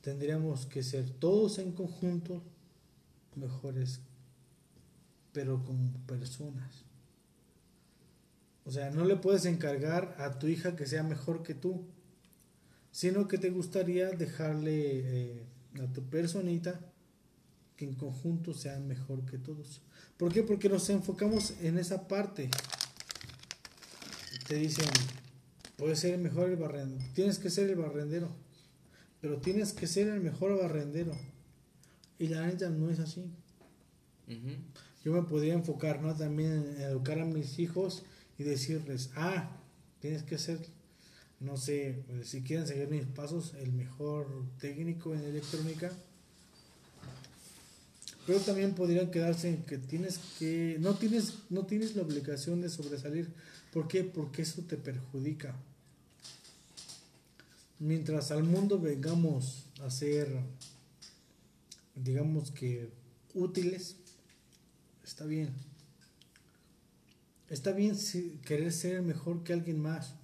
Tendríamos 0.00 0.66
que 0.66 0.82
ser 0.82 1.08
todos 1.08 1.58
en 1.58 1.72
conjunto 1.72 2.42
mejores, 3.36 4.00
pero 5.32 5.62
como 5.64 5.92
personas. 6.06 6.84
O 8.64 8.70
sea, 8.70 8.90
no 8.90 9.04
le 9.04 9.16
puedes 9.16 9.44
encargar 9.44 10.16
a 10.18 10.38
tu 10.38 10.48
hija 10.48 10.74
que 10.74 10.86
sea 10.86 11.02
mejor 11.02 11.42
que 11.42 11.54
tú, 11.54 11.86
sino 12.90 13.28
que 13.28 13.38
te 13.38 13.50
gustaría 13.50 14.10
dejarle 14.10 14.72
eh, 14.74 15.46
a 15.82 15.92
tu 15.92 16.02
personita 16.08 16.80
que 17.76 17.84
en 17.84 17.94
conjunto 17.94 18.54
sean 18.54 18.88
mejor 18.88 19.24
que 19.26 19.38
todos. 19.38 19.82
¿Por 20.16 20.32
qué? 20.32 20.42
Porque 20.42 20.68
nos 20.68 20.88
enfocamos 20.88 21.52
en 21.60 21.78
esa 21.78 22.08
parte 22.08 22.50
te 24.46 24.54
dicen, 24.54 24.86
puedes 25.76 25.98
ser 25.98 26.14
el 26.14 26.20
mejor 26.20 26.48
el 26.48 26.56
barrendero, 26.56 27.10
tienes 27.14 27.38
que 27.38 27.50
ser 27.50 27.68
el 27.68 27.76
barrendero, 27.76 28.28
pero 29.20 29.38
tienes 29.38 29.72
que 29.72 29.86
ser 29.86 30.08
el 30.08 30.20
mejor 30.20 30.56
barrendero. 30.60 31.16
Y 32.18 32.28
la 32.28 32.46
neta 32.46 32.70
no 32.70 32.90
es 32.90 32.98
así. 33.00 33.24
Yo 35.04 35.12
me 35.12 35.22
podría 35.22 35.54
enfocar 35.54 36.02
¿no? 36.02 36.14
también 36.14 36.74
en 36.76 36.80
educar 36.82 37.20
a 37.20 37.24
mis 37.24 37.58
hijos 37.58 38.02
y 38.38 38.42
decirles, 38.42 39.10
ah, 39.14 39.56
tienes 40.00 40.22
que 40.22 40.38
ser, 40.38 40.58
no 41.40 41.56
sé, 41.56 42.02
pues, 42.08 42.28
si 42.28 42.42
quieren 42.42 42.66
seguir 42.66 42.88
mis 42.88 43.06
pasos, 43.06 43.54
el 43.60 43.72
mejor 43.72 44.26
técnico 44.58 45.14
en 45.14 45.22
electrónica. 45.22 45.92
Pero 48.26 48.40
también 48.40 48.74
podrían 48.74 49.10
quedarse 49.12 49.50
en 49.50 49.62
que 49.62 49.78
tienes 49.78 50.18
que, 50.38 50.78
no 50.80 50.94
tienes, 50.94 51.38
no 51.48 51.64
tienes 51.64 51.94
la 51.94 52.02
obligación 52.02 52.60
de 52.60 52.68
sobresalir 52.68 53.30
¿Por 53.76 53.88
qué? 53.88 54.04
Porque 54.04 54.40
eso 54.40 54.62
te 54.62 54.78
perjudica. 54.78 55.54
Mientras 57.78 58.30
al 58.30 58.42
mundo 58.42 58.78
vengamos 58.78 59.66
a 59.82 59.90
ser, 59.90 60.28
digamos 61.96 62.50
que, 62.50 62.90
útiles, 63.34 63.96
está 65.04 65.24
bien. 65.24 65.50
Está 67.48 67.72
bien 67.72 67.96
querer 68.44 68.72
ser 68.72 69.02
mejor 69.02 69.42
que 69.42 69.52
alguien 69.52 69.80
más, 69.80 70.14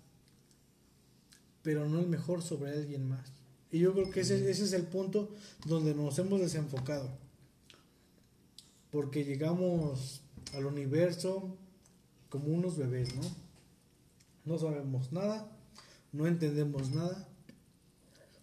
pero 1.63 1.89
no 1.89 2.01
el 2.01 2.09
mejor 2.09 2.43
sobre 2.43 2.73
alguien 2.73 3.09
más. 3.09 3.33
Y 3.71 3.79
yo 3.79 3.95
creo 3.95 4.11
que 4.11 4.21
ese, 4.21 4.51
ese 4.51 4.65
es 4.65 4.73
el 4.73 4.85
punto 4.85 5.35
donde 5.67 5.95
nos 5.95 6.19
hemos 6.19 6.41
desenfocado. 6.41 7.09
Porque 8.91 9.25
llegamos 9.25 10.21
al 10.53 10.67
universo 10.67 11.57
como 12.29 12.49
unos 12.49 12.77
bebés, 12.77 13.15
¿no? 13.15 13.23
No 14.45 14.59
sabemos 14.59 15.13
nada, 15.13 15.51
no 16.13 16.27
entendemos 16.27 16.91
nada, 16.91 17.29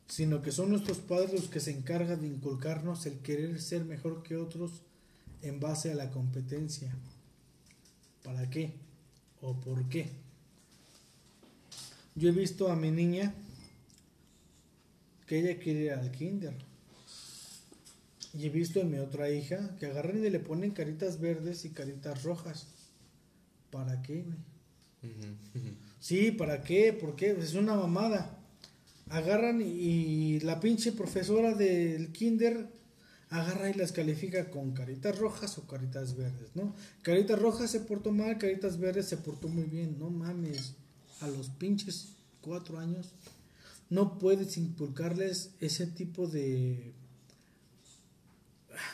sino 0.10 0.42
que 0.42 0.52
son 0.52 0.72
nuestros 0.72 0.98
padres 0.98 1.32
los 1.32 1.48
que 1.50 1.60
se 1.60 1.72
encargan 1.72 2.22
de 2.22 2.28
inculcarnos 2.28 3.06
el 3.06 3.20
querer 3.20 3.62
ser 3.62 3.86
mejor 3.86 4.24
que 4.24 4.36
otros 4.36 4.82
en 5.44 5.60
base 5.60 5.92
a 5.92 5.96
la 5.96 6.10
competencia. 6.10 6.94
¿Para 8.24 8.50
qué? 8.50 8.74
¿O 9.42 9.54
por 9.54 9.88
qué? 9.88 10.10
Yo 12.16 12.30
he 12.30 12.32
visto 12.34 12.72
a 12.72 12.76
mi 12.76 12.90
niña 12.92 13.34
que 15.28 15.40
ella 15.40 15.60
quiere 15.60 15.82
ir 15.82 15.92
al 15.92 16.12
kinder. 16.12 16.56
Y 18.34 18.48
he 18.48 18.50
visto 18.50 18.82
a 18.82 18.86
mi 18.86 18.98
otra 18.98 19.30
hija 19.30 19.76
que 19.78 19.86
agarran 19.86 20.26
y 20.26 20.30
le 20.30 20.40
ponen 20.40 20.72
caritas 20.72 21.20
verdes 21.20 21.66
y 21.66 21.70
caritas 21.70 22.24
rojas. 22.24 22.68
¿Para 23.70 24.02
qué, 24.02 24.24
güey? 24.24 24.38
Sí, 26.00 26.32
¿para 26.32 26.64
qué? 26.64 26.94
¿Por 26.94 27.16
qué? 27.16 27.32
Es 27.32 27.54
una 27.54 27.76
mamada. 27.76 28.39
Agarran 29.10 29.62
y 29.62 30.40
la 30.42 30.60
pinche 30.60 30.92
profesora 30.92 31.56
del 31.56 32.12
kinder 32.12 32.68
agarra 33.30 33.70
y 33.70 33.74
las 33.74 33.92
califica 33.92 34.50
con 34.50 34.72
caritas 34.74 35.18
rojas 35.20 35.58
o 35.58 35.68
caritas 35.68 36.16
verdes, 36.16 36.50
¿no? 36.56 36.74
Caritas 37.02 37.40
rojas 37.40 37.72
se 37.72 37.80
portó 37.82 38.12
mal, 38.12 38.38
caritas 38.38 38.80
verdes 38.80 39.08
se 39.08 39.18
portó 39.18 39.48
muy 39.48 39.66
bien. 39.66 39.98
No 40.00 40.10
mames, 40.10 40.74
a 41.22 41.28
los 41.28 41.50
pinches 41.50 42.14
cuatro 42.42 42.80
años 42.80 43.14
no 43.90 44.20
puedes 44.20 44.58
inculcarles 44.58 45.52
ese 45.60 45.88
tipo 45.88 46.28
de... 46.28 46.94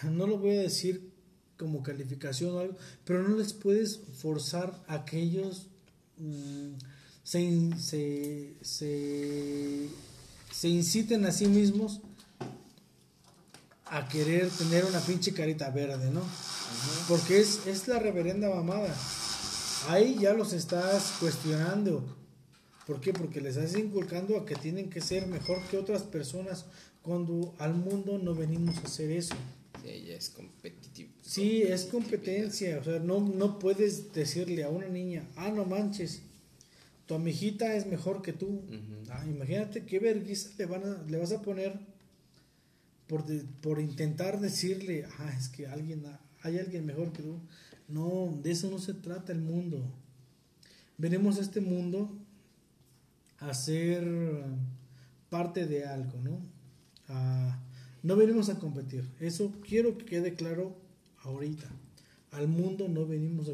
No 0.04 0.26
lo 0.26 0.40
voy 0.40 0.56
a 0.56 0.62
decir 0.62 1.12
como 1.58 1.84
calificación 1.84 2.56
o 2.56 2.60
algo, 2.60 2.78
pero 3.04 3.28
no 3.28 3.38
les 3.38 3.54
puedes 3.54 3.98
forzar 3.98 4.84
a 4.88 5.06
se, 7.26 7.72
se, 8.62 9.90
se, 10.52 10.70
inciten 10.70 11.26
a 11.26 11.32
sí 11.32 11.48
mismos 11.48 12.00
a 13.88 14.08
querer 14.08 14.48
tener 14.50 14.86
una 14.86 15.00
pinche 15.00 15.34
carita 15.34 15.72
verde, 15.72 16.12
¿no? 16.12 16.22
Porque 17.08 17.40
es, 17.40 17.66
es 17.66 17.88
la 17.88 17.98
reverenda 17.98 18.50
mamada. 18.50 18.96
Ahí 19.90 20.18
ya 20.20 20.34
los 20.34 20.54
estás 20.54 21.16
cuestionando. 21.20 22.06
¿Por 22.86 23.02
qué? 23.02 23.12
Porque 23.12 23.42
les 23.42 23.58
estás 23.58 23.80
inculcando 23.80 24.38
a 24.38 24.46
que 24.46 24.56
tienen 24.56 24.92
que 24.92 25.02
ser 25.02 25.26
mejor 25.26 25.60
que 25.64 25.78
otras 25.78 26.04
personas 26.04 26.66
cuando 27.02 27.56
al 27.58 27.74
mundo 27.74 28.20
no 28.20 28.36
venimos 28.36 28.78
a 28.78 28.82
hacer 28.82 29.10
eso. 29.12 29.36
Ella 29.84 30.16
es 30.16 30.30
competitivo. 30.30 31.10
Sí, 31.24 31.64
es 31.64 31.86
competencia. 31.86 32.78
O 32.80 32.84
sea, 32.84 33.00
no, 33.00 33.20
no 33.20 33.58
puedes 33.58 34.14
decirle 34.14 34.64
a 34.64 34.70
una 34.70 34.88
niña, 34.88 35.28
ah, 35.36 35.50
no 35.50 35.66
manches, 35.66 36.22
tu 37.06 37.14
amiguita 37.14 37.76
es 37.76 37.86
mejor 37.86 38.22
que 38.22 38.34
tú. 38.34 38.64
ah, 39.10 39.26
imagínate 39.28 39.86
qué 39.86 40.00
vergüenza 40.00 40.50
le, 40.58 40.66
van 40.66 40.84
a, 40.84 41.04
le 41.08 41.18
vas 41.18 41.32
a 41.32 41.42
poner 41.42 41.80
por, 43.08 43.24
por 43.62 43.80
intentar 43.80 44.40
decirle, 44.40 45.06
ah, 45.20 45.34
es 45.38 45.50
que 45.50 45.68
alguien, 45.68 46.04
hay 46.42 46.58
alguien 46.58 46.86
mejor 46.86 47.12
que 47.14 47.22
tú. 47.22 47.40
No, 47.88 48.40
de 48.42 48.52
eso 48.52 48.70
no 48.72 48.80
se 48.80 48.94
trata 48.94 49.32
el 49.32 49.42
mundo. 49.42 49.84
Venimos 50.98 51.38
a 51.38 51.42
este 51.42 51.62
mundo 51.62 52.18
a 53.40 53.54
ser 53.54 54.04
parte 55.30 55.68
de 55.68 55.86
algo, 55.86 56.20
¿no? 56.22 56.40
no 58.02 58.16
venimos 58.16 58.50
a 58.50 58.58
competir. 58.60 59.08
Eso 59.20 59.52
quiero 59.68 59.98
que 59.98 60.06
quede 60.06 60.34
claro 60.34 60.76
ahorita. 61.24 61.68
Al 62.32 62.48
mundo 62.48 62.88
no 62.88 63.06
venimos 63.06 63.50
a 63.50 63.54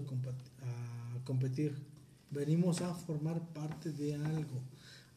competir. 1.25 1.90
Venimos 2.31 2.81
a 2.81 2.93
formar 2.93 3.41
parte 3.53 3.91
de 3.91 4.15
algo, 4.15 4.61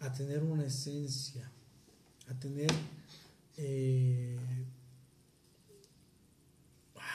a 0.01 0.13
tener 0.13 0.43
una 0.43 0.67
esencia. 0.67 1.51
a 2.29 2.35
tener... 2.39 2.71
eh, 3.57 4.37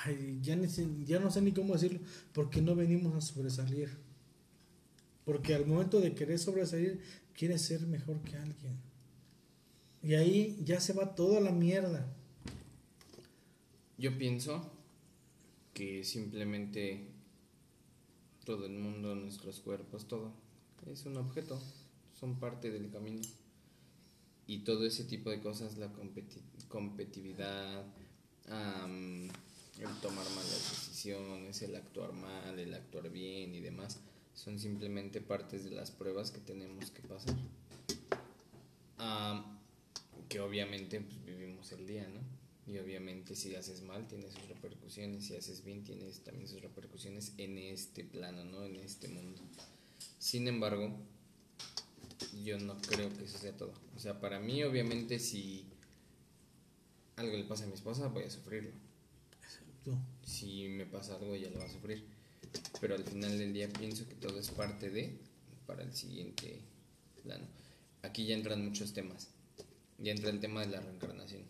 ay, 0.06 0.40
ya, 0.42 0.56
ni 0.56 0.68
ya 1.06 1.20
no 1.20 1.30
sé 1.30 1.42
ni 1.42 1.52
cómo 1.52 1.74
decirlo, 1.74 2.00
porque 2.34 2.62
no 2.62 2.76
venimos 2.76 3.14
a 3.16 3.22
sobresalir. 3.22 3.90
Porque 5.26 5.54
al 5.54 5.66
momento 5.66 6.00
de 6.00 6.16
querer 6.16 6.40
sobresalir, 6.40 7.02
quieres 7.38 7.62
ser 7.62 7.82
mejor 7.82 8.20
que 8.22 8.38
alguien. 8.38 8.78
Y 10.02 10.16
ahí 10.16 10.58
ya 10.64 10.80
se 10.80 10.94
va 10.94 11.14
toda 11.16 11.42
la 11.42 11.52
mierda. 11.52 12.08
Yo 13.98 14.18
pienso 14.18 14.72
que 15.74 16.04
simplemente 16.04 17.06
todo 18.46 18.66
el 18.66 18.74
mundo, 18.74 19.16
nuestros 19.16 19.60
cuerpos, 19.60 20.08
todo 20.08 20.32
es 20.88 21.06
un 21.06 21.18
objeto, 21.18 21.62
son 22.20 22.40
parte 22.40 22.72
del 22.72 22.90
camino. 22.90 23.22
Y 24.48 24.60
todo 24.60 24.86
ese 24.86 25.04
tipo 25.04 25.30
de 25.30 25.40
cosas, 25.42 25.78
la 25.78 25.94
competi- 25.94 26.42
competitividad, 26.68 27.86
el 28.48 29.32
tomar 30.02 30.26
malas 30.32 30.70
decisiones, 30.70 31.62
el 31.62 31.76
actuar 31.76 32.14
mal, 32.14 32.58
el 32.58 32.74
actuar 32.74 33.10
bien 33.12 33.54
y 33.54 33.60
demás, 33.60 34.00
son 34.34 34.58
simplemente 34.58 35.22
partes 35.22 35.66
de 35.66 35.72
las 35.72 35.92
pruebas 35.92 36.32
que 36.32 36.40
tenemos 36.40 36.90
que 36.90 37.02
pasar. 37.04 37.36
Que 40.28 40.40
obviamente 40.40 41.02
pues, 41.02 41.26
vivimos 41.26 41.72
el 41.72 41.86
día, 41.88 42.08
¿no? 42.08 42.39
Y 42.70 42.78
obviamente 42.78 43.36
si 43.36 43.56
haces 43.56 43.82
mal 43.82 44.08
tiene 44.08 44.30
sus 44.30 44.48
repercusiones, 44.48 45.26
si 45.26 45.36
haces 45.36 45.64
bien 45.64 45.84
tienes 45.84 46.20
también 46.20 46.48
sus 46.48 46.62
repercusiones 46.62 47.34
en 47.38 47.58
este 47.58 48.04
plano, 48.04 48.46
¿no? 48.46 48.64
En 48.64 48.76
este 48.76 49.08
mundo. 49.08 49.42
Sin 50.20 50.48
embargo, 50.48 50.96
yo 52.44 52.60
no 52.60 52.80
creo 52.82 53.12
que 53.18 53.24
eso 53.24 53.40
sea 53.40 53.58
todo. 53.58 53.74
O 53.96 54.00
sea, 54.00 54.20
para 54.20 54.40
mí 54.40 54.64
obviamente 54.64 55.18
si 55.18 55.66
algo 57.16 57.36
le 57.36 57.46
pasa 57.46 57.64
a 57.64 57.68
mi 57.68 57.74
esposa 57.74 58.08
voy 58.08 58.26
a 58.26 58.30
sufrirlo. 58.30 58.72
Tú. 59.84 59.98
Si 60.24 60.68
me 60.68 60.86
pasa 60.86 61.16
algo 61.16 61.34
ella 61.34 61.50
lo 61.50 61.58
va 61.58 61.66
a 61.66 61.72
sufrir. 61.72 62.06
Pero 62.80 62.94
al 62.94 63.04
final 63.04 63.36
del 63.36 63.52
día 63.52 63.68
pienso 63.68 64.08
que 64.08 64.14
todo 64.14 64.40
es 64.40 64.52
parte 64.52 64.92
de 64.92 65.18
para 65.66 65.82
el 65.82 65.96
siguiente 65.96 66.60
plano. 67.24 67.48
Aquí 68.04 68.28
ya 68.28 68.36
entran 68.36 68.64
muchos 68.64 68.94
temas. 68.94 69.30
Ya 69.98 70.12
entra 70.12 70.30
el 70.30 70.40
tema 70.40 70.62
de 70.62 70.68
la 70.68 70.82
reencarnación. 70.82 71.42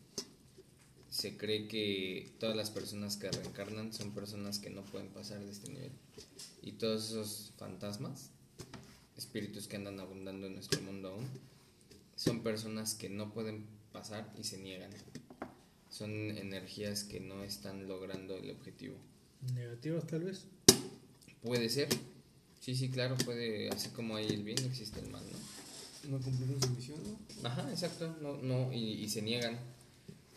Se 1.20 1.36
cree 1.36 1.68
que 1.68 2.32
todas 2.40 2.56
las 2.56 2.72
personas 2.72 3.18
que 3.18 3.30
reencarnan 3.30 3.92
son 3.92 4.12
personas 4.12 4.58
que 4.58 4.70
no 4.70 4.86
pueden 4.86 5.10
pasar 5.10 5.44
de 5.44 5.52
este 5.52 5.70
nivel. 5.70 5.92
Y 6.62 6.72
todos 6.72 7.10
esos 7.10 7.52
fantasmas, 7.58 8.30
espíritus 9.18 9.68
que 9.68 9.76
andan 9.76 10.00
abundando 10.00 10.48
en 10.48 10.54
nuestro 10.54 10.82
mundo 10.82 11.10
aún, 11.10 11.28
son 12.16 12.42
personas 12.42 12.94
que 12.94 13.10
no 13.10 13.34
pueden 13.34 13.66
pasar 13.92 14.34
y 14.40 14.46
se 14.46 14.60
niegan. 14.60 14.92
Son 15.90 16.10
energías 16.10 17.04
que 17.04 17.20
no 17.20 17.44
están 17.44 17.90
logrando 17.90 18.38
el 18.38 18.52
objetivo. 18.52 18.96
Negativas 19.54 20.08
tal 20.08 20.24
vez. 20.24 20.46
Puede 21.44 21.68
ser. 21.68 21.90
Sí, 22.62 22.76
sí, 22.76 22.88
claro, 22.88 23.18
puede. 23.26 23.70
Así 23.72 23.90
como 23.90 24.16
hay 24.16 24.28
el 24.28 24.46
bien, 24.46 24.60
existe 24.64 25.02
el 25.02 25.10
mal, 25.10 25.24
¿no? 25.30 26.18
No 26.18 26.24
cumplieron 26.24 26.62
su 26.62 26.70
misión, 26.70 27.00
¿no? 27.04 27.50
Ajá, 27.50 27.70
exacto. 27.70 28.16
No, 28.22 28.38
no, 28.38 28.72
y, 28.72 29.04
y 29.04 29.10
se 29.10 29.22
niegan. 29.22 29.60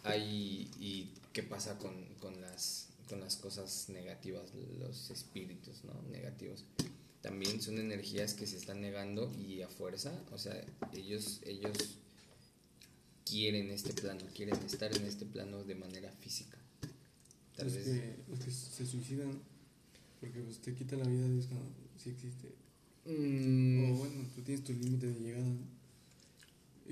Hay, 0.04 0.70
¿Y 0.80 1.10
qué 1.32 1.42
pasa 1.42 1.78
con, 1.78 1.94
con, 2.20 2.40
las, 2.40 2.88
con 3.08 3.20
las 3.20 3.36
cosas 3.36 3.88
negativas, 3.88 4.50
los 4.80 5.10
espíritus 5.10 5.84
¿no? 5.84 6.02
negativos? 6.10 6.64
También 7.20 7.62
son 7.62 7.78
energías 7.78 8.34
que 8.34 8.46
se 8.46 8.56
están 8.56 8.80
negando 8.80 9.32
y 9.38 9.62
a 9.62 9.68
fuerza, 9.68 10.12
o 10.32 10.38
sea, 10.38 10.60
ellos, 10.92 11.40
ellos 11.46 11.98
quieren 13.24 13.70
este 13.70 13.92
plano, 13.92 14.20
quieren 14.34 14.58
estar 14.66 14.94
en 14.96 15.04
este 15.04 15.24
plano 15.24 15.62
de 15.62 15.76
manera 15.76 16.10
física. 16.20 16.58
Tal 17.56 17.66
los, 17.66 17.74
vez. 17.76 17.84
que, 17.84 18.16
los 18.28 18.40
que 18.40 18.50
se 18.50 18.86
suicidan 18.86 19.40
porque 20.22 20.40
pues, 20.40 20.58
te 20.60 20.72
quitan 20.72 21.00
la 21.00 21.08
vida, 21.08 21.26
es 21.36 21.46
como 21.46 21.62
si 21.98 22.10
existe. 22.10 22.48
Mm, 23.06 23.90
O 23.90 23.96
bueno, 23.96 24.24
tú 24.34 24.42
tienes 24.42 24.64
tu 24.64 24.72
límite 24.72 25.08
de 25.08 25.20
llegada. 25.20 25.52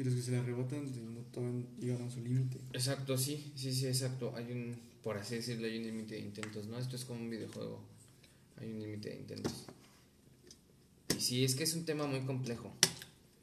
Y 0.01 0.05
los 0.05 0.15
que 0.15 0.23
se 0.23 0.31
la 0.31 0.39
arrebatan 0.39 0.81
pues, 0.81 0.97
no 0.97 1.21
todavía 1.31 1.63
llegaron 1.79 2.09
a 2.09 2.11
su 2.11 2.23
límite. 2.23 2.59
Exacto, 2.73 3.19
sí, 3.19 3.53
sí, 3.55 3.71
sí, 3.71 3.87
exacto. 3.87 4.33
Hay 4.35 4.51
un, 4.51 4.75
por 5.03 5.19
así 5.19 5.35
decirlo, 5.35 5.67
hay 5.67 5.77
un 5.77 5.83
límite 5.83 6.15
de 6.15 6.23
intentos, 6.23 6.67
¿no? 6.69 6.79
Esto 6.79 6.97
es 6.97 7.05
como 7.05 7.21
un 7.21 7.29
videojuego. 7.29 7.83
Hay 8.57 8.71
un 8.71 8.81
límite 8.81 9.11
de 9.11 9.17
intentos. 9.17 9.67
Y 11.15 11.21
sí, 11.21 11.45
es 11.45 11.55
que 11.55 11.65
es 11.65 11.75
un 11.75 11.85
tema 11.85 12.07
muy 12.07 12.21
complejo. 12.21 12.73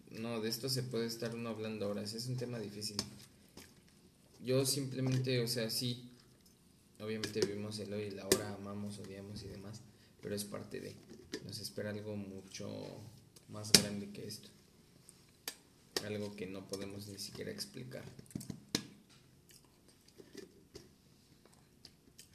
No, 0.10 0.42
de 0.42 0.50
esto 0.50 0.68
se 0.68 0.82
puede 0.82 1.06
estar 1.06 1.36
uno 1.36 1.50
hablando 1.50 1.88
horas. 1.88 2.16
Es 2.16 2.26
un 2.26 2.38
tema 2.38 2.58
difícil. 2.58 2.98
Yo 4.44 4.66
simplemente, 4.66 5.40
o 5.42 5.48
sea, 5.48 5.70
sí. 5.70 6.10
Obviamente 7.00 7.40
vivimos 7.42 7.78
el 7.78 7.94
hoy 7.94 8.06
y 8.06 8.12
la 8.12 8.26
hora, 8.26 8.56
amamos, 8.56 8.98
odiamos 8.98 9.44
y 9.44 9.48
demás. 9.48 9.82
Pero 10.24 10.34
es 10.34 10.44
parte 10.44 10.80
de. 10.80 10.96
Nos 11.46 11.60
espera 11.60 11.92
algo 11.92 12.16
mucho 12.16 12.68
más 13.48 13.72
grande 13.74 14.10
que 14.10 14.26
esto. 14.26 14.50
Algo 16.06 16.36
que 16.36 16.46
no 16.48 16.68
podemos 16.68 17.08
ni 17.08 17.18
siquiera 17.20 17.52
explicar. 17.52 18.04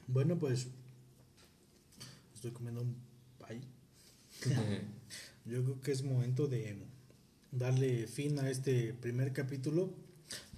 Bueno, 0.07 0.37
pues 0.37 0.67
estoy 2.35 2.51
comiendo 2.51 2.81
un 2.81 2.95
pay. 3.39 3.61
Yo 5.45 5.63
creo 5.63 5.81
que 5.81 5.91
es 5.91 6.03
momento 6.03 6.47
de 6.47 6.77
darle 7.51 8.07
fin 8.07 8.39
a 8.39 8.49
este 8.49 8.93
primer 8.93 9.33
capítulo. 9.33 9.89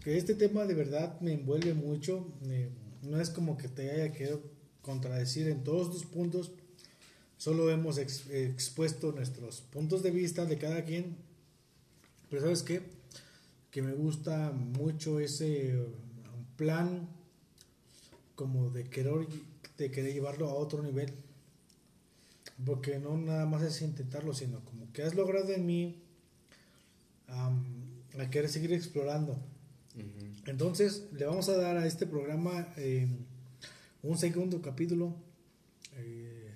Que 0.03 0.17
este 0.17 0.35
tema 0.35 0.65
de 0.65 0.73
verdad 0.75 1.19
me 1.21 1.33
envuelve 1.33 1.73
mucho. 1.73 2.27
eh, 2.45 2.69
no 3.03 3.19
es 3.21 3.29
como 3.29 3.57
que 3.57 3.67
te 3.67 3.91
haya 3.91 4.11
querido 4.11 4.41
contradecir 4.81 5.47
en 5.47 5.63
todos 5.63 5.91
tus 5.91 6.05
puntos. 6.05 6.51
Solo 7.37 7.69
hemos 7.71 7.97
ex- 7.97 8.27
expuesto 8.29 9.11
nuestros 9.11 9.61
puntos 9.61 10.03
de 10.03 10.11
vista 10.11 10.45
de 10.45 10.57
cada 10.57 10.83
quien. 10.85 11.15
Pero 12.29 12.41
sabes 12.43 12.63
qué? 12.63 12.81
Que 13.75 13.81
me 13.81 13.91
gusta 13.91 14.53
mucho 14.53 15.19
ese 15.19 15.75
uh, 15.75 15.85
plan 16.55 17.09
como 18.33 18.69
de 18.69 18.85
querer, 18.85 19.27
de 19.77 19.91
querer 19.91 20.13
llevarlo 20.13 20.47
a 20.47 20.53
otro 20.53 20.81
nivel. 20.81 21.11
Porque 22.65 22.99
no 22.99 23.17
nada 23.17 23.45
más 23.45 23.63
es 23.63 23.81
intentarlo, 23.81 24.33
sino 24.33 24.63
como 24.63 24.89
que 24.93 25.03
has 25.03 25.13
logrado 25.13 25.51
en 25.51 25.65
mí 25.65 26.01
am, 27.27 27.65
a 28.17 28.29
querer 28.29 28.49
seguir 28.49 28.71
explorando. 28.71 29.37
Entonces 30.45 31.09
le 31.11 31.25
vamos 31.25 31.49
a 31.49 31.57
dar 31.57 31.75
a 31.75 31.85
este 31.85 32.07
programa 32.07 32.69
eh, 32.77 33.09
un 34.03 34.17
segundo 34.17 34.61
capítulo. 34.61 35.13
Eh, 35.97 36.49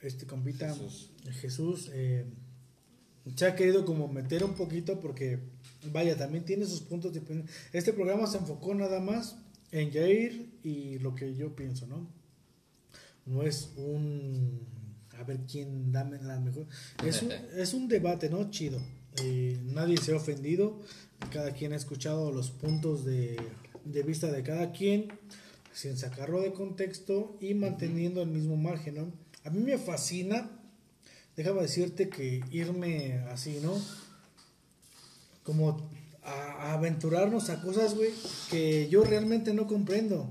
este 0.00 0.26
compita 0.26 0.70
Jesús. 0.72 1.10
Jesús 1.32 1.90
eh, 1.92 2.24
se 3.36 3.44
ha 3.44 3.54
querido 3.54 3.84
como 3.84 4.08
meter 4.08 4.42
un 4.42 4.54
poquito 4.54 4.98
porque 4.98 5.51
vaya 5.90 6.16
también 6.16 6.44
tiene 6.44 6.66
sus 6.66 6.80
puntos 6.80 7.12
de 7.12 7.22
este 7.72 7.92
programa 7.92 8.26
se 8.26 8.38
enfocó 8.38 8.74
nada 8.74 9.00
más 9.00 9.36
en 9.70 9.92
Jair 9.92 10.50
y 10.62 10.98
lo 10.98 11.14
que 11.14 11.34
yo 11.34 11.56
pienso 11.56 11.86
no 11.86 12.08
no 13.26 13.42
es 13.42 13.70
un 13.76 14.66
a 15.18 15.24
ver 15.24 15.40
quién 15.50 15.92
dame 15.92 16.20
la 16.20 16.40
mejor. 16.40 16.66
Es 17.04 17.22
un, 17.22 17.30
es 17.56 17.74
un 17.74 17.88
debate 17.88 18.28
no 18.28 18.50
chido. 18.50 18.80
Eh, 19.22 19.58
nadie 19.64 19.96
se 19.98 20.12
ha 20.12 20.16
ofendido. 20.16 20.80
Cada 21.30 21.52
quien 21.52 21.72
ha 21.72 21.76
escuchado 21.76 22.32
los 22.32 22.50
puntos 22.50 23.04
de, 23.04 23.36
de 23.84 24.02
vista 24.02 24.32
de 24.32 24.42
cada 24.42 24.72
quien. 24.72 25.12
Sin 25.72 25.96
sacarlo 25.96 26.40
de 26.40 26.52
contexto 26.52 27.36
y 27.40 27.54
manteniendo 27.54 28.22
el 28.22 28.28
mismo 28.28 28.56
margen 28.56 28.96
¿no? 28.96 29.12
a 29.44 29.50
mí 29.50 29.60
me 29.60 29.78
fascina 29.78 30.50
déjame 31.34 31.62
decirte 31.62 32.08
que 32.08 32.42
irme 32.50 33.20
así 33.30 33.58
no 33.62 33.80
como 35.42 35.90
a, 36.22 36.32
a 36.32 36.72
aventurarnos 36.74 37.50
a 37.50 37.60
cosas 37.62 37.94
güey 37.94 38.10
que 38.50 38.88
yo 38.88 39.04
realmente 39.04 39.54
no 39.54 39.66
comprendo 39.66 40.28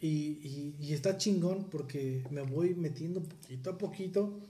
y, 0.00 0.08
y, 0.08 0.76
y 0.80 0.92
está 0.92 1.16
chingón 1.16 1.64
porque 1.70 2.22
me 2.30 2.42
voy 2.42 2.74
metiendo 2.74 3.22
poquito 3.22 3.70
a 3.70 3.78
poquito 3.78 4.40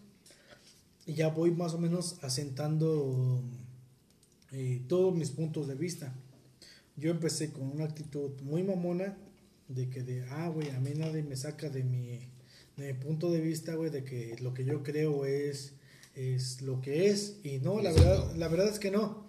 y 1.07 1.15
ya 1.15 1.29
voy 1.29 1.53
más 1.53 1.73
o 1.73 1.79
menos 1.79 2.17
asentando 2.23 3.41
eh, 4.53 4.83
todos 4.89 5.15
mis 5.15 5.31
puntos 5.31 5.69
de 5.69 5.77
vista. 5.77 6.13
Yo 6.97 7.11
empecé 7.11 7.53
con 7.53 7.71
una 7.71 7.85
actitud 7.85 8.31
muy 8.43 8.63
mamona 8.65 9.17
de 9.69 9.89
que 9.89 10.03
de, 10.03 10.25
ah, 10.31 10.49
güey, 10.49 10.71
a 10.71 10.81
mí 10.81 10.91
nadie 10.97 11.23
me 11.23 11.37
saca 11.37 11.69
de 11.69 11.85
mi, 11.85 12.21
de 12.77 12.93
mi 12.93 12.95
punto 12.95 13.31
de 13.31 13.41
vista, 13.41 13.75
güey, 13.75 13.91
de 13.91 14.03
que 14.03 14.37
lo 14.41 14.53
que 14.53 14.65
yo 14.65 14.83
creo 14.83 15.27
es, 15.27 15.75
es 16.15 16.63
lo 16.63 16.81
que 16.81 17.09
es. 17.09 17.37
Y 17.45 17.59
no, 17.59 17.81
la 17.81 17.93
verdad, 17.93 18.35
la 18.37 18.49
verdad 18.49 18.69
es 18.69 18.79
que 18.81 18.91
no. 18.91 19.26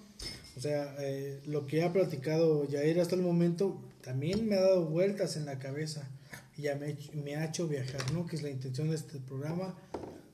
O 0.57 0.59
sea, 0.59 0.95
eh, 0.99 1.39
lo 1.45 1.67
que 1.67 1.83
ha 1.83 1.93
platicado 1.93 2.67
Jair 2.69 2.99
hasta 2.99 3.13
el 3.15 3.21
momento 3.21 3.79
también 4.01 4.49
me 4.49 4.55
ha 4.55 4.61
dado 4.61 4.85
vueltas 4.85 5.37
en 5.37 5.45
la 5.45 5.59
cabeza 5.59 6.09
y 6.57 6.63
ya 6.63 6.75
me, 6.75 6.97
me 7.13 7.35
ha 7.35 7.45
hecho 7.45 7.67
viajar, 7.67 8.11
¿no? 8.11 8.25
Que 8.25 8.35
es 8.37 8.41
la 8.41 8.49
intención 8.49 8.89
de 8.89 8.95
este 8.95 9.19
programa. 9.19 9.75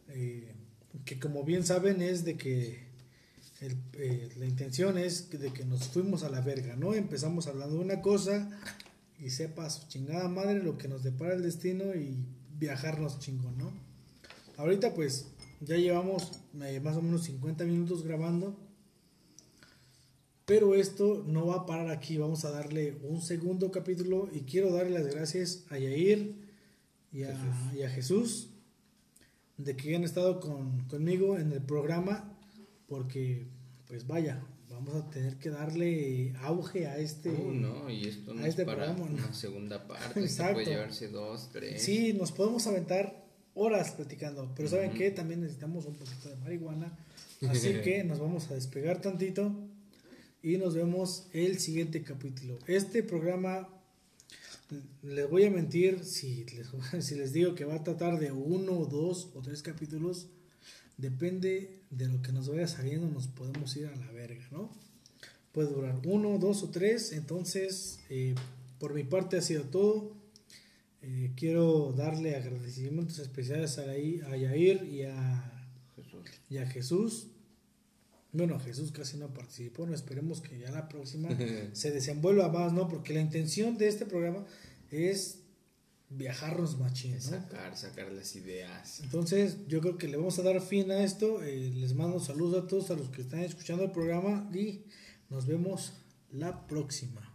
eh, 0.09 0.53
que 1.05 1.19
como 1.19 1.43
bien 1.43 1.65
saben 1.65 2.01
es 2.01 2.24
de 2.24 2.38
que 2.38 2.84
el- 3.61 3.78
eh, 3.93 4.30
la 4.38 4.45
intención 4.45 4.97
es 4.97 5.30
de 5.32 5.51
que 5.51 5.65
nos 5.65 5.88
fuimos 5.89 6.24
a 6.24 6.30
la 6.30 6.39
verga, 6.41 6.76
¿no? 6.76 6.93
Empezamos 6.93 7.47
hablando 7.47 7.76
de 7.76 7.82
una 7.82 8.01
cosa 8.01 8.47
y 9.19 9.30
sepa 9.32 9.69
su 9.71 9.88
chingada 9.88 10.28
madre 10.30 10.61
lo 10.63 10.78
que 10.78 10.88
nos 10.88 11.01
depara 11.03 11.34
el 11.34 11.41
destino 11.41 11.95
y 11.95 12.15
viajarnos 12.59 13.19
chingón, 13.19 13.57
¿no? 13.57 13.74
Ahorita 14.57 14.93
pues 14.93 15.26
ya 15.61 15.76
llevamos 15.78 16.32
eh, 16.61 16.80
más 16.80 16.95
o 16.95 17.01
menos 17.01 17.24
50 17.24 17.65
minutos 17.65 18.03
grabando. 18.03 18.55
Pero 20.46 20.76
esto 20.76 21.24
no 21.26 21.48
va 21.48 21.56
a 21.56 21.66
parar 21.66 21.89
aquí, 21.89 22.18
vamos 22.18 22.44
a 22.44 22.52
darle 22.52 22.98
un 23.04 23.22
segundo 23.22 23.72
capítulo 23.72 24.30
y 24.34 24.41
quiero 24.41 24.74
darle 24.74 24.91
las 25.00 25.08
gracias 25.08 25.66
a 25.70 25.78
Yair 25.78 26.36
y 27.14 27.24
a, 27.24 27.72
y 27.78 27.84
a 27.84 27.89
Jesús 27.89 28.50
de 29.58 29.78
que 29.78 29.96
han 29.96 30.04
estado 30.04 30.39
con, 30.41 30.86
conmigo 30.89 31.38
en 31.38 31.54
el 31.54 31.62
programa 31.62 32.38
porque 32.88 33.48
pues 33.88 34.06
vaya, 34.06 34.44
vamos 34.70 34.96
a 34.96 35.10
tener 35.10 35.38
que 35.38 35.50
darle 35.50 36.34
auge 36.41 36.88
a 36.88 36.98
este... 36.98 37.30
Uh, 37.30 37.54
no, 37.54 37.89
y 37.89 38.08
esto 38.08 38.34
no 38.34 38.41
a 38.41 38.44
es 38.44 38.50
este 38.50 38.66
para 38.66 38.86
programa, 38.86 39.10
¿no? 39.10 39.24
una 39.24 39.34
segunda 39.34 39.88
parte. 39.88 40.20
Exacto. 40.20 40.56
puede 40.56 40.66
llevarse 40.66 41.08
dos, 41.08 41.50
tres. 41.54 41.82
Sí, 41.82 42.14
nos 42.14 42.32
podemos 42.34 42.68
aventar 42.68 43.24
horas 43.54 43.91
platicando, 43.91 44.52
pero 44.56 44.68
¿saben 44.68 44.89
Ujú. 44.89 44.98
qué? 44.98 45.12
También 45.12 45.41
necesitamos 45.41 45.86
un 45.86 45.94
poquito 45.94 46.28
de 46.28 46.36
marihuana, 46.38 46.98
así 47.48 47.82
que 47.82 48.04
nos 48.04 48.20
vamos 48.20 48.50
a 48.52 48.56
despegar 48.56 49.00
tantito 49.00 49.56
y 50.44 50.58
nos 50.58 50.76
vemos 50.76 51.28
el 51.32 51.58
siguiente 51.60 52.04
capítulo. 52.04 52.60
Este 52.68 53.02
programa, 53.02 53.70
les 55.02 55.30
voy 55.30 55.46
a 55.46 55.50
mentir 55.50 56.04
si 56.04 56.46
les, 56.46 56.68
si 57.06 57.16
les 57.16 57.32
digo 57.34 57.56
que 57.56 57.66
va 57.66 57.76
a 57.76 57.84
tratar 57.84 58.20
de 58.20 58.32
uno, 58.32 58.86
dos 58.86 59.30
o 59.36 59.41
tres 59.41 59.62
capítulos, 59.64 60.28
depende 60.98 61.80
de 61.89 62.08
lo 62.08 62.22
que 62.22 62.32
nos 62.34 62.50
vaya 62.50 62.68
saliendo, 62.68 63.08
nos 63.08 63.28
podemos 63.28 63.76
ir 63.78 63.88
a 63.88 63.96
la 63.96 64.12
verga, 64.12 64.46
¿no? 64.52 64.70
Puede 65.54 65.70
durar 65.70 66.00
uno, 66.06 66.38
dos 66.39 66.64
o 66.64 66.70
tres, 66.70 67.12
entonces 67.14 68.00
eh, 68.10 68.36
por 68.80 68.94
mi 68.94 69.04
parte 69.04 69.38
ha 69.38 69.41
sido 69.41 69.64
todo. 69.64 70.12
Eh, 71.04 71.32
quiero 71.36 71.94
darle 71.96 72.36
agradecimientos 72.36 73.20
especiales 73.20 73.78
a, 73.78 73.86
Yair- 73.86 74.24
a 74.26 74.36
Yair 74.38 74.84
y 74.86 75.04
a, 75.04 75.68
Jesús. 75.96 76.32
y 76.50 76.58
a 76.58 76.66
Jesús. 76.66 77.28
Bueno, 78.34 78.60
Jesús 78.60 78.92
casi 78.92 79.18
no 79.18 79.32
participó, 79.32 79.86
no 79.86 79.94
esperemos 79.94 80.42
que 80.42 80.60
ya 80.60 80.72
la 80.72 80.90
próxima 80.90 81.30
se 81.74 81.92
desenvuelva 81.92 82.50
más, 82.50 82.74
¿no? 82.74 82.88
Porque 82.88 83.14
la 83.14 83.22
intención 83.22 83.78
de 83.78 83.88
este 83.88 84.06
programa 84.06 84.44
es 84.90 85.40
viajarnos 86.10 86.80
machín, 86.80 87.16
¿no? 87.16 87.22
Sacar, 87.22 87.78
sacar 87.78 88.12
las 88.12 88.36
ideas. 88.36 89.02
Entonces, 89.02 89.58
yo 89.68 89.82
creo 89.82 89.98
que 89.98 90.08
le 90.08 90.18
vamos 90.18 90.38
a 90.40 90.44
dar 90.44 90.60
fin 90.62 90.92
a 90.92 91.04
esto. 91.04 91.44
Eh, 91.44 91.72
les 91.76 91.94
mando 91.94 92.20
saludos 92.20 92.64
a 92.64 92.68
todos 92.68 92.92
a 92.92 92.96
los 92.96 93.10
que 93.10 93.22
están 93.22 93.42
escuchando 93.42 93.84
el 93.84 93.92
programa 93.92 94.50
y 94.54 94.82
nos 95.30 95.46
vemos 95.46 95.94
la 96.32 96.68
próxima. 96.68 97.33